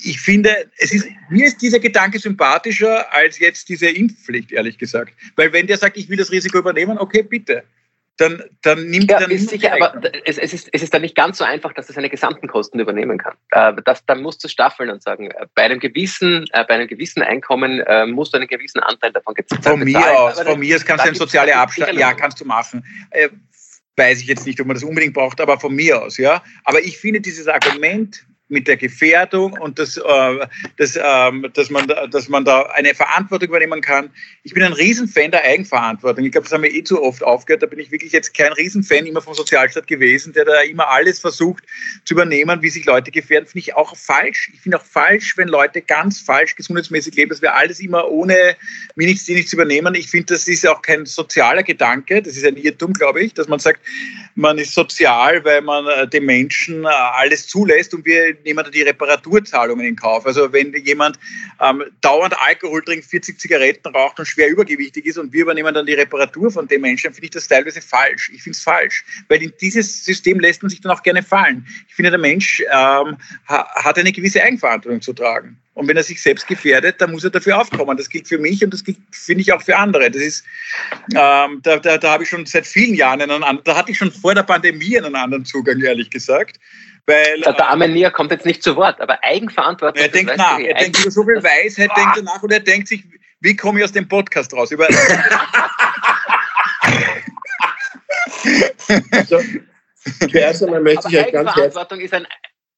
Ich 0.03 0.19
finde, 0.19 0.69
es 0.77 0.91
ist, 0.91 1.07
mir 1.29 1.45
ist 1.45 1.61
dieser 1.61 1.79
Gedanke 1.79 2.19
sympathischer 2.19 3.11
als 3.13 3.39
jetzt 3.39 3.69
diese 3.69 3.87
Impfpflicht, 3.87 4.51
ehrlich 4.51 4.77
gesagt. 4.77 5.13
Weil 5.37 5.53
wenn 5.53 5.67
der 5.67 5.77
sagt, 5.77 5.95
ich 5.95 6.09
will 6.09 6.17
das 6.17 6.31
Risiko 6.31 6.57
übernehmen, 6.57 6.97
okay, 6.97 7.23
bitte. 7.23 7.63
Dann, 8.17 8.43
dann 8.63 8.87
nimmt 8.87 9.11
ja, 9.11 9.19
dann 9.19 9.29
ist 9.29 9.51
sicher, 9.51 9.71
aber 9.71 10.01
es, 10.25 10.39
es, 10.39 10.51
ist, 10.51 10.69
es 10.73 10.81
ist 10.81 10.91
dann 10.91 11.03
nicht 11.03 11.15
ganz 11.15 11.37
so 11.37 11.43
einfach, 11.43 11.71
dass 11.73 11.87
er 11.87 11.93
seine 11.93 12.09
gesamten 12.09 12.47
Kosten 12.47 12.79
übernehmen 12.79 13.19
kann. 13.19 13.35
Äh, 13.51 13.73
das, 13.85 14.03
dann 14.07 14.23
musst 14.23 14.43
du 14.43 14.47
staffeln 14.47 14.89
und 14.89 15.03
sagen, 15.03 15.29
äh, 15.29 15.45
bei 15.53 15.65
einem 15.65 15.79
gewissen, 15.79 16.45
bei 16.51 16.67
einem 16.67 16.87
gewissen 16.87 17.21
Einkommen 17.21 17.83
musst 18.11 18.33
du 18.33 18.37
einen 18.37 18.47
gewissen 18.47 18.79
Anteil 18.79 19.13
davon 19.13 19.35
bezahlen. 19.35 19.61
Von 19.61 19.79
mir 19.83 19.99
aus, 19.99 20.41
von 20.41 20.59
mir 20.59 20.75
aus 20.75 20.83
kannst 20.83 21.05
du 21.05 21.09
eine 21.09 21.17
soziale 21.17 21.55
Abstand, 21.55 21.93
ja, 21.93 22.13
kannst 22.15 22.41
du 22.41 22.45
machen 22.45 22.83
weiß 23.97 24.21
ich 24.21 24.27
jetzt 24.27 24.45
nicht, 24.45 24.61
ob 24.61 24.67
man 24.67 24.75
das 24.75 24.83
unbedingt 24.83 25.13
braucht, 25.13 25.41
aber 25.41 25.59
von 25.59 25.75
mir 25.75 26.01
aus, 26.01 26.17
ja. 26.17 26.43
Aber 26.63 26.81
ich 26.81 26.97
finde 26.97 27.19
dieses 27.19 27.47
Argument, 27.47 28.25
mit 28.49 28.67
der 28.67 28.77
Gefährdung 28.77 29.53
und 29.53 29.77
das, 29.77 29.97
äh, 29.97 30.47
das, 30.77 30.97
ähm, 31.01 31.49
dass, 31.53 31.69
man, 31.69 31.87
dass 32.11 32.29
man 32.29 32.45
da 32.45 32.63
eine 32.73 32.95
Verantwortung 32.95 33.49
übernehmen 33.49 33.81
kann. 33.81 34.09
Ich 34.43 34.53
bin 34.53 34.63
ein 34.63 34.73
Riesenfan 34.73 35.31
der 35.31 35.43
Eigenverantwortung. 35.43 36.23
Ich 36.25 36.31
glaube, 36.31 36.45
das 36.45 36.53
haben 36.53 36.63
wir 36.63 36.73
eh 36.73 36.83
zu 36.83 37.01
oft 37.01 37.23
aufgehört. 37.23 37.63
Da 37.63 37.67
bin 37.67 37.79
ich 37.79 37.91
wirklich 37.91 38.13
jetzt 38.13 38.33
kein 38.33 38.53
Riesenfan 38.53 39.05
immer 39.05 39.21
vom 39.21 39.33
Sozialstaat 39.33 39.87
gewesen, 39.87 40.31
der 40.33 40.45
da 40.45 40.61
immer 40.61 40.89
alles 40.89 41.19
versucht 41.19 41.63
zu 42.05 42.13
übernehmen, 42.13 42.61
wie 42.61 42.69
sich 42.69 42.85
Leute 42.85 43.11
gefährden. 43.11 43.47
Finde 43.47 43.59
ich 43.59 43.75
auch 43.75 43.95
falsch. 43.97 44.49
Ich 44.53 44.61
finde 44.61 44.77
auch 44.77 44.85
falsch, 44.85 45.35
wenn 45.37 45.49
Leute 45.49 45.81
ganz 45.81 46.21
falsch 46.21 46.55
gesundheitsmäßig 46.55 47.15
leben, 47.15 47.29
dass 47.29 47.41
wir 47.41 47.53
alles 47.53 47.81
immer 47.81 48.09
ohne 48.09 48.55
mir 48.95 49.07
nichts, 49.07 49.27
nichts 49.27 49.51
übernehmen. 49.51 49.93
Ich 49.95 50.09
finde, 50.09 50.33
das 50.33 50.47
ist 50.47 50.65
auch 50.65 50.81
kein 50.81 51.05
sozialer 51.05 51.63
Gedanke. 51.63 52.21
Das 52.21 52.37
ist 52.37 52.45
ein 52.45 52.55
Irrtum, 52.55 52.93
glaube 52.93 53.21
ich, 53.21 53.33
dass 53.33 53.47
man 53.47 53.59
sagt, 53.59 53.81
man 54.35 54.57
ist 54.57 54.73
sozial, 54.73 55.43
weil 55.43 55.61
man 55.61 55.87
äh, 55.87 56.07
den 56.07 56.25
Menschen 56.25 56.85
äh, 56.85 56.87
alles 56.87 57.47
zulässt 57.47 57.93
und 57.93 58.05
wir 58.05 58.36
nehmen 58.45 58.63
da 58.63 58.69
die 58.69 58.81
Reparaturzahlungen 58.81 59.85
in 59.85 59.95
Kauf. 59.95 60.25
Also 60.25 60.51
wenn 60.51 60.73
jemand 60.73 61.19
ähm, 61.61 61.83
dauernd 62.01 62.39
Alkohol 62.39 62.83
trinkt, 62.83 63.05
40 63.05 63.39
Zigaretten 63.39 63.89
raucht 63.89 64.19
und 64.19 64.25
schwer 64.25 64.49
übergewichtig 64.49 65.05
ist 65.05 65.17
und 65.17 65.33
wir 65.33 65.43
übernehmen 65.43 65.73
dann 65.73 65.85
die 65.85 65.93
Reparatur 65.93 66.51
von 66.51 66.67
dem 66.67 66.81
Menschen, 66.81 67.13
finde 67.13 67.25
ich 67.25 67.31
das 67.31 67.47
teilweise 67.47 67.81
falsch. 67.81 68.31
Ich 68.33 68.43
finde 68.43 68.57
es 68.57 68.63
falsch, 68.63 69.05
weil 69.27 69.41
in 69.43 69.53
dieses 69.61 70.03
System 70.03 70.39
lässt 70.39 70.61
man 70.61 70.69
sich 70.69 70.81
dann 70.81 70.91
auch 70.91 71.03
gerne 71.03 71.23
fallen. 71.23 71.65
Ich 71.87 71.95
finde, 71.95 72.11
der 72.11 72.19
Mensch 72.19 72.61
ähm, 72.71 73.17
hat 73.47 73.97
eine 73.97 74.11
gewisse 74.11 74.41
Eigenverantwortung 74.41 75.01
zu 75.01 75.13
tragen. 75.13 75.57
Und 75.77 75.87
wenn 75.87 75.95
er 75.95 76.01
sich 76.01 76.19
selbst 76.19 76.47
gefährdet, 76.47 76.99
dann 76.99 77.11
muss 77.11 77.23
er 77.23 77.29
dafür 77.29 77.61
aufkommen. 77.61 77.95
Das 77.97 78.09
gilt 78.09 78.27
für 78.27 78.39
mich 78.39 78.63
und 78.63 78.73
das 78.73 78.83
gilt, 78.83 78.97
finde 79.11 79.41
ich, 79.41 79.53
auch 79.53 79.61
für 79.61 79.77
andere. 79.77 80.09
Das 80.09 80.19
ist, 80.23 80.43
ähm, 81.13 81.59
da, 81.61 81.77
da, 81.77 81.99
da 81.99 82.13
habe 82.13 82.23
ich 82.23 82.29
schon 82.29 82.47
seit 82.47 82.65
vielen 82.65 82.95
Jahren 82.95 83.21
einen 83.21 83.43
anderen, 83.43 83.63
da 83.63 83.77
hatte 83.77 83.91
ich 83.91 83.97
schon 83.99 84.11
vor 84.11 84.33
der 84.33 84.41
Pandemie 84.41 84.97
einen 84.97 85.13
anderen 85.13 85.45
Zugang, 85.45 85.79
ehrlich 85.79 86.09
gesagt. 86.09 86.59
Weil, 87.07 87.39
der, 87.39 87.53
der 87.53 87.69
arme 87.69 87.87
Nia 87.87 88.09
kommt 88.09 88.31
jetzt 88.31 88.45
nicht 88.45 88.61
zu 88.61 88.75
Wort, 88.75 88.99
aber 88.99 89.17
Eigenverantwortung. 89.23 90.03
Er 90.03 90.09
denkt 90.09 90.35
nach, 90.35 90.59
er 90.59 90.73
denkt 90.73 90.99
über 90.99 91.09
so 91.09 91.23
viel 91.23 91.41
Weisheit, 91.41 91.89
denkt 91.95 92.17
er 92.17 92.23
nach 92.23 92.43
und 92.43 92.51
er 92.51 92.59
denkt 92.59 92.89
sich, 92.89 93.05
wie 93.39 93.55
komme 93.55 93.79
ich 93.79 93.85
aus 93.85 93.93
dem 93.93 94.09
Podcast 94.09 94.53
raus? 94.53 94.71
Über 94.71 94.87
Also, 99.11 99.39
zuerst 100.19 100.63
einmal 100.63 100.81
möchte 100.81 101.07
ich 101.09 101.17
euch 101.17 101.31
ganz 101.31 101.49
Eigenverantwortung 101.49 102.01
ist 102.01 102.13
ein 102.13 102.27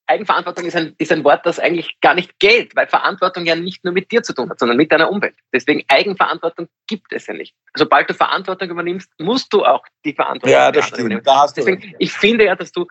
Eigenverantwortung 0.09 0.65
ist 0.65 0.75
ein, 0.75 0.95
ist 0.97 1.11
ein 1.11 1.23
Wort, 1.23 1.45
das 1.45 1.59
eigentlich 1.59 1.99
gar 2.01 2.15
nicht 2.15 2.39
gilt, 2.39 2.75
weil 2.75 2.87
Verantwortung 2.87 3.45
ja 3.45 3.55
nicht 3.55 3.83
nur 3.83 3.93
mit 3.93 4.11
dir 4.11 4.23
zu 4.23 4.33
tun 4.33 4.49
hat, 4.49 4.59
sondern 4.59 4.75
mit 4.75 4.91
deiner 4.91 5.11
Umwelt. 5.11 5.35
Deswegen 5.53 5.83
Eigenverantwortung 5.87 6.67
gibt 6.87 7.13
es 7.13 7.27
ja 7.27 7.35
nicht. 7.35 7.53
Sobald 7.75 8.09
du 8.09 8.15
Verantwortung 8.15 8.71
übernimmst, 8.71 9.11
musst 9.19 9.53
du 9.53 9.63
auch 9.63 9.85
die 10.05 10.13
Verantwortung 10.13 10.51
ja, 10.51 10.71
das 10.71 10.87
stimmt. 10.87 11.01
übernehmen. 11.01 11.21
Da 11.23 11.41
hast 11.41 11.55
du 11.55 11.61
Deswegen, 11.61 11.93
ich 11.99 12.11
finde 12.11 12.45
ja, 12.45 12.55
dass 12.55 12.71
du 12.71 12.87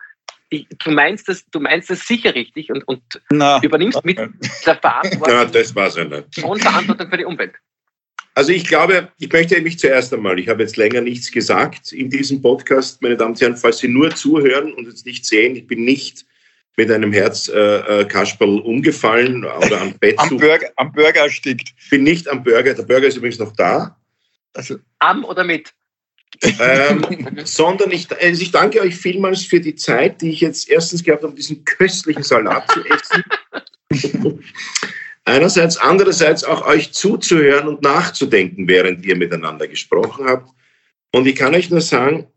du 0.51 0.91
meinst 0.91 1.27
das, 1.27 1.45
du 1.51 1.59
meinst 1.59 1.89
das 1.89 2.05
sicher 2.05 2.33
richtig 2.33 2.71
und, 2.71 2.87
und 2.87 3.01
Na, 3.29 3.61
übernimmst 3.61 4.03
mit 4.03 4.17
der 4.17 4.75
Verantwortung 4.75 5.29
ja, 5.29 5.45
das 5.45 5.75
war's 5.75 5.95
ja 5.95 6.05
nicht. 6.05 6.43
und 6.43 6.61
Verantwortung 6.61 7.09
für 7.09 7.17
die 7.17 7.25
Umwelt. 7.25 7.53
Also 8.35 8.51
ich 8.51 8.65
glaube, 8.65 9.11
ich 9.17 9.31
möchte 9.31 9.59
mich 9.61 9.79
zuerst 9.79 10.13
einmal, 10.13 10.39
ich 10.39 10.47
habe 10.47 10.61
jetzt 10.61 10.77
länger 10.77 11.01
nichts 11.01 11.31
gesagt 11.31 11.91
in 11.91 12.09
diesem 12.09 12.41
Podcast, 12.41 13.01
meine 13.01 13.17
Damen 13.17 13.31
und 13.31 13.41
Herren, 13.41 13.57
falls 13.57 13.79
Sie 13.79 13.87
nur 13.87 14.15
zuhören 14.15 14.73
und 14.73 14.85
jetzt 14.85 15.05
nicht 15.05 15.25
sehen, 15.25 15.55
ich 15.55 15.67
bin 15.67 15.83
nicht 15.83 16.25
mit 16.77 16.89
einem 16.89 17.11
Herzkasperl 17.11 18.59
äh, 18.59 18.61
umgefallen 18.61 19.43
oder 19.43 19.81
am 19.81 19.93
Bett. 19.99 20.17
am, 20.17 20.37
Burger, 20.37 20.69
am 20.77 20.91
Burger 20.93 21.21
erstickt. 21.21 21.73
Bin 21.89 22.03
nicht 22.03 22.29
am 22.29 22.41
Burger, 22.41 22.73
der 22.73 22.83
Burger 22.83 23.07
ist 23.07 23.17
übrigens 23.17 23.39
noch 23.39 23.53
da. 23.53 23.97
Also, 24.53 24.77
am 24.99 25.25
oder 25.25 25.43
mit? 25.43 25.73
Ähm, 26.41 27.05
sondern 27.43 27.91
ich, 27.91 28.07
also 28.11 28.41
ich 28.41 28.51
danke 28.51 28.81
euch 28.81 28.95
vielmals 28.95 29.43
für 29.43 29.59
die 29.59 29.75
Zeit, 29.75 30.21
die 30.21 30.29
ich 30.29 30.41
jetzt 30.41 30.69
erstens 30.69 31.03
gehabt 31.03 31.23
habe, 31.23 31.33
diesen 31.33 31.65
köstlichen 31.65 32.23
Salat 32.23 32.71
zu 32.71 32.81
essen. 32.85 33.23
Einerseits, 35.25 35.77
andererseits 35.77 36.43
auch 36.43 36.65
euch 36.65 36.91
zuzuhören 36.91 37.67
und 37.67 37.81
nachzudenken, 37.81 38.67
während 38.67 39.05
ihr 39.05 39.15
miteinander 39.15 39.67
gesprochen 39.67 40.25
habt. 40.25 40.49
Und 41.11 41.27
ich 41.27 41.35
kann 41.35 41.53
euch 41.53 41.69
nur 41.69 41.81
sagen, 41.81 42.27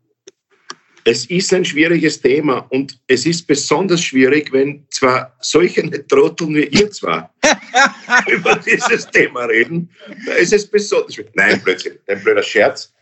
es 1.05 1.25
ist 1.25 1.53
ein 1.53 1.65
schwieriges 1.65 2.21
Thema 2.21 2.59
und 2.69 2.99
es 3.07 3.25
ist 3.25 3.45
besonders 3.45 4.01
schwierig, 4.01 4.53
wenn 4.53 4.85
zwar 4.89 5.35
solche 5.41 6.07
Trotteln 6.07 6.55
wie 6.55 6.65
ihr 6.65 6.89
zwar 6.91 7.33
über 8.27 8.55
dieses 8.55 9.07
Thema 9.07 9.45
reden, 9.45 9.89
da 10.25 10.33
ist 10.33 10.53
es 10.53 10.65
besonders 10.65 11.15
schwierig. 11.15 11.31
Nein, 11.35 11.61
Blödsinn, 11.61 11.99
ein 12.07 12.23
blöder 12.23 12.43
Scherz. 12.43 12.93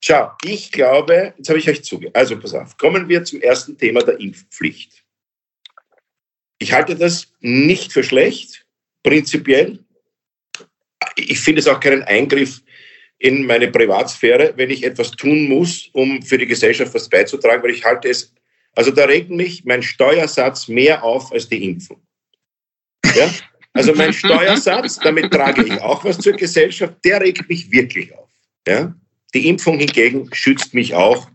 Schau, 0.00 0.30
ich 0.44 0.70
glaube, 0.70 1.34
jetzt 1.36 1.48
habe 1.48 1.58
ich 1.58 1.68
euch 1.68 1.82
zuge. 1.82 2.10
Also 2.14 2.38
pass 2.38 2.54
auf, 2.54 2.76
kommen 2.76 3.08
wir 3.08 3.24
zum 3.24 3.40
ersten 3.40 3.76
Thema 3.76 4.02
der 4.02 4.20
Impfpflicht. 4.20 5.04
Ich 6.58 6.72
halte 6.72 6.96
das 6.96 7.32
nicht 7.40 7.92
für 7.92 8.04
schlecht, 8.04 8.66
prinzipiell. 9.02 9.84
Ich 11.16 11.40
finde 11.40 11.60
es 11.60 11.68
auch 11.68 11.80
keinen 11.80 12.02
Eingriff 12.02 12.62
in 13.18 13.46
meine 13.46 13.68
Privatsphäre, 13.68 14.52
wenn 14.56 14.70
ich 14.70 14.84
etwas 14.84 15.10
tun 15.12 15.48
muss, 15.48 15.88
um 15.92 16.22
für 16.22 16.38
die 16.38 16.46
Gesellschaft 16.46 16.94
was 16.94 17.08
beizutragen, 17.08 17.62
weil 17.62 17.72
ich 17.72 17.84
halte 17.84 18.08
es, 18.08 18.32
also 18.74 18.92
da 18.92 19.04
regt 19.06 19.30
mich 19.30 19.64
mein 19.64 19.82
Steuersatz 19.82 20.68
mehr 20.68 21.02
auf 21.02 21.32
als 21.32 21.48
die 21.48 21.64
Impfung. 21.64 22.00
Ja? 23.16 23.32
Also 23.72 23.94
mein 23.94 24.12
Steuersatz, 24.12 25.00
damit 25.00 25.32
trage 25.32 25.64
ich 25.64 25.80
auch 25.80 26.04
was 26.04 26.18
zur 26.18 26.34
Gesellschaft, 26.34 26.94
der 27.04 27.20
regt 27.20 27.48
mich 27.48 27.70
wirklich 27.72 28.14
auf. 28.16 28.30
Ja? 28.66 28.94
Die 29.34 29.48
Impfung 29.48 29.78
hingegen 29.78 30.28
schützt 30.32 30.74
mich 30.74 30.94
auch. 30.94 31.28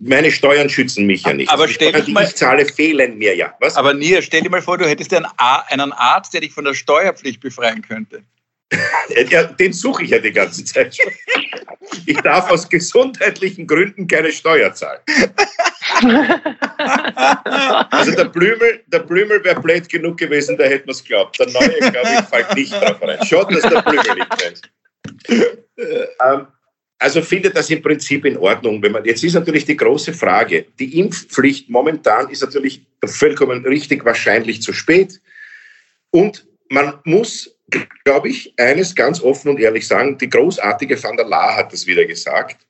Meine 0.00 0.30
Steuern 0.30 0.68
schützen 0.68 1.06
mich 1.06 1.24
ja 1.24 1.32
nicht. 1.32 1.50
Aber 1.50 1.66
stell 1.66 1.90
Steuern, 1.90 2.04
die 2.04 2.12
mal, 2.12 2.24
ich 2.24 2.34
zahle, 2.34 2.66
fehlen 2.66 3.16
mir 3.16 3.34
ja. 3.34 3.54
Was? 3.60 3.76
Aber 3.76 3.94
Nia, 3.94 4.20
stell 4.20 4.42
dir 4.42 4.50
mal 4.50 4.60
vor, 4.60 4.76
du 4.76 4.86
hättest 4.86 5.14
einen, 5.14 5.26
einen 5.38 5.92
Arzt, 5.92 6.34
der 6.34 6.42
dich 6.42 6.52
von 6.52 6.64
der 6.64 6.74
Steuerpflicht 6.74 7.40
befreien 7.40 7.82
könnte. 7.82 8.22
Ja, 9.28 9.44
den 9.44 9.72
suche 9.72 10.04
ich 10.04 10.10
ja 10.10 10.18
die 10.18 10.32
ganze 10.32 10.64
Zeit 10.64 10.96
schon. 10.96 11.12
Ich 12.06 12.16
darf 12.18 12.50
aus 12.50 12.68
gesundheitlichen 12.68 13.66
Gründen 13.66 14.06
keine 14.06 14.32
Steuer 14.32 14.72
zahlen. 14.72 15.00
Also 17.90 18.12
der 18.12 18.24
Blümel, 18.24 18.82
der 18.86 19.00
Blümel 19.00 19.44
wäre 19.44 19.60
blöd 19.60 19.88
genug 19.88 20.18
gewesen, 20.18 20.56
da 20.56 20.64
hätte 20.64 20.86
man 20.86 20.92
es 20.92 21.02
geglaubt. 21.02 21.38
Der 21.38 21.50
Neue, 21.50 21.78
glaube 21.90 22.08
ich, 22.18 22.24
fällt 22.28 22.54
nicht 22.54 22.72
drauf 22.72 23.02
rein. 23.02 23.18
Schaut, 23.26 23.54
dass 23.54 23.62
der 23.62 23.82
Blümel 23.82 24.14
nicht 24.14 24.42
rennt. 24.42 24.62
Ähm, 25.28 26.46
also 27.02 27.20
findet 27.20 27.56
das 27.56 27.68
im 27.68 27.82
Prinzip 27.82 28.24
in 28.24 28.36
Ordnung. 28.36 28.80
Wenn 28.80 28.92
man, 28.92 29.04
jetzt 29.04 29.24
ist 29.24 29.34
natürlich 29.34 29.64
die 29.64 29.76
große 29.76 30.14
Frage, 30.14 30.66
die 30.78 31.00
Impfpflicht 31.00 31.68
momentan 31.68 32.28
ist 32.30 32.42
natürlich 32.42 32.86
vollkommen 33.04 33.66
richtig 33.66 34.04
wahrscheinlich 34.04 34.62
zu 34.62 34.72
spät. 34.72 35.20
Und 36.10 36.46
man 36.68 37.00
muss, 37.04 37.58
glaube 38.04 38.28
ich, 38.28 38.54
eines 38.56 38.94
ganz 38.94 39.20
offen 39.20 39.48
und 39.48 39.58
ehrlich 39.58 39.86
sagen, 39.86 40.16
die 40.16 40.30
großartige 40.30 41.02
Van 41.02 41.16
der 41.16 41.26
Laar 41.26 41.56
hat 41.56 41.72
das 41.72 41.86
wieder 41.86 42.04
gesagt. 42.04 42.64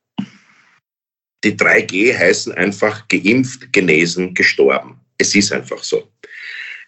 Die 1.45 1.55
3G 1.55 2.17
heißen 2.17 2.55
einfach 2.55 3.07
geimpft, 3.09 3.71
genesen, 3.73 4.33
gestorben. 4.33 4.99
Es 5.19 5.35
ist 5.35 5.53
einfach 5.53 5.85
so. 5.85 6.09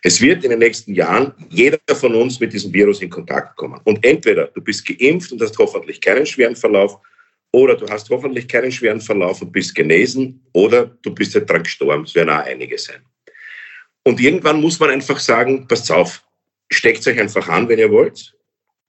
Es 0.03 0.21
wird 0.21 0.45
in 0.45 0.51
den 0.51 0.61
nächsten 0.61 0.95
Jahren 0.95 1.35
jeder 1.51 1.79
von 1.95 2.15
uns 2.15 2.41
mit 2.41 2.55
diesem 2.55 2.73
Virus 2.73 3.03
in 3.03 3.11
Kontakt 3.11 3.57
kommen. 3.57 3.81
Und 3.85 4.03
entweder 4.05 4.47
du 4.47 4.63
bist 4.63 4.87
geimpft 4.87 5.33
und 5.33 5.43
hast 5.43 5.59
hoffentlich 5.59 6.01
keinen 6.01 6.25
schweren 6.25 6.57
Verlauf, 6.57 6.99
oder 7.55 7.77
du 7.77 7.89
hast 7.89 8.11
hoffentlich 8.11 8.49
keinen 8.49 8.73
schweren 8.73 9.01
Verlauf 9.01 9.41
und 9.41 9.53
bist 9.53 9.77
genesen. 9.77 10.45
Oder 10.53 10.87
du 10.87 11.15
bist 11.15 11.37
halt 11.37 11.49
dran 11.49 11.63
gestorben. 11.63 12.03
Es 12.03 12.15
werden 12.15 12.31
auch 12.31 12.45
einige 12.45 12.77
sein. 12.77 13.01
Und 14.03 14.21
irgendwann 14.21 14.61
muss 14.61 14.81
man 14.81 14.91
einfach 14.91 15.21
sagen, 15.21 15.69
passt 15.69 15.91
auf, 15.93 16.25
steckt 16.71 17.07
euch 17.07 17.19
einfach 17.19 17.49
an, 17.49 17.69
wenn 17.69 17.79
ihr 17.79 17.91
wollt. 17.93 18.35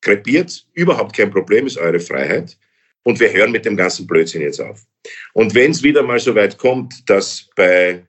Krepiert, 0.01 0.65
überhaupt 0.73 1.15
kein 1.15 1.29
Problem, 1.29 1.67
ist 1.67 1.77
eure 1.77 1.99
Freiheit. 1.99 2.57
Und 3.03 3.19
wir 3.19 3.31
hören 3.31 3.51
mit 3.51 3.65
dem 3.65 3.77
ganzen 3.77 4.07
Blödsinn 4.07 4.41
jetzt 4.41 4.59
auf. 4.59 4.81
Und 5.33 5.53
wenn 5.53 5.69
es 5.69 5.83
wieder 5.83 6.01
mal 6.01 6.19
so 6.19 6.33
weit 6.33 6.57
kommt, 6.57 7.07
dass 7.07 7.47
bei, 7.55 8.03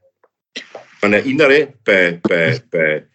man 1.03 1.13
erinnere, 1.13 1.75
bei, 1.85 2.19
bei, 2.23 2.63
bei 2.71 3.07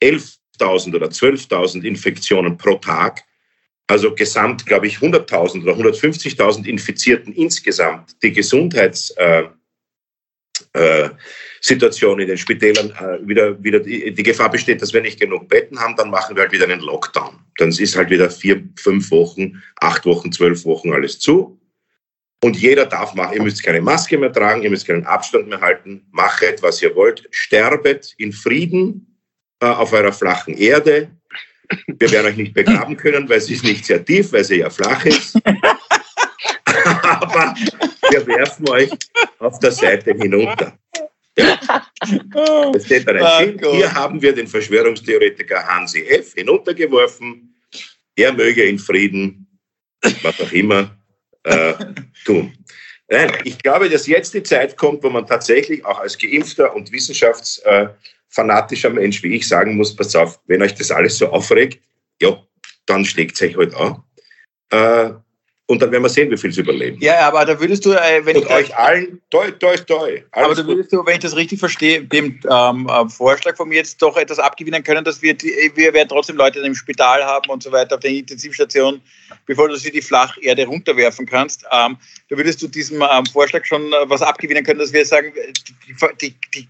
11.000 0.00 0.94
oder 0.94 1.08
12.000 1.08 1.82
Infektionen 1.82 2.56
pro 2.56 2.76
Tag 2.76 3.24
also 3.86 4.14
gesamt, 4.14 4.66
glaube 4.66 4.86
ich, 4.86 4.98
100.000 4.98 5.62
oder 5.62 5.74
150.000 5.74 6.66
Infizierten 6.66 7.32
insgesamt 7.32 8.16
die 8.22 8.32
Gesundheitssituation 8.32 9.54
äh, 10.74 12.22
äh, 12.22 12.22
in 12.22 12.28
den 12.28 12.38
Spitälern 12.38 12.90
äh, 12.90 13.26
wieder, 13.26 13.62
wieder 13.62 13.80
die, 13.80 14.12
die, 14.12 14.22
Gefahr 14.22 14.50
besteht, 14.50 14.82
dass 14.82 14.92
wir 14.92 15.02
nicht 15.02 15.20
genug 15.20 15.48
Betten 15.48 15.78
haben, 15.78 15.94
dann 15.96 16.10
machen 16.10 16.34
wir 16.34 16.42
halt 16.42 16.52
wieder 16.52 16.64
einen 16.64 16.80
Lockdown. 16.80 17.38
Dann 17.58 17.68
ist 17.68 17.96
halt 17.96 18.10
wieder 18.10 18.28
vier, 18.28 18.62
fünf 18.76 19.10
Wochen, 19.10 19.62
acht 19.80 20.04
Wochen, 20.04 20.32
zwölf 20.32 20.64
Wochen 20.64 20.92
alles 20.92 21.20
zu. 21.20 21.60
Und 22.42 22.56
jeder 22.56 22.86
darf 22.86 23.14
machen, 23.14 23.36
ihr 23.36 23.42
müsst 23.42 23.62
keine 23.62 23.80
Maske 23.80 24.18
mehr 24.18 24.32
tragen, 24.32 24.62
ihr 24.62 24.70
müsst 24.70 24.86
keinen 24.86 25.06
Abstand 25.06 25.48
mehr 25.48 25.60
halten, 25.60 26.06
machet, 26.10 26.62
was 26.62 26.82
ihr 26.82 26.94
wollt, 26.94 27.26
sterbet 27.30 28.14
in 28.18 28.32
Frieden 28.32 29.16
äh, 29.60 29.66
auf 29.66 29.92
eurer 29.92 30.12
flachen 30.12 30.56
Erde, 30.56 31.10
wir 31.86 32.10
werden 32.10 32.26
euch 32.26 32.36
nicht 32.36 32.54
begraben 32.54 32.96
können, 32.96 33.28
weil 33.28 33.40
sie 33.40 33.54
ist 33.54 33.64
nicht 33.64 33.84
sehr 33.84 34.04
tief, 34.04 34.32
weil 34.32 34.44
sie 34.44 34.56
ja 34.56 34.70
flach 34.70 35.04
ist. 35.04 35.36
Aber 37.02 37.54
wir 38.10 38.26
werfen 38.26 38.68
euch 38.68 38.90
auf 39.38 39.58
der 39.58 39.72
Seite 39.72 40.12
hinunter. 40.12 40.78
Ja. 41.38 41.58
Das 42.72 42.86
steht 42.86 43.06
da 43.06 43.12
rein. 43.12 43.60
Hier 43.72 43.92
haben 43.92 44.22
wir 44.22 44.34
den 44.34 44.46
Verschwörungstheoretiker 44.46 45.66
Hansi 45.66 46.02
F. 46.06 46.32
hinuntergeworfen. 46.34 47.54
Er 48.14 48.32
möge 48.32 48.64
in 48.64 48.78
Frieden, 48.78 49.46
was 50.22 50.40
auch 50.40 50.52
immer, 50.52 50.96
äh, 51.42 51.74
tun. 52.24 52.56
Nein, 53.08 53.32
ich 53.44 53.58
glaube, 53.58 53.88
dass 53.88 54.06
jetzt 54.06 54.34
die 54.34 54.42
Zeit 54.42 54.76
kommt, 54.76 55.02
wo 55.04 55.10
man 55.10 55.26
tatsächlich 55.26 55.84
auch 55.84 56.00
als 56.00 56.18
Geimpfter 56.18 56.74
und 56.74 56.90
Wissenschafts- 56.90 57.62
äh, 57.64 57.88
fanatischer 58.28 58.90
Mensch 58.90 59.22
wie 59.22 59.34
ich 59.34 59.48
sagen 59.48 59.76
muss, 59.76 59.94
pass 59.94 60.14
auf, 60.16 60.40
wenn 60.46 60.62
euch 60.62 60.74
das 60.74 60.90
alles 60.90 61.18
so 61.18 61.28
aufregt, 61.28 61.82
ja, 62.20 62.42
dann 62.86 63.04
schlägt 63.04 63.36
es 63.36 63.42
euch 63.42 63.56
halt 63.56 63.74
an. 63.74 64.02
Äh, 64.70 65.14
und 65.68 65.82
dann 65.82 65.90
werden 65.90 66.04
wir 66.04 66.08
sehen, 66.08 66.30
wie 66.30 66.36
viel 66.36 66.52
sie 66.52 66.60
überleben. 66.60 66.96
Ja, 67.00 67.26
aber 67.26 67.44
da 67.44 67.58
würdest 67.58 67.84
du, 67.84 67.92
äh, 67.92 68.24
wenn 68.24 68.36
und 68.36 68.44
ich 68.44 68.50
euch 68.50 68.76
allen, 68.76 69.20
toi, 69.30 69.50
toi, 69.50 69.76
toi. 69.76 70.22
Aber 70.30 70.54
da 70.54 70.64
würdest 70.64 70.92
du, 70.92 71.04
wenn 71.04 71.14
ich 71.14 71.20
das 71.20 71.34
richtig 71.34 71.58
verstehe, 71.58 72.02
dem 72.02 72.40
ähm, 72.48 72.88
äh, 72.88 73.08
Vorschlag 73.08 73.56
von 73.56 73.68
mir 73.68 73.76
jetzt 73.76 74.00
doch 74.00 74.16
etwas 74.16 74.38
abgewinnen 74.38 74.84
können, 74.84 75.04
dass 75.04 75.22
wir, 75.22 75.34
die, 75.34 75.72
wir 75.74 75.92
werden 75.92 76.08
trotzdem 76.08 76.36
Leute 76.36 76.60
im 76.60 76.74
Spital 76.74 77.24
haben 77.24 77.50
und 77.50 77.64
so 77.64 77.72
weiter 77.72 77.96
auf 77.96 78.00
der 78.00 78.12
Intensivstation, 78.12 79.00
bevor 79.46 79.68
du 79.68 79.74
sie 79.74 79.90
die 79.90 80.02
Flacherde 80.02 80.66
runterwerfen 80.66 81.26
kannst. 81.26 81.64
Ähm, 81.72 81.96
da 82.28 82.36
würdest 82.36 82.62
du 82.62 82.68
diesem 82.68 83.02
ähm, 83.02 83.26
Vorschlag 83.26 83.64
schon 83.64 83.92
äh, 83.92 83.96
was 84.08 84.22
abgewinnen 84.22 84.64
können, 84.64 84.78
dass 84.78 84.92
wir 84.92 85.04
sagen, 85.04 85.32
die, 86.20 86.34
die, 86.54 86.68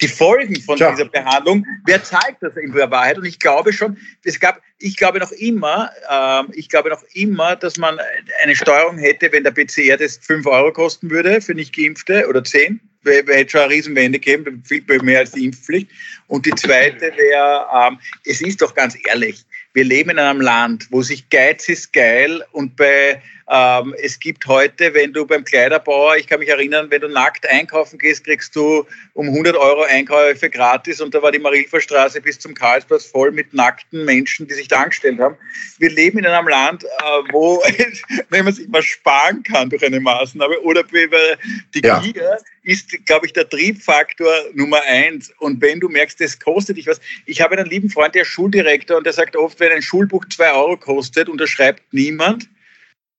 die, 0.00 0.08
Folgen 0.08 0.60
von 0.60 0.76
ja. 0.78 0.90
dieser 0.90 1.06
Behandlung, 1.06 1.64
wer 1.86 2.02
zahlt 2.02 2.36
das 2.40 2.56
in 2.56 2.72
der 2.72 2.90
Wahrheit? 2.90 3.18
Und 3.18 3.24
ich 3.24 3.38
glaube 3.38 3.72
schon, 3.72 3.96
es 4.24 4.38
gab, 4.38 4.60
ich 4.78 4.96
glaube 4.96 5.18
noch 5.18 5.32
immer, 5.32 5.90
ähm, 6.10 6.48
ich 6.52 6.68
glaube 6.68 6.90
noch 6.90 7.02
immer, 7.14 7.56
dass 7.56 7.78
man 7.78 7.98
eine 8.42 8.56
Steuerung 8.56 8.98
hätte, 8.98 9.30
wenn 9.32 9.44
der 9.44 9.50
PCR-Test 9.50 10.24
5 10.24 10.46
Euro 10.46 10.72
kosten 10.72 11.10
würde 11.10 11.40
für 11.40 11.54
nicht 11.54 11.74
Geimpfte 11.74 12.26
oder 12.28 12.42
10. 12.42 12.80
Wir 13.02 13.24
hätte 13.26 13.50
schon 13.50 13.60
eine 13.62 13.72
Riesenwende 13.72 14.18
gegeben, 14.18 14.62
viel 14.66 14.82
mehr 15.02 15.20
als 15.20 15.32
die 15.32 15.44
Impfpflicht. 15.46 15.88
Und 16.26 16.46
die 16.46 16.54
zweite 16.54 17.12
wäre, 17.16 17.66
ähm, 17.74 17.98
es 18.24 18.40
ist 18.40 18.60
doch 18.60 18.74
ganz 18.74 18.96
ehrlich, 19.08 19.44
wir 19.72 19.84
leben 19.84 20.10
in 20.10 20.18
einem 20.18 20.40
Land, 20.40 20.86
wo 20.90 21.02
sich 21.02 21.28
Geiz 21.30 21.68
ist 21.68 21.92
geil 21.92 22.44
und 22.52 22.76
bei 22.76 23.22
ähm, 23.50 23.94
es 24.02 24.20
gibt 24.20 24.46
heute, 24.46 24.92
wenn 24.92 25.14
du 25.14 25.24
beim 25.26 25.42
Kleiderbauer, 25.42 26.16
ich 26.16 26.26
kann 26.26 26.40
mich 26.40 26.50
erinnern, 26.50 26.90
wenn 26.90 27.00
du 27.00 27.08
nackt 27.08 27.48
einkaufen 27.48 27.98
gehst, 27.98 28.24
kriegst 28.24 28.54
du 28.54 28.84
um 29.14 29.28
100 29.28 29.56
Euro 29.56 29.84
Einkäufe 29.84 30.50
gratis 30.50 31.00
und 31.00 31.14
da 31.14 31.22
war 31.22 31.32
die 31.32 31.38
Marilferstraße 31.38 32.20
bis 32.20 32.38
zum 32.38 32.52
Karlsplatz 32.52 33.06
voll 33.06 33.32
mit 33.32 33.54
nackten 33.54 34.04
Menschen, 34.04 34.46
die 34.46 34.54
sich 34.54 34.68
da 34.68 34.82
angestellt 34.82 35.18
haben. 35.18 35.36
Wir 35.78 35.90
leben 35.90 36.18
in 36.18 36.26
einem 36.26 36.46
Land, 36.46 36.84
äh, 36.84 36.88
wo, 37.32 37.62
wenn 38.28 38.44
man 38.44 38.52
sich 38.52 38.66
was 38.68 38.84
sparen 38.84 39.42
kann 39.42 39.70
durch 39.70 39.84
eine 39.84 40.00
Maßnahme 40.00 40.60
oder 40.60 40.82
die 40.82 41.80
ja. 41.82 42.00
Gier 42.00 42.38
ist, 42.64 43.06
glaube 43.06 43.24
ich, 43.24 43.32
der 43.32 43.48
Triebfaktor 43.48 44.30
Nummer 44.52 44.82
eins. 44.86 45.32
Und 45.38 45.62
wenn 45.62 45.80
du 45.80 45.88
merkst, 45.88 46.20
das 46.20 46.38
kostet 46.38 46.76
dich 46.76 46.86
was. 46.86 47.00
Ich 47.24 47.40
habe 47.40 47.56
einen 47.56 47.70
lieben 47.70 47.88
Freund, 47.88 48.14
der 48.14 48.22
ist 48.22 48.28
Schuldirektor 48.28 48.98
und 48.98 49.04
der 49.04 49.14
sagt 49.14 49.36
oft, 49.36 49.58
wenn 49.58 49.72
ein 49.72 49.80
Schulbuch 49.80 50.26
zwei 50.28 50.52
Euro 50.52 50.76
kostet, 50.76 51.30
unterschreibt 51.30 51.82
niemand 51.92 52.46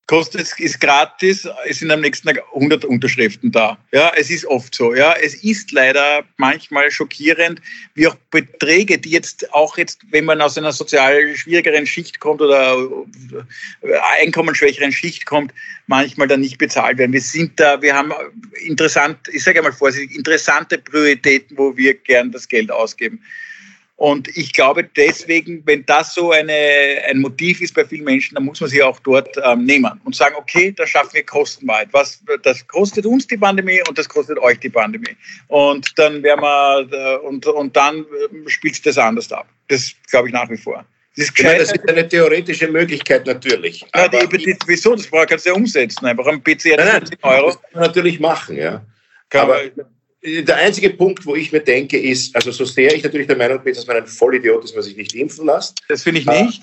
kostet, 0.10 0.60
ist 0.60 0.82
gratis, 0.82 1.48
es 1.68 1.78
sind 1.80 1.92
am 1.92 2.02
nächsten 2.02 2.28
Tag 2.28 2.42
100 2.56 2.84
Unterschriften 2.84 3.52
da. 3.52 3.78
Ja, 3.92 4.12
es 4.18 4.32
ist 4.32 4.44
oft 4.44 4.74
so. 4.74 4.96
Ja, 4.96 5.14
es 5.14 5.36
ist 5.44 5.72
leider 5.72 6.24
manchmal 6.38 6.90
schockierend, 6.90 7.62
wie 7.94 8.08
auch 8.08 8.16
Beträge, 8.32 8.98
die 8.98 9.12
jetzt 9.12 9.54
auch 9.54 9.78
jetzt, 9.78 10.00
wenn 10.10 10.26
man 10.26 10.42
aus 10.42 10.58
einer 10.58 10.72
sozial 10.72 11.36
schwierigeren 11.36 11.86
Schicht 11.86 12.20
kommt 12.20 12.42
oder 12.42 12.76
äh, 13.84 13.94
einkommensschwächeren 14.20 14.92
Schicht 14.92 15.28
kommt, 15.28 15.54
manchmal 15.86 16.28
dann 16.28 16.42
nicht 16.42 16.58
bezahlt 16.58 16.98
werden. 16.98 17.14
Wir 17.14 17.22
sind 17.22 17.60
da, 17.60 17.80
wir 17.80 17.94
haben 17.94 18.12
interessant, 18.66 19.20
ich 19.32 19.44
sage 19.44 19.60
einmal 19.60 19.74
vorsichtig, 19.74 20.18
interessante 20.18 20.80
Prioritäten, 20.80 21.56
wo 21.56 21.78
wir 21.78 21.94
gern 21.94 22.32
das 22.32 22.48
Geld 22.48 22.72
ausgeben. 22.72 23.22
Und 24.00 24.30
ich 24.38 24.54
glaube 24.54 24.86
deswegen, 24.96 25.62
wenn 25.66 25.86
das 25.86 26.14
so 26.14 26.32
eine, 26.32 26.54
ein 27.10 27.20
Motiv 27.20 27.60
ist 27.60 27.74
bei 27.74 27.84
vielen 27.84 28.06
Menschen, 28.06 28.36
dann 28.36 28.46
muss 28.46 28.62
man 28.62 28.70
sich 28.70 28.82
auch 28.82 28.98
dort 29.02 29.28
ähm, 29.44 29.66
nehmen 29.66 30.00
und 30.06 30.16
sagen, 30.16 30.36
okay, 30.38 30.72
da 30.72 30.88
schaffen 30.88 31.16
wir 31.16 31.26
kostenweit. 31.26 31.90
Was, 31.92 32.24
das 32.44 32.66
kostet 32.66 33.06
uns 33.06 33.28
die 33.28 33.36
Pandemie 33.36 33.82
und 33.90 33.98
das 33.98 34.08
kostet 34.08 34.40
euch 34.40 34.58
die 34.62 34.70
Pandemie. 34.70 35.18
Und 35.50 36.00
dann 36.00 36.24
werden 36.24 36.40
wir, 36.40 36.88
äh, 36.94 37.18
und, 37.28 37.46
und 37.46 37.76
dann 37.76 37.98
äh, 37.98 38.50
spielt 38.50 38.76
sich 38.76 38.84
das 38.84 38.98
anders 38.98 39.34
ab. 39.34 39.48
Das 39.68 39.92
glaube 40.10 40.30
ich 40.30 40.34
nach 40.34 40.50
wie 40.50 40.56
vor. 40.56 40.86
Das 41.18 41.26
ist, 41.26 41.44
meine, 41.44 41.60
das 41.60 41.74
ist 41.74 41.90
eine 41.90 42.08
theoretische 42.08 42.70
Möglichkeit 42.70 43.26
natürlich. 43.26 43.86
Ja, 43.94 44.08
die, 44.08 44.38
die, 44.38 44.58
wieso? 44.66 44.96
Das 44.96 45.12
kannst 45.12 45.46
du 45.46 45.50
ja 45.50 45.56
umsetzen. 45.58 46.06
Einfach 46.06 46.28
am 46.28 46.42
PC 46.42 46.78
nein, 46.78 46.88
nein, 46.88 47.04
Euro. 47.24 47.48
Das 47.48 47.62
kann 47.62 47.72
man 47.74 47.84
natürlich 47.84 48.22
machen, 48.22 48.56
ja. 48.56 48.82
Kann 49.30 49.42
aber, 49.42 49.56
man, 49.76 49.86
der 50.22 50.56
einzige 50.58 50.90
Punkt, 50.92 51.26
wo 51.26 51.36
ich 51.36 51.52
mir 51.52 51.62
denke, 51.62 51.98
ist, 51.98 52.36
also 52.36 52.52
so 52.52 52.66
sehr 52.66 52.94
ich 52.94 53.04
natürlich 53.04 53.28
der 53.28 53.38
Meinung 53.38 53.64
bin, 53.64 53.74
dass 53.74 53.88
man 53.88 53.98
ein 53.98 54.08
Vollidiot 54.08 54.64
ist, 54.64 54.72
wenn 54.72 54.80
man 54.80 54.84
sich 54.84 54.98
nicht 54.98 55.16
impfen 55.16 55.46
lässt. 55.46 55.82
Das 55.88 56.04
finde 56.04 56.22
ich 56.22 56.26
nicht. 56.26 56.62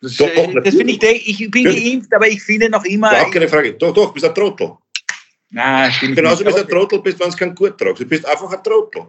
Das, 0.00 0.16
doch, 0.16 0.34
doch, 0.34 0.52
das 0.62 0.74
finde 0.74 0.92
ich, 0.92 1.02
ich 1.42 1.50
bin 1.50 1.64
geimpft, 1.64 2.14
aber 2.14 2.28
ich 2.28 2.42
finde 2.42 2.68
noch 2.68 2.84
immer. 2.84 3.10
Auch 3.10 3.30
keine 3.30 3.48
Frage. 3.48 3.74
Doch, 3.74 3.92
doch, 3.92 4.08
du 4.08 4.14
bist 4.14 4.26
ein 4.26 4.34
Trottel. 4.34 4.72
Nein, 5.50 5.92
stimmt 5.92 6.16
Genauso 6.16 6.44
wie 6.44 6.50
du 6.50 6.56
ein 6.56 6.68
Trottel 6.68 7.00
bist, 7.00 7.20
wenn 7.20 7.28
es 7.28 7.36
kein 7.36 7.54
Gut 7.54 7.78
tragst. 7.78 8.02
Du 8.02 8.06
bist 8.06 8.26
einfach 8.26 8.50
ein 8.52 8.62
Trottel. 8.62 9.06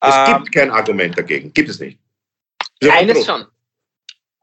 Es 0.00 0.14
ähm, 0.14 0.42
gibt 0.42 0.54
kein 0.54 0.70
Argument 0.70 1.16
dagegen. 1.16 1.52
Gibt 1.52 1.68
es 1.68 1.80
nicht. 1.80 1.98
Eines 2.82 3.24
schon. 3.24 3.46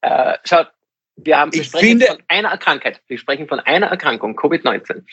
Äh, 0.02 0.38
schaut, 0.44 0.72
wir, 1.18 1.38
haben, 1.38 1.54
wir 1.54 1.64
sprechen 1.64 1.86
finde, 1.86 2.06
von 2.08 2.18
einer 2.28 2.58
Krankheit. 2.58 3.02
Wir 3.08 3.18
sprechen 3.18 3.48
von 3.48 3.60
einer 3.62 3.88
Erkrankung, 3.88 4.38
Covid-19. 4.38 5.04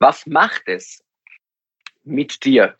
Was 0.00 0.26
macht 0.26 0.62
es 0.66 1.03
mit 2.04 2.44
dir, 2.44 2.76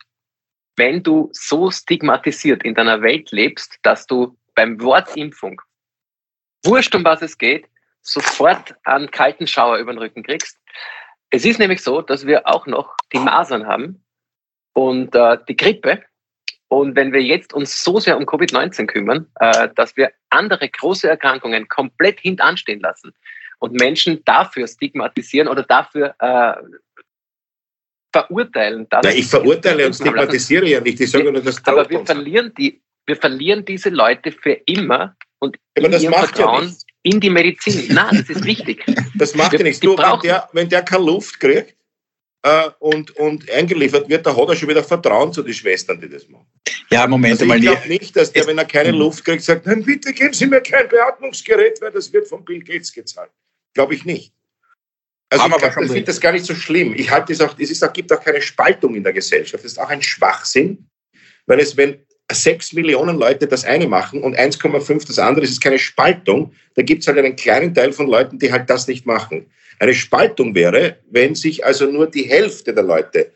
wenn 0.75 1.03
du 1.03 1.29
so 1.33 1.71
stigmatisiert 1.71 2.63
in 2.63 2.75
deiner 2.75 3.01
Welt 3.01 3.31
lebst, 3.31 3.77
dass 3.83 4.05
du 4.05 4.37
beim 4.55 4.81
Wort 4.81 5.15
Impfung, 5.15 5.61
wurscht 6.63 6.95
um 6.95 7.03
was 7.03 7.21
es 7.21 7.37
geht, 7.37 7.67
sofort 8.01 8.75
einen 8.83 9.09
kalten 9.11 9.47
Schauer 9.47 9.77
über 9.77 9.93
den 9.93 9.99
Rücken 9.99 10.23
kriegst. 10.23 10.57
Es 11.29 11.43
ist 11.45 11.59
nämlich 11.59 11.81
so, 11.81 12.01
dass 12.01 12.25
wir 12.25 12.47
auch 12.47 12.67
noch 12.67 12.95
die 13.11 13.19
Masern 13.19 13.67
haben 13.67 14.05
und 14.73 15.15
äh, 15.15 15.37
die 15.47 15.57
Grippe. 15.57 16.03
Und 16.67 16.95
wenn 16.95 17.13
wir 17.13 17.21
jetzt 17.21 17.53
uns 17.53 17.83
so 17.83 17.99
sehr 17.99 18.17
um 18.17 18.23
Covid-19 18.25 18.87
kümmern, 18.87 19.27
äh, 19.39 19.69
dass 19.75 19.95
wir 19.97 20.11
andere 20.29 20.69
große 20.69 21.09
Erkrankungen 21.09 21.67
komplett 21.67 22.19
hintanstehen 22.19 22.79
lassen 22.79 23.13
und 23.59 23.73
Menschen 23.73 24.23
dafür 24.25 24.67
stigmatisieren 24.67 25.47
oder 25.47 25.63
dafür 25.63 26.15
äh, 26.19 26.53
verurteilen. 28.15 28.87
Dass 28.89 29.03
Nein, 29.03 29.17
ich 29.17 29.27
verurteile 29.27 29.85
und 29.85 29.93
stigmatisiere 29.93 30.67
ja 30.67 30.79
nicht. 30.79 30.99
Ich 31.01 31.11
sage 31.11 31.31
nur, 31.31 31.41
dass 31.41 31.65
Aber 31.65 31.89
wir 31.89 32.05
verlieren, 32.05 32.53
die, 32.57 32.81
wir 33.05 33.17
verlieren 33.17 33.65
diese 33.65 33.89
Leute 33.89 34.31
für 34.31 34.53
immer 34.65 35.15
und 35.39 35.57
aber 35.77 35.89
das 35.89 36.03
macht 36.03 36.35
Vertrauen 36.35 36.67
ja 36.67 36.73
in 37.03 37.19
die 37.19 37.29
Medizin. 37.29 37.93
Nein, 37.93 38.25
das 38.27 38.37
ist 38.37 38.45
wichtig. 38.45 38.83
Das 39.17 39.33
macht 39.33 39.53
wir, 39.53 39.59
ja 39.59 39.63
nichts. 39.63 39.79
Du, 39.79 39.97
wenn, 39.97 40.19
der, 40.23 40.49
wenn 40.51 40.67
der 40.67 40.81
keine 40.81 41.05
Luft 41.05 41.39
kriegt 41.39 41.77
äh, 42.41 42.69
und, 42.79 43.11
und 43.11 43.49
eingeliefert 43.49 44.09
wird, 44.09 44.25
da 44.25 44.35
hat 44.35 44.49
er 44.49 44.55
schon 44.55 44.67
wieder 44.67 44.83
Vertrauen 44.83 45.31
zu 45.31 45.41
den 45.41 45.53
Schwestern, 45.53 46.01
die 46.01 46.09
das 46.09 46.27
machen. 46.27 46.47
Ja, 46.91 47.07
Moment 47.07 47.33
also 47.33 47.45
mal. 47.45 47.57
Ich 47.57 47.63
glaube 47.63 47.87
nicht, 47.87 48.13
dass 48.15 48.33
der, 48.33 48.45
wenn 48.45 48.57
er 48.57 48.65
keine 48.65 48.91
Luft 48.91 49.23
kriegt, 49.23 49.43
sagt, 49.43 49.65
nein, 49.67 49.83
bitte 49.83 50.11
geben 50.11 50.33
Sie 50.33 50.47
mir 50.47 50.59
kein 50.59 50.89
Beatmungsgerät, 50.89 51.81
weil 51.81 51.91
das 51.91 52.11
wird 52.11 52.27
von 52.27 52.43
Bill 52.43 52.61
Gates 52.61 52.91
gezahlt. 52.91 53.31
Glaube 53.73 53.95
ich 53.95 54.03
nicht. 54.03 54.34
Also 55.29 55.47
ich, 55.47 55.63
ich 55.63 55.73
finde 55.73 56.03
das 56.03 56.21
gar 56.21 56.31
nicht 56.31 56.45
so 56.45 56.53
schlimm. 56.53 56.93
Ich 56.95 57.09
halte 57.09 57.33
es 57.33 57.41
auch, 57.41 57.57
es 57.57 57.71
ist 57.71 57.93
gibt 57.93 58.11
auch 58.13 58.23
keine 58.23 58.41
Spaltung 58.41 58.95
in 58.95 59.03
der 59.03 59.13
Gesellschaft. 59.13 59.63
Das 59.63 59.71
ist 59.71 59.79
auch 59.79 59.89
ein 59.89 60.01
Schwachsinn, 60.01 60.87
weil 61.45 61.59
es, 61.59 61.75
wenn 61.75 61.99
sechs 62.31 62.73
Millionen 62.73 63.17
Leute 63.17 63.47
das 63.47 63.65
eine 63.65 63.87
machen 63.87 64.23
und 64.23 64.37
1,5 64.37 65.07
das 65.07 65.19
andere, 65.19 65.45
ist 65.45 65.51
es 65.51 65.59
keine 65.59 65.79
Spaltung. 65.79 66.53
Da 66.75 66.81
gibt 66.81 67.01
es 67.01 67.07
halt 67.07 67.17
einen 67.17 67.35
kleinen 67.35 67.73
Teil 67.73 67.91
von 67.91 68.07
Leuten, 68.07 68.39
die 68.39 68.51
halt 68.51 68.69
das 68.69 68.87
nicht 68.87 69.05
machen. 69.05 69.47
Eine 69.79 69.93
Spaltung 69.93 70.55
wäre, 70.55 70.97
wenn 71.09 71.35
sich 71.35 71.65
also 71.65 71.85
nur 71.85 72.09
die 72.09 72.23
Hälfte 72.23 72.73
der 72.73 72.83
Leute 72.83 73.31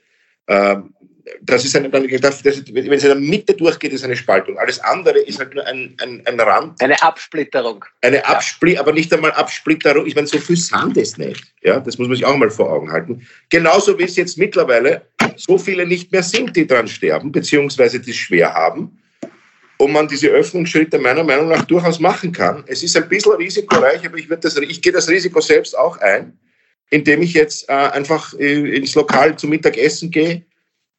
ähm, 0.48 0.94
das 1.42 1.66
ist 1.66 1.76
eine, 1.76 1.90
das, 1.90 2.44
wenn 2.44 2.92
es 2.92 3.04
in 3.04 3.10
der 3.10 3.16
Mitte 3.16 3.54
durchgeht, 3.54 3.94
ist 3.94 4.04
eine 4.04 4.16
Spaltung. 4.16 4.58
Alles 4.58 4.80
andere 4.80 5.20
ist 5.20 5.40
halt 5.40 5.54
nur 5.54 5.66
ein, 5.66 5.96
ein, 6.02 6.22
ein 6.26 6.40
Rand. 6.40 6.82
Eine 6.82 7.02
Absplitterung. 7.02 7.86
Eine 8.02 8.26
Abspli 8.26 8.74
ja. 8.74 8.82
aber 8.82 8.92
nicht 8.94 9.14
einmal 9.14 9.32
Absplitterung. 9.32 10.06
Ich 10.06 10.16
meine, 10.16 10.28
so 10.28 10.38
viel 10.38 10.58
sind 10.58 10.98
es 10.98 11.18
nicht. 11.18 11.44
Ja, 11.64 11.80
das 11.80 11.98
muss 11.98 12.08
man 12.08 12.18
sich 12.18 12.26
auch 12.26 12.36
mal 12.36 12.50
vor 12.50 12.72
Augen 12.72 12.92
halten. 12.92 13.28
Genauso 13.50 13.98
wie 13.98 14.04
es 14.04 14.16
jetzt 14.16 14.38
mittlerweile 14.38 15.02
so 15.36 15.58
viele 15.58 15.86
nicht 15.86 16.12
mehr 16.12 16.24
sind, 16.24 16.56
die 16.56 16.68
dran 16.68 16.88
sterben, 16.88 17.32
beziehungsweise 17.32 18.00
die 18.00 18.12
es 18.12 18.18
schwer 18.18 18.54
haben. 18.54 19.00
Und 19.78 19.94
man 19.94 20.10
diese 20.10 20.28
Öffnungsschritte 20.28 21.00
meiner 21.00 21.24
Meinung 21.24 21.48
nach 21.48 21.64
durchaus 21.64 22.00
machen 22.00 22.34
kann. 22.34 22.66
Es 22.68 22.84
ist 22.84 22.98
ein 22.98 23.08
bisschen 23.08 23.34
risikoreich, 23.34 24.06
aber 24.06 24.18
ich, 24.18 24.28
das, 24.28 24.58
ich 24.58 24.82
gehe 24.82 24.92
das 24.92 25.08
Risiko 25.08 25.40
selbst 25.40 25.78
auch 25.78 25.98
ein, 26.00 26.38
indem 26.90 27.22
ich 27.22 27.34
jetzt 27.34 27.70
äh, 27.70 27.74
einfach 27.74 28.34
äh, 28.38 28.76
ins 28.76 28.94
Lokal 28.96 29.38
zum 29.38 29.52
Mittagessen 29.52 30.12
gehe 30.12 30.44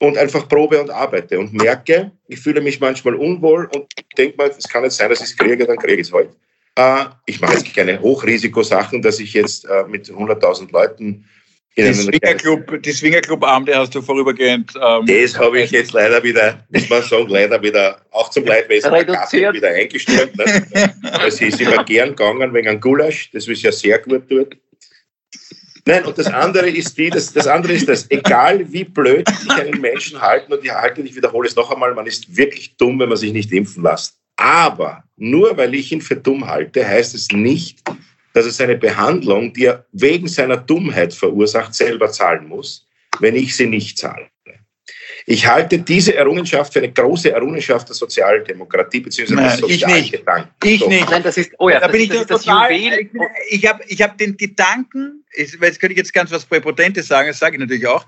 und 0.00 0.16
einfach 0.18 0.48
probe 0.48 0.80
und 0.80 0.90
arbeite 0.90 1.38
und 1.38 1.52
merke, 1.52 2.10
ich 2.26 2.40
fühle 2.40 2.60
mich 2.60 2.80
manchmal 2.80 3.14
unwohl 3.14 3.68
und 3.74 3.86
denke 4.16 4.36
mal, 4.36 4.50
es 4.50 4.68
kann 4.68 4.82
nicht 4.82 4.92
sein, 4.92 5.10
dass 5.10 5.20
ich 5.20 5.26
es 5.26 5.36
kriege, 5.36 5.66
dann 5.66 5.76
kriege 5.76 6.00
ich 6.00 6.08
es 6.08 6.12
heute. 6.12 6.34
Äh, 6.76 7.04
ich 7.26 7.40
mache 7.40 7.54
jetzt 7.54 7.74
keine 7.74 8.00
Hochrisikosachen, 8.00 9.02
dass 9.02 9.20
ich 9.20 9.34
jetzt 9.34 9.66
äh, 9.66 9.84
mit 9.86 10.06
100.000 10.06 10.72
Leuten 10.72 11.26
in 11.76 11.84
die 11.84 11.94
Swingerclub, 11.94 12.82
die 12.82 12.92
Swingerclub-Abende 12.92 13.76
hast 13.76 13.94
du 13.94 14.02
vorübergehend. 14.02 14.72
Ähm, 14.74 15.06
das 15.06 15.38
habe 15.38 15.60
ich 15.60 15.70
jetzt 15.70 15.92
leider 15.92 16.22
wieder, 16.22 16.64
muss 16.70 16.88
man 16.88 17.02
sagen, 17.02 17.28
leider 17.28 17.62
wieder, 17.62 18.00
auch 18.10 18.30
zum 18.30 18.44
Leidwesen 18.44 18.90
der 18.90 19.04
Gasse 19.04 19.52
wieder 19.52 19.68
eingestellt. 19.68 20.36
Ne? 20.36 20.90
Also 21.12 21.44
ich 21.44 21.52
ist 21.54 21.60
immer 21.60 21.84
gern 21.84 22.10
gegangen 22.10 22.52
wegen 22.54 22.68
einem 22.68 22.80
Gulasch, 22.80 23.30
das 23.32 23.46
ist 23.46 23.62
ja 23.62 23.70
sehr 23.70 23.98
gut 23.98 24.24
dort. 24.28 24.56
Nein, 25.86 26.04
und 26.04 26.18
das 26.18 26.26
andere 26.26 26.68
ist 26.68 26.96
die, 26.96 27.10
das, 27.10 27.32
das 27.32 27.46
andere 27.46 27.72
ist 27.72 27.88
das, 27.88 28.10
egal 28.10 28.70
wie 28.72 28.84
blöd 28.84 29.28
sich 29.28 29.50
einen 29.50 29.80
Menschen 29.80 30.20
halten, 30.20 30.52
und 30.52 30.64
ich 30.64 30.72
halte, 30.72 31.00
ich 31.02 31.16
wiederhole 31.16 31.48
es 31.48 31.56
noch 31.56 31.70
einmal, 31.70 31.94
man 31.94 32.06
ist 32.06 32.36
wirklich 32.36 32.76
dumm, 32.76 32.98
wenn 32.98 33.08
man 33.08 33.18
sich 33.18 33.32
nicht 33.32 33.52
impfen 33.52 33.82
lässt. 33.82 34.18
Aber 34.36 35.04
nur 35.16 35.56
weil 35.56 35.74
ich 35.74 35.92
ihn 35.92 36.00
für 36.00 36.16
dumm 36.16 36.46
halte, 36.46 36.86
heißt 36.86 37.14
es 37.14 37.28
nicht, 37.30 37.82
dass 38.32 38.46
er 38.46 38.52
seine 38.52 38.76
Behandlung, 38.76 39.52
die 39.52 39.66
er 39.66 39.84
wegen 39.92 40.28
seiner 40.28 40.56
Dummheit 40.56 41.12
verursacht, 41.12 41.74
selber 41.74 42.10
zahlen 42.10 42.46
muss, 42.46 42.86
wenn 43.18 43.34
ich 43.34 43.56
sie 43.56 43.66
nicht 43.66 43.98
zahle. 43.98 44.29
Ich 45.26 45.46
halte 45.46 45.78
diese 45.78 46.14
Errungenschaft 46.14 46.72
für 46.72 46.80
eine 46.80 46.92
große 46.92 47.32
Errungenschaft 47.32 47.88
der 47.88 47.94
Sozialdemokratie 47.94 49.00
bzw. 49.00 49.34
des 49.34 49.56
Sozialgedanken. 49.58 50.50
Ich 50.62 50.70
nicht. 50.70 50.82
Ich 50.82 50.88
nicht. 50.88 51.10
Nein, 51.10 51.22
das 51.22 51.36
ist, 51.36 51.52
oh 51.58 51.68
ja, 51.68 51.80
da 51.80 51.86
das 51.86 51.92
bin 51.92 52.02
ich 52.02 52.08
das, 52.08 52.26
das 52.26 52.42
total. 52.42 52.72
Juwel. 52.72 53.10
Ich 53.50 53.66
habe 53.66 53.82
ich 53.86 54.02
hab 54.02 54.18
den 54.18 54.36
Gedanken, 54.36 55.24
jetzt 55.34 55.58
könnte 55.58 55.92
ich 55.92 55.98
jetzt 55.98 56.12
ganz 56.12 56.30
was 56.30 56.44
Präpotentes 56.44 57.08
sagen, 57.08 57.28
das 57.28 57.38
sage 57.38 57.56
ich 57.56 57.60
natürlich 57.60 57.86
auch. 57.86 58.06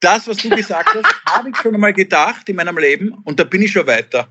Das, 0.00 0.28
was 0.28 0.36
du 0.38 0.50
gesagt 0.50 0.90
hast, 0.94 1.14
habe 1.26 1.50
ich 1.50 1.56
schon 1.56 1.74
einmal 1.74 1.92
gedacht 1.92 2.48
in 2.48 2.56
meinem 2.56 2.76
Leben 2.76 3.14
und 3.24 3.40
da 3.40 3.44
bin 3.44 3.62
ich 3.62 3.72
schon 3.72 3.86
weiter. 3.86 4.28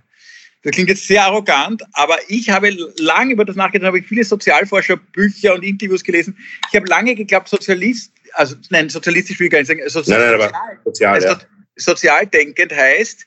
Das 0.61 0.72
klingt 0.72 0.88
jetzt 0.88 1.05
sehr 1.05 1.26
arrogant, 1.26 1.84
aber 1.91 2.16
ich 2.30 2.49
habe 2.49 2.70
lange 2.97 3.34
über 3.34 3.43
das 3.43 3.57
nachgedacht, 3.57 3.88
habe 3.88 3.99
ich 3.99 4.07
viele 4.07 4.24
Sozialforscher-Bücher 4.24 5.55
und 5.55 5.64
Interviews 5.64 6.03
gelesen. 6.03 6.38
Ich 6.70 6.76
habe 6.76 6.88
lange 6.88 7.16
geglaubt, 7.16 7.49
Sozialist, 7.49 8.14
also 8.34 8.55
nein, 8.70 8.88
sozialistisch 8.89 9.38
will 9.39 9.47
ich 9.47 9.51
gar 9.51 9.59
nicht 9.59 9.68
sagen, 9.68 9.82
sozial, 9.88 10.20
nein, 10.20 10.39
nein, 10.39 10.49
aber 10.49 10.80
sozial, 10.86 11.22
ja 11.22 11.38
sozialdenkend 11.76 12.74
heißt, 12.74 13.26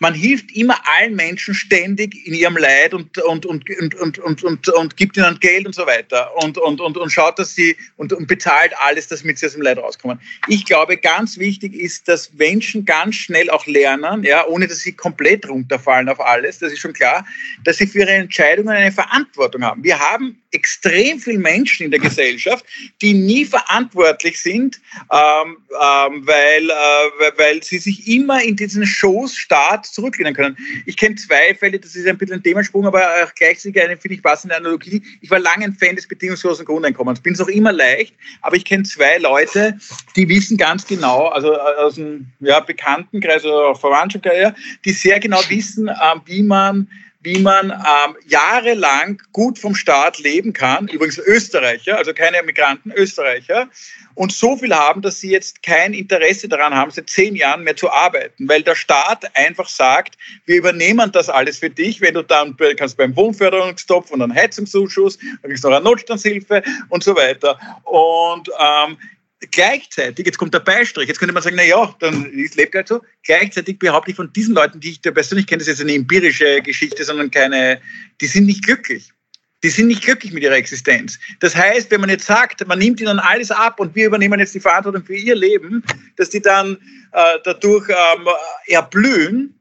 man 0.00 0.14
hilft 0.14 0.54
immer 0.54 0.76
allen 0.86 1.16
Menschen 1.16 1.54
ständig 1.54 2.14
in 2.26 2.34
ihrem 2.34 2.56
Leid 2.56 2.94
und, 2.94 3.18
und, 3.18 3.46
und, 3.46 3.68
und, 3.68 3.94
und, 3.96 4.18
und, 4.18 4.44
und, 4.44 4.68
und 4.68 4.96
gibt 4.96 5.16
ihnen 5.16 5.38
Geld 5.40 5.66
und 5.66 5.74
so 5.74 5.86
weiter 5.86 6.30
und, 6.36 6.56
und, 6.56 6.80
und, 6.80 6.96
und 6.96 7.10
schaut, 7.10 7.38
dass 7.38 7.54
sie 7.54 7.76
und, 7.96 8.12
und 8.12 8.28
bezahlt 8.28 8.72
alles, 8.78 9.08
damit 9.08 9.38
sie 9.38 9.46
aus 9.46 9.52
dem 9.52 9.62
Leid 9.62 9.78
rauskommen. 9.78 10.20
Ich 10.46 10.64
glaube, 10.64 10.96
ganz 10.96 11.38
wichtig 11.38 11.74
ist, 11.74 12.06
dass 12.06 12.32
Menschen 12.34 12.84
ganz 12.84 13.16
schnell 13.16 13.50
auch 13.50 13.66
lernen, 13.66 14.22
ja, 14.22 14.46
ohne 14.46 14.68
dass 14.68 14.78
sie 14.78 14.92
komplett 14.92 15.48
runterfallen 15.48 16.08
auf 16.08 16.20
alles, 16.20 16.58
das 16.58 16.72
ist 16.72 16.80
schon 16.80 16.92
klar, 16.92 17.26
dass 17.64 17.78
sie 17.78 17.86
für 17.86 18.00
ihre 18.00 18.12
Entscheidungen 18.12 18.70
eine 18.70 18.92
Verantwortung 18.92 19.64
haben. 19.64 19.82
Wir 19.82 19.98
haben 19.98 20.40
extrem 20.50 21.18
viele 21.18 21.38
Menschen 21.38 21.84
in 21.84 21.90
der 21.90 22.00
Gesellschaft, 22.00 22.64
die 23.02 23.12
nie 23.12 23.44
verantwortlich 23.44 24.40
sind, 24.40 24.80
ähm, 25.12 25.58
ähm, 25.72 26.26
weil, 26.26 26.70
äh, 26.70 27.32
weil 27.36 27.62
sie 27.62 27.78
sich 27.78 28.08
immer 28.08 28.42
in 28.42 28.56
diesen 28.56 28.86
Schoßstaat 28.86 29.86
zurücklehnen 29.86 30.34
können. 30.34 30.56
Ich 30.86 30.96
kenne 30.96 31.16
zwei 31.16 31.54
Fälle, 31.54 31.78
das 31.78 31.94
ist 31.94 32.06
ein 32.06 32.16
bisschen 32.16 32.36
ein 32.36 32.42
Themensprung, 32.42 32.86
aber 32.86 33.02
auch 33.22 33.34
gleichzeitig 33.34 33.82
eine, 33.82 33.96
finde 33.96 34.14
ich, 34.14 34.22
passende 34.22 34.56
Analogie. 34.56 35.02
Ich 35.20 35.30
war 35.30 35.38
lange 35.38 35.66
ein 35.66 35.74
Fan 35.74 35.96
des 35.96 36.08
bedingungslosen 36.08 36.64
Grundeinkommens, 36.64 37.20
bin 37.20 37.34
es 37.34 37.40
auch 37.40 37.48
immer 37.48 37.72
leicht, 37.72 38.14
aber 38.40 38.56
ich 38.56 38.64
kenne 38.64 38.84
zwei 38.84 39.18
Leute, 39.18 39.78
die 40.16 40.28
wissen 40.28 40.56
ganz 40.56 40.86
genau, 40.86 41.26
also 41.26 41.52
äh, 41.52 41.56
aus 41.56 41.98
einem 41.98 42.26
ja, 42.40 42.60
Bekanntenkreis 42.60 43.44
oder 43.44 43.74
Verwandtschaftskreis, 43.74 44.54
die 44.84 44.92
sehr 44.92 45.20
genau 45.20 45.40
wissen, 45.48 45.88
ähm, 45.88 46.22
wie 46.24 46.42
man 46.42 46.88
wie 47.20 47.38
man 47.40 47.70
ähm, 47.70 48.16
jahrelang 48.26 49.20
gut 49.32 49.58
vom 49.58 49.74
Staat 49.74 50.18
leben 50.18 50.52
kann. 50.52 50.86
Übrigens 50.88 51.18
Österreicher, 51.18 51.98
also 51.98 52.12
keine 52.12 52.42
Migranten, 52.42 52.92
Österreicher. 52.92 53.68
Und 54.14 54.32
so 54.32 54.56
viel 54.56 54.74
haben, 54.74 55.02
dass 55.02 55.20
sie 55.20 55.30
jetzt 55.30 55.62
kein 55.62 55.94
Interesse 55.94 56.48
daran 56.48 56.74
haben, 56.74 56.90
seit 56.90 57.08
zehn 57.10 57.36
Jahren 57.36 57.64
mehr 57.64 57.76
zu 57.76 57.90
arbeiten, 57.90 58.48
weil 58.48 58.62
der 58.62 58.74
Staat 58.74 59.36
einfach 59.36 59.68
sagt, 59.68 60.16
wir 60.46 60.56
übernehmen 60.56 61.10
das 61.12 61.28
alles 61.28 61.58
für 61.58 61.70
dich, 61.70 62.00
wenn 62.00 62.14
du 62.14 62.22
dann 62.22 62.56
kannst 62.76 62.96
beim 62.96 63.14
Wohnförderungstopf 63.14 64.10
und 64.10 64.22
einen 64.22 64.34
Heizungszuschuss, 64.34 65.18
dann 65.18 65.50
kriegst 65.50 65.64
du 65.64 65.68
noch 65.68 65.76
eine 65.76 65.84
Notstandshilfe 65.84 66.62
und 66.88 67.02
so 67.02 67.14
weiter. 67.14 67.58
Und 67.84 68.48
ähm, 68.58 68.96
Gleichzeitig, 69.52 70.26
jetzt 70.26 70.36
kommt 70.36 70.52
der 70.52 70.60
Beistrich, 70.60 71.06
jetzt 71.06 71.18
könnte 71.18 71.32
man 71.32 71.42
sagen, 71.42 71.54
na 71.56 71.62
ja, 71.62 71.94
dann 72.00 72.32
ist 72.32 72.56
lebt 72.56 72.74
halt 72.74 72.88
so. 72.88 73.02
Gleichzeitig 73.22 73.78
behaupte 73.78 74.10
ich 74.10 74.16
von 74.16 74.32
diesen 74.32 74.54
Leuten, 74.54 74.80
die 74.80 74.90
ich 74.90 75.00
da 75.00 75.12
persönlich 75.12 75.46
kenne, 75.46 75.60
das 75.60 75.68
ist 75.68 75.78
jetzt 75.78 75.88
eine 75.88 75.94
empirische 75.94 76.60
Geschichte, 76.62 77.04
sondern 77.04 77.30
keine, 77.30 77.80
die 78.20 78.26
sind 78.26 78.46
nicht 78.46 78.64
glücklich. 78.64 79.12
Die 79.62 79.70
sind 79.70 79.88
nicht 79.88 80.02
glücklich 80.02 80.32
mit 80.32 80.42
ihrer 80.42 80.56
Existenz. 80.56 81.18
Das 81.38 81.54
heißt, 81.54 81.90
wenn 81.90 82.00
man 82.00 82.10
jetzt 82.10 82.26
sagt, 82.26 82.66
man 82.66 82.80
nimmt 82.80 83.00
ihnen 83.00 83.20
alles 83.20 83.52
ab 83.52 83.78
und 83.78 83.94
wir 83.94 84.06
übernehmen 84.06 84.40
jetzt 84.40 84.54
die 84.54 84.60
Verantwortung 84.60 85.04
für 85.04 85.16
ihr 85.16 85.36
Leben, 85.36 85.84
dass 86.16 86.30
die 86.30 86.42
dann 86.42 86.76
äh, 87.12 87.38
dadurch 87.44 87.88
ähm, 87.88 88.28
erblühen, 88.66 89.54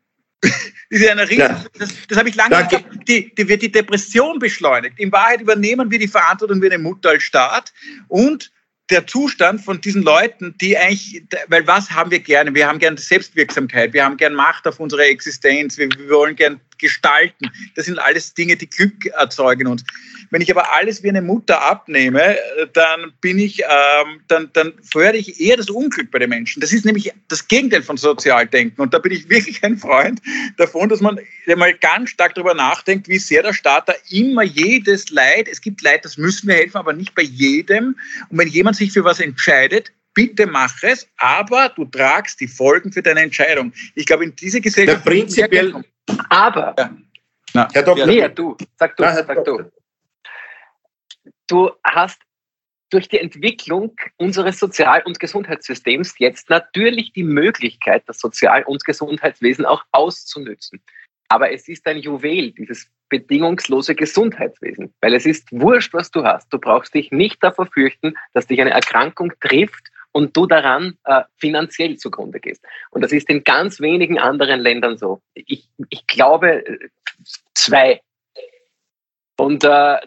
ist 0.90 1.08
eine 1.08 1.28
riesen, 1.30 1.40
ja. 1.40 1.66
das, 1.78 1.90
das 2.08 2.18
habe 2.18 2.30
ich 2.30 2.36
lange 2.36 2.56
gesagt, 2.56 2.86
die, 3.08 3.34
die 3.34 3.48
wird 3.48 3.62
die 3.62 3.72
Depression 3.72 4.40
beschleunigt. 4.40 5.00
In 5.00 5.12
Wahrheit 5.12 5.42
übernehmen 5.42 5.90
wir 5.92 6.00
die 6.00 6.08
Verantwortung 6.08 6.62
wie 6.62 6.68
eine 6.68 6.78
Mutter 6.78 7.10
als 7.10 7.24
Staat 7.24 7.74
und 8.08 8.52
der 8.90 9.06
Zustand 9.06 9.62
von 9.62 9.82
diesen 9.82 10.02
Leuten, 10.02 10.56
die 10.62 10.78
eigentlich, 10.78 11.24
weil 11.48 11.68
was 11.68 11.92
haben 11.92 12.10
wir 12.12 12.20
gerne? 12.20 12.54
Wir 12.56 12.68
haben 12.68 12.80
gerne 12.80 12.98
Selbstwirksamkeit, 12.98 13.94
wir 13.94 14.06
haben 14.06 14.18
gerne 14.18 14.36
Macht 14.36 14.68
auf 14.68 14.80
unsere 14.80 15.04
Existenz, 15.04 15.78
wir, 15.78 15.90
wir 15.90 16.10
wollen 16.10 16.36
gerne 16.36 16.60
gestalten. 16.78 17.50
Das 17.76 17.86
sind 17.86 18.00
alles 18.00 18.34
Dinge, 18.34 18.56
die 18.56 18.70
Glück 18.70 19.08
erzeugen 19.08 19.68
uns. 19.68 19.84
Wenn 20.30 20.42
ich 20.42 20.52
aber 20.52 20.74
alles 20.74 21.04
wie 21.04 21.10
eine 21.10 21.22
Mutter 21.22 21.62
abnehme, 21.62 22.38
dann 22.74 23.14
bin 23.22 23.40
ich, 23.40 23.62
ähm, 23.62 24.22
dann, 24.28 24.50
dann 24.54 24.74
fördere 24.82 25.18
ich 25.18 25.40
eher 25.40 25.58
das 25.58 25.70
Unglück 25.70 26.12
bei 26.12 26.20
den 26.20 26.30
Menschen. 26.30 26.60
Das 26.60 26.74
ist 26.74 26.86
nämlich 26.86 27.12
das 27.28 27.48
Gegenteil 27.48 27.84
von 27.84 27.98
Sozialdenken. 27.98 28.82
Und 28.82 28.94
da 28.94 29.00
bin 29.00 29.12
ich 29.12 29.30
wirklich 29.30 29.64
ein 29.64 29.78
Freund 29.78 30.22
davon, 30.58 30.90
dass 30.90 31.02
man 31.02 31.20
mal 31.56 31.74
ganz 31.74 32.10
stark 32.10 32.36
darüber 32.36 32.54
nachdenkt, 32.54 33.08
wie 33.08 33.20
sehr 33.20 33.44
der 33.44 33.54
Staat 33.54 33.90
da 33.90 33.94
immer 34.10 34.44
jedes 34.44 35.10
Leid, 35.10 35.48
es 35.50 35.62
gibt 35.62 35.82
Leid, 35.82 36.06
das 36.06 36.18
müssen 36.18 36.48
wir 36.48 36.56
helfen, 36.56 36.78
aber 36.78 36.94
nicht 36.94 37.16
bei 37.16 37.24
jedem. 37.24 37.96
Und 38.30 38.38
wenn 38.38 38.48
jemand 38.48 38.76
sich 38.76 38.92
für 38.92 39.04
was 39.04 39.20
entscheidet, 39.20 39.92
bitte 40.14 40.48
mach 40.48 40.82
es, 40.82 41.08
aber 41.18 41.70
du 41.70 41.86
tragst 41.86 42.40
die 42.40 42.48
Folgen 42.48 42.92
für 42.92 43.04
deine 43.04 43.22
Entscheidung. 43.22 43.72
Ich 43.94 44.06
glaube, 44.06 44.24
in 44.24 44.36
diese 44.36 44.60
Gesellschaft. 44.60 45.06
Ja, 45.06 45.12
prinzipiell. 45.12 45.74
Aber. 46.30 46.76
Ja. 46.78 46.98
Na, 47.54 47.68
Herr 47.72 47.84
Doktor. 47.84 48.08
Nee, 48.08 48.28
du. 48.30 48.58
Sag 48.78 48.98
du. 48.98 49.04
Na, 49.04 49.14
sag 49.14 49.46
du. 49.46 49.64
Du 51.48 51.72
hast 51.84 52.22
durch 52.90 53.10
die 53.10 53.20
Entwicklung 53.20 53.96
unseres 54.18 54.60
Sozial- 54.60 55.04
und 55.06 55.20
Gesundheitssystems 55.20 56.20
jetzt 56.20 56.50
natürlich 56.50 57.12
die 57.14 57.24
Möglichkeit, 57.24 58.04
das 58.08 58.20
Sozial- 58.20 58.64
und 58.64 58.86
Gesundheitswesen 58.86 59.66
auch 59.66 59.84
auszunützen. 59.92 60.82
Aber 61.30 61.52
es 61.52 61.68
ist 61.68 61.86
ein 61.88 61.98
Juwel, 61.98 62.52
dieses 62.52 62.90
bedingungslose 63.10 63.96
Gesundheitswesen, 63.96 64.94
weil 65.02 65.14
es 65.14 65.26
ist 65.26 65.52
wurscht, 65.52 65.94
was 65.94 66.12
du 66.12 66.24
hast. 66.24 66.52
Du 66.54 66.60
brauchst 66.60 66.94
dich 66.94 67.12
nicht 67.12 67.44
davor 67.44 67.68
fürchten, 67.68 68.14
dass 68.34 68.48
dich 68.48 68.62
eine 68.62 68.72
Erkrankung 68.72 69.34
trifft 69.42 69.90
und 70.14 70.36
du 70.36 70.46
daran 70.46 70.98
äh, 71.04 71.24
finanziell 71.38 71.98
zugrunde 71.98 72.40
gehst. 72.40 72.64
Und 72.92 73.02
das 73.02 73.12
ist 73.12 73.30
in 73.30 73.44
ganz 73.44 73.80
wenigen 73.80 74.18
anderen 74.18 74.60
Ländern 74.60 74.98
so. 74.98 75.22
Ich, 75.34 75.70
ich 75.90 76.08
glaube 76.08 76.66
äh, 76.66 76.90
zwei. 77.54 78.02
Und 79.38 79.64
äh, 79.64 79.98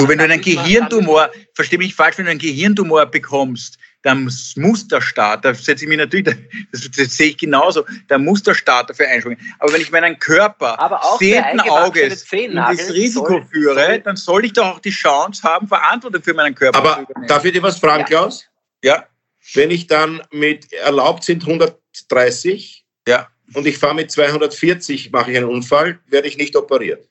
Du, 0.00 0.08
wenn 0.08 0.18
du 0.18 0.24
einen 0.24 0.40
Gehirntumor, 0.40 1.30
versteh 1.54 1.78
mich 1.78 1.94
falsch, 1.94 2.18
wenn 2.18 2.24
du 2.24 2.30
einen 2.30 2.40
Gehirntumor 2.40 3.06
bekommst, 3.06 3.78
dann 4.02 4.30
muss 4.56 4.88
der 4.88 5.00
Staat, 5.02 5.44
da 5.44 5.52
setze 5.52 5.84
ich 5.84 5.88
mich 5.88 5.98
natürlich, 5.98 6.24
das, 6.72 6.90
das 6.90 7.16
sehe 7.16 7.28
ich 7.28 7.36
genauso, 7.36 7.84
da 8.08 8.16
muss 8.16 8.42
der 8.42 8.54
Staat 8.54 8.88
dafür 8.88 9.08
einspringen. 9.08 9.38
Aber 9.58 9.72
wenn 9.72 9.82
ich 9.82 9.90
meinen 9.90 10.18
Körper 10.18 10.78
sehenden 11.18 11.60
Auges 11.60 12.24
in 12.32 12.56
das 12.56 12.92
Risiko 12.92 13.28
soll, 13.28 13.44
führe, 13.44 13.86
soll, 13.86 14.00
dann 14.00 14.16
soll 14.16 14.44
ich 14.46 14.54
doch 14.54 14.76
auch 14.76 14.78
die 14.80 14.90
Chance 14.90 15.42
haben, 15.42 15.68
Verantwortung 15.68 16.22
für 16.22 16.32
meinen 16.32 16.54
Körper 16.54 16.78
aber 16.78 16.94
zu 16.94 17.02
übernehmen. 17.02 17.28
Darf 17.28 17.44
ich 17.44 17.52
dir 17.52 17.62
was 17.62 17.78
fragen, 17.78 18.00
ja. 18.00 18.06
Klaus? 18.06 18.46
Ja. 18.82 19.06
Wenn 19.52 19.70
ich 19.70 19.86
dann 19.86 20.22
mit 20.30 20.72
erlaubt 20.72 21.24
sind 21.24 21.42
130 21.42 22.86
ja. 23.06 23.28
und 23.52 23.66
ich 23.66 23.76
fahre 23.76 23.94
mit 23.94 24.10
240, 24.10 25.12
mache 25.12 25.30
ich 25.32 25.36
einen 25.36 25.46
Unfall, 25.46 25.98
werde 26.06 26.28
ich 26.28 26.38
nicht 26.38 26.56
operiert. 26.56 27.06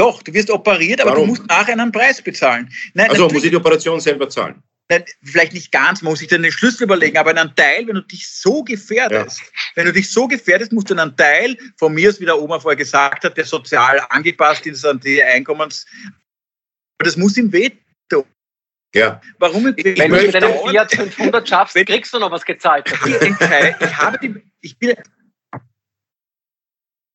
Doch, 0.00 0.22
du 0.22 0.32
wirst 0.32 0.48
operiert, 0.50 1.02
aber 1.02 1.10
Warum? 1.10 1.24
du 1.24 1.28
musst 1.32 1.46
nachher 1.46 1.74
einen 1.74 1.92
Preis 1.92 2.22
bezahlen. 2.22 2.72
Nein, 2.94 3.10
also 3.10 3.28
muss 3.28 3.44
ich 3.44 3.50
die 3.50 3.56
Operation 3.56 4.00
selber 4.00 4.30
zahlen? 4.30 4.62
Nein, 4.88 5.04
vielleicht 5.22 5.52
nicht 5.52 5.70
ganz, 5.70 6.00
man 6.00 6.12
muss 6.12 6.20
sich 6.20 6.28
dann 6.28 6.42
den 6.42 6.50
Schlüssel 6.50 6.84
überlegen, 6.84 7.18
aber 7.18 7.36
einen 7.36 7.54
Teil, 7.54 7.86
wenn 7.86 7.96
du 7.96 8.00
dich 8.00 8.26
so 8.26 8.64
gefährdest, 8.64 9.40
ja. 9.40 9.46
wenn 9.74 9.84
du 9.84 9.92
dich 9.92 10.10
so 10.10 10.26
gefährdest, 10.26 10.72
musst 10.72 10.88
du 10.88 10.96
einen 10.96 11.14
Teil 11.18 11.54
von 11.76 11.92
mir, 11.92 12.18
wie 12.18 12.24
der 12.24 12.40
Oma 12.40 12.58
vorher 12.58 12.78
gesagt 12.78 13.24
hat, 13.24 13.36
der 13.36 13.44
sozial 13.44 14.00
angepasst 14.08 14.64
ist 14.66 14.86
an 14.86 14.98
die 15.00 15.22
Einkommens, 15.22 15.84
das 16.96 17.18
muss 17.18 17.36
ihm 17.36 17.52
wehtun. 17.52 18.24
Ja. 18.94 19.20
Warum? 19.38 19.74
Ich, 19.76 19.84
ich 19.84 19.98
wenn 19.98 20.12
du 20.12 20.16
mit 20.16 20.34
einem 20.34 20.54
Fiat 20.66 20.92
500 20.92 21.46
schaffst, 21.46 21.74
kriegst 21.74 22.14
du 22.14 22.18
noch 22.18 22.30
was 22.30 22.46
gezahlt. 22.46 22.90
Ich, 23.06 23.96
habe 23.98 24.18
die, 24.18 24.34
ich 24.62 24.78
bin, 24.78 24.94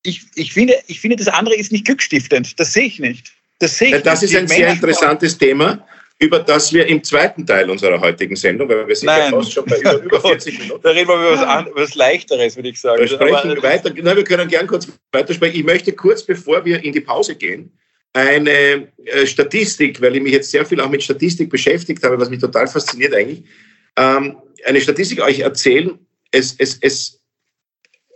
ich, 0.06 0.26
ich, 0.36 0.54
finde, 0.54 0.76
ich 0.88 1.00
finde, 1.00 1.16
das 1.16 1.28
andere 1.28 1.56
ist 1.56 1.72
nicht 1.72 1.86
glückstiftend. 1.86 2.60
Das 2.60 2.74
sehe 2.74 2.86
ich 2.86 3.00
nicht. 3.00 3.34
Das, 3.60 3.78
sehe 3.78 3.96
ich 3.96 4.04
das 4.04 4.22
nicht. 4.22 4.34
ist 4.34 4.40
ein 4.40 4.48
sehr 4.48 4.70
interessantes 4.70 5.38
Thema, 5.38 5.86
über 6.20 6.40
das 6.40 6.72
wir 6.74 6.86
im 6.88 7.04
zweiten 7.04 7.46
Teil 7.46 7.70
unserer 7.70 8.00
heutigen 8.00 8.36
Sendung, 8.36 8.70
weil 8.70 8.88
wir 8.88 8.96
sind 8.96 9.08
Nein. 9.08 9.32
ja 9.32 9.38
fast 9.38 9.54
schon 9.54 9.66
bei 9.66 9.80
über, 9.80 10.02
über 10.02 10.22
40 10.28 10.60
Minuten. 10.60 10.82
Da 10.82 10.90
reden 10.92 11.08
wir 11.08 11.16
über 11.16 11.32
was, 11.32 11.42
an, 11.42 11.68
was 11.74 11.96
Leichteres, 11.96 12.56
würde 12.56 12.70
ich 12.70 12.80
sagen. 12.80 13.02
Wir 13.02 13.08
sprechen 13.08 13.52
Aber, 13.52 13.64
weiter. 13.64 13.92
Na, 14.02 14.16
wir 14.16 14.24
können 14.24 14.48
gern 14.48 14.68
kurz 14.68 14.88
weitersprechen. 15.12 15.60
Ich 15.60 15.66
möchte 15.66 15.92
kurz, 15.94 16.24
bevor 16.24 16.64
wir 16.64 16.84
in 16.84 16.94
die 16.94 17.02
Pause 17.02 17.36
gehen, 17.36 17.72
eine 18.14 18.88
äh, 19.06 19.26
Statistik, 19.26 20.02
weil 20.02 20.16
ich 20.16 20.22
mich 20.22 20.32
jetzt 20.32 20.52
sehr 20.52 20.66
viel 20.66 20.80
auch 20.80 20.90
mit 20.90 21.04
Statistik 21.04 21.50
beschäftigt 21.50 22.02
habe, 22.04 22.18
was 22.18 22.30
mich 22.30 22.40
total 22.40 22.68
fasziniert 22.68 23.14
eigentlich, 23.14 23.44
ähm, 23.98 24.38
eine 24.66 24.80
Statistik 24.80 25.22
euch 25.22 25.40
erzählen. 25.40 26.00
Es, 26.32 26.56
es, 26.58 26.78
es, 26.82 27.22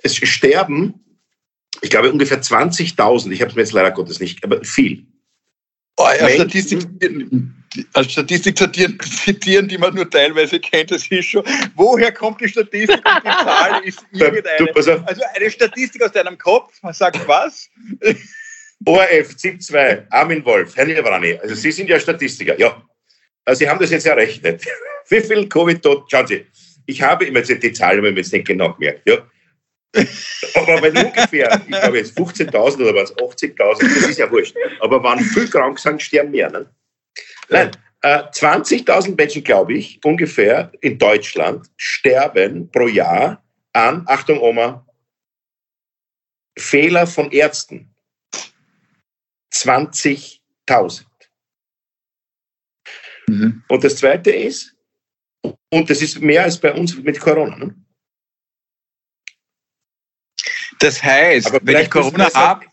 es 0.01 0.15
sterben 0.15 0.93
ich 1.81 1.89
glaube 1.89 2.11
ungefähr 2.11 2.41
20.000, 2.41 3.31
ich 3.31 3.41
habe 3.41 3.49
es 3.49 3.55
mir 3.55 3.61
jetzt 3.61 3.73
leider 3.73 3.91
Gottes 3.91 4.19
nicht, 4.19 4.43
aber 4.43 4.63
viel. 4.63 5.05
Oh, 5.97 6.03
als, 6.03 6.33
Statistik, 6.33 6.87
als 7.93 8.11
Statistik 8.11 8.57
zitieren, 8.57 9.67
die 9.67 9.77
man 9.77 9.93
nur 9.93 10.09
teilweise 10.09 10.57
kennt, 10.59 10.91
das 10.91 11.05
ist 11.07 11.25
schon, 11.25 11.43
woher 11.75 12.13
kommt 12.13 12.39
die 12.39 12.47
Statistik 12.47 12.97
und 13.05 13.23
die 13.23 13.29
Zahl 13.45 13.83
ist 13.83 14.05
irgendeine. 14.13 14.71
Also 14.75 15.23
eine 15.35 15.51
Statistik 15.51 16.01
aus 16.01 16.13
deinem 16.13 16.37
Kopf, 16.37 16.81
man 16.81 16.93
sagt 16.93 17.27
was? 17.27 17.69
ORF, 18.85 19.35
ZIP 19.35 19.61
2, 19.61 20.07
Armin 20.09 20.45
Wolf, 20.45 20.75
Herr 20.77 20.85
Nirvani, 20.85 21.37
also 21.41 21.53
Sie 21.53 21.71
sind 21.71 21.89
ja 21.89 21.99
Statistiker, 21.99 22.57
ja. 22.57 22.81
Also 23.43 23.59
Sie 23.59 23.69
haben 23.69 23.79
das 23.79 23.91
jetzt 23.91 24.05
errechnet. 24.05 24.65
Wie 25.09 25.19
viel 25.19 25.49
Covid-Tot, 25.49 26.09
schauen 26.09 26.27
Sie, 26.27 26.45
ich 26.85 27.01
habe 27.01 27.25
immer 27.25 27.39
jetzt 27.39 27.61
die 27.61 27.73
Zahl, 27.73 27.97
wenn 27.97 28.13
man 28.13 28.17
jetzt 28.17 28.31
nicht 28.31 28.47
genau 28.47 28.73
gemerkt, 28.73 29.01
ja. 29.05 29.17
Aber 30.55 30.81
wenn 30.81 30.97
ungefähr, 30.97 31.61
ich 31.61 31.67
glaube 31.67 31.97
jetzt 31.97 32.17
15.000 32.17 32.81
oder 32.81 32.95
was, 32.95 33.15
80.000, 33.15 33.55
das 33.55 34.09
ist 34.09 34.19
ja 34.19 34.29
wurscht. 34.31 34.55
Aber 34.81 35.03
wenn 35.03 35.19
viel 35.19 35.47
krank 35.49 35.79
sind, 35.79 36.01
sterben 36.01 36.31
mehr. 36.31 36.51
Ne? 36.51 36.69
Nein, 37.49 37.71
äh, 38.01 38.23
20.000 38.31 39.15
Menschen, 39.15 39.43
glaube 39.43 39.73
ich, 39.73 39.99
ungefähr 40.03 40.71
in 40.81 40.97
Deutschland 40.97 41.67
sterben 41.77 42.69
pro 42.71 42.87
Jahr 42.87 43.43
an, 43.73 44.03
Achtung 44.07 44.39
Oma, 44.39 44.85
Fehler 46.57 47.07
von 47.07 47.31
Ärzten 47.31 47.93
20.000. 49.53 51.05
Mhm. 53.27 53.63
Und 53.67 53.83
das 53.83 53.95
Zweite 53.97 54.31
ist, 54.31 54.75
und 55.71 55.89
das 55.89 56.01
ist 56.01 56.19
mehr 56.21 56.43
als 56.43 56.57
bei 56.59 56.73
uns 56.73 56.95
mit 56.95 57.19
Corona. 57.19 57.57
Ne? 57.57 57.75
Das 60.79 61.03
heißt, 61.03 61.51
wenn 61.61 61.83
ich 61.83 61.89
Corona 61.89 62.33
habe, 62.33 62.65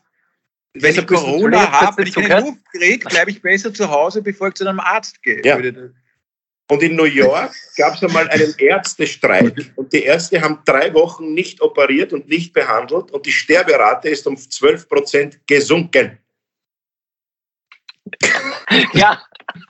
wenn 0.74 0.94
ich 0.94 1.06
Corona 1.06 1.70
habe, 1.70 1.98
wenn 1.98 2.06
ich 2.06 2.14
keine 2.14 2.40
Luft 2.40 2.60
kriege, 2.72 3.08
bleibe 3.08 3.30
ich 3.30 3.42
besser 3.42 3.72
zu 3.72 3.90
Hause, 3.90 4.22
bevor 4.22 4.48
ich 4.48 4.54
zu 4.54 4.66
einem 4.66 4.80
Arzt 4.80 5.22
gehe. 5.22 5.42
Ja. 5.44 5.58
Und 6.68 6.82
in 6.82 6.96
New 6.96 7.04
York 7.04 7.54
gab 7.76 7.94
es 7.94 8.02
einmal 8.02 8.28
einen 8.28 8.54
Ärztestreik 8.58 9.72
und 9.76 9.92
die 9.92 10.02
Ärzte 10.02 10.40
haben 10.40 10.58
drei 10.64 10.92
Wochen 10.94 11.32
nicht 11.32 11.60
operiert 11.60 12.12
und 12.12 12.28
nicht 12.28 12.52
behandelt 12.52 13.12
und 13.12 13.24
die 13.24 13.32
Sterberate 13.32 14.08
ist 14.08 14.26
um 14.26 14.36
12 14.36 14.88
Prozent 14.88 15.46
gesunken. 15.46 16.18
Ja, 18.94 19.22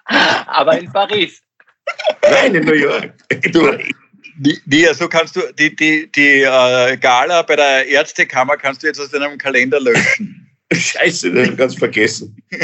aber 0.07 0.79
in 0.79 0.91
Paris. 0.91 1.43
Nein, 2.23 2.55
in 2.55 2.65
New 2.65 2.75
York. 2.75 3.13
Du, 3.53 3.71
die, 3.77 3.95
die, 4.39 4.89
so 4.95 5.09
kannst 5.09 5.37
du 5.37 5.41
die, 5.59 5.75
die, 5.75 6.11
die 6.15 6.43
äh, 6.43 6.97
Gala 6.97 7.43
bei 7.43 7.57
der 7.57 7.87
Ärztekammer 7.87 8.57
kannst 8.57 8.83
du 8.83 8.87
jetzt 8.87 9.01
aus 9.01 9.11
deinem 9.11 9.39
Kalender 9.39 9.81
löschen. 9.81 10.47
Scheiße, 10.73 11.33
das 11.33 11.43
habe 11.43 11.53
ich 11.53 11.59
ganz 11.59 11.75
vergessen. 11.77 12.37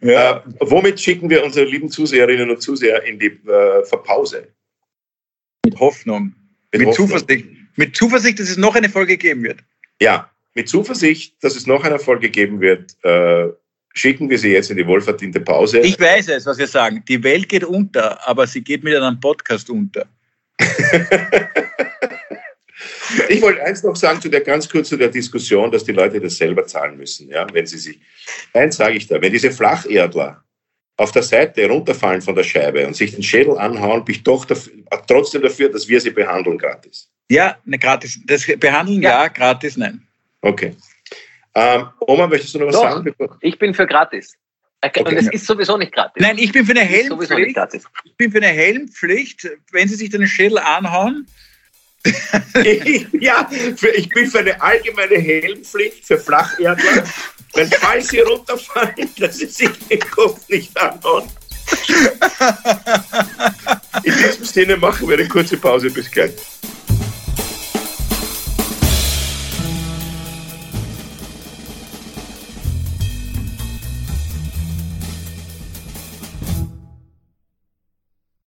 ja. 0.00 0.36
Äh, 0.36 0.40
womit 0.60 1.00
schicken 1.00 1.30
wir 1.30 1.44
unsere 1.44 1.66
lieben 1.66 1.88
Zuseherinnen 1.90 2.50
und 2.50 2.60
Zuseher 2.60 3.02
in 3.04 3.18
die 3.18 3.26
äh, 3.26 3.84
Verpause? 3.84 4.48
Mit 5.64 5.78
Hoffnung. 5.78 6.34
Mit, 6.72 6.80
mit 6.80 6.88
Hoffnung. 6.88 7.08
Zuversicht. 7.08 7.46
Mit 7.76 7.96
Zuversicht, 7.96 8.38
dass 8.38 8.50
es 8.50 8.56
noch 8.56 8.74
eine 8.74 8.88
Folge 8.88 9.16
geben 9.16 9.42
wird. 9.42 9.60
Ja, 10.00 10.30
mit 10.54 10.68
Zuversicht, 10.68 11.42
dass 11.42 11.56
es 11.56 11.66
noch 11.66 11.84
eine 11.84 11.98
Folge 11.98 12.30
geben 12.30 12.60
wird, 12.60 12.96
äh, 13.04 13.48
schicken 13.94 14.28
wir 14.28 14.38
sie 14.38 14.50
jetzt 14.50 14.70
in 14.70 14.76
die 14.76 14.86
wohlverdiente 14.86 15.40
Pause. 15.40 15.80
Ich 15.80 15.98
weiß 15.98 16.28
es, 16.28 16.44
was 16.46 16.58
wir 16.58 16.66
sagen. 16.66 17.02
Die 17.08 17.22
Welt 17.22 17.48
geht 17.48 17.64
unter, 17.64 18.28
aber 18.28 18.46
sie 18.46 18.62
geht 18.62 18.84
mit 18.84 18.94
einem 18.94 19.18
Podcast 19.18 19.70
unter. 19.70 20.06
ich 23.28 23.40
wollte 23.40 23.62
eins 23.62 23.82
noch 23.82 23.96
sagen 23.96 24.20
zu 24.20 24.28
der 24.28 24.42
ganz 24.42 24.68
kurz 24.68 24.88
zu 24.88 24.96
der 24.96 25.08
Diskussion, 25.08 25.70
dass 25.70 25.84
die 25.84 25.92
Leute 25.92 26.20
das 26.20 26.36
selber 26.36 26.66
zahlen 26.66 26.96
müssen, 26.96 27.28
ja, 27.28 27.46
wenn 27.52 27.66
sie 27.66 27.78
sich. 27.78 28.00
Eins 28.52 28.76
sage 28.76 28.96
ich 28.96 29.06
da, 29.06 29.20
wenn 29.20 29.32
diese 29.32 29.50
Flacherdler 29.50 30.44
auf 30.96 31.12
der 31.12 31.22
Seite 31.22 31.68
runterfallen 31.68 32.22
von 32.22 32.34
der 32.34 32.44
Scheibe 32.44 32.86
und 32.86 32.94
sich 32.94 33.14
den 33.14 33.22
Schädel 33.22 33.58
anhauen, 33.58 34.04
bin 34.04 34.14
ich 34.16 34.22
doch 34.22 34.44
dafür, 34.44 34.72
trotzdem 35.08 35.42
dafür, 35.42 35.68
dass 35.68 35.88
wir 35.88 36.00
sie 36.00 36.10
behandeln 36.10 36.58
gratis. 36.58 37.08
Ja, 37.30 37.56
ne, 37.64 37.78
gratis. 37.78 38.20
Das 38.26 38.46
behandeln 38.58 39.02
ja, 39.02 39.24
ja 39.24 39.28
gratis 39.28 39.76
nein. 39.76 40.06
Okay. 40.42 40.76
Ähm, 41.54 41.88
Oma, 42.00 42.26
möchtest 42.26 42.54
du 42.54 42.58
noch 42.58 42.66
was 42.66 42.74
Doch, 42.74 42.82
sagen? 42.82 43.14
Ich 43.40 43.58
bin 43.58 43.74
für 43.74 43.86
gratis. 43.86 44.34
Okay. 44.84 45.02
Und 45.02 45.12
es 45.14 45.28
ist 45.28 45.46
sowieso 45.46 45.76
nicht 45.76 45.92
gratis. 45.92 46.20
Nein, 46.22 46.36
ich 46.38 46.52
bin 46.52 46.66
für 46.66 46.72
eine 46.72 46.80
Helmpflicht. 46.80 47.56
Ich 48.04 48.16
bin 48.16 48.30
für 48.30 48.38
eine 48.38 48.48
Helmpflicht, 48.48 49.48
wenn 49.72 49.88
Sie 49.88 49.94
sich 49.94 50.10
den 50.10 50.26
Schädel 50.26 50.58
anhauen. 50.58 51.26
ja, 53.12 53.48
für, 53.76 53.88
ich 53.88 54.10
bin 54.10 54.26
für 54.26 54.40
eine 54.40 54.60
allgemeine 54.60 55.16
Helmpflicht 55.16 56.06
für 56.06 56.18
Flacherdler. 56.18 56.76
Wenn 57.54 57.68
falls 57.68 58.08
sie 58.08 58.20
runterfallen, 58.20 59.08
dass 59.18 59.38
sie 59.38 59.46
sich 59.46 59.70
den 59.88 60.00
Kopf 60.00 60.46
nicht 60.48 60.76
anhauen. 60.76 61.30
In 64.02 64.12
diesem 64.12 64.44
Sinne 64.44 64.76
machen 64.76 65.08
wir 65.08 65.16
eine 65.16 65.28
kurze 65.28 65.56
Pause. 65.56 65.88
Bis 65.90 66.10
gleich. 66.10 66.32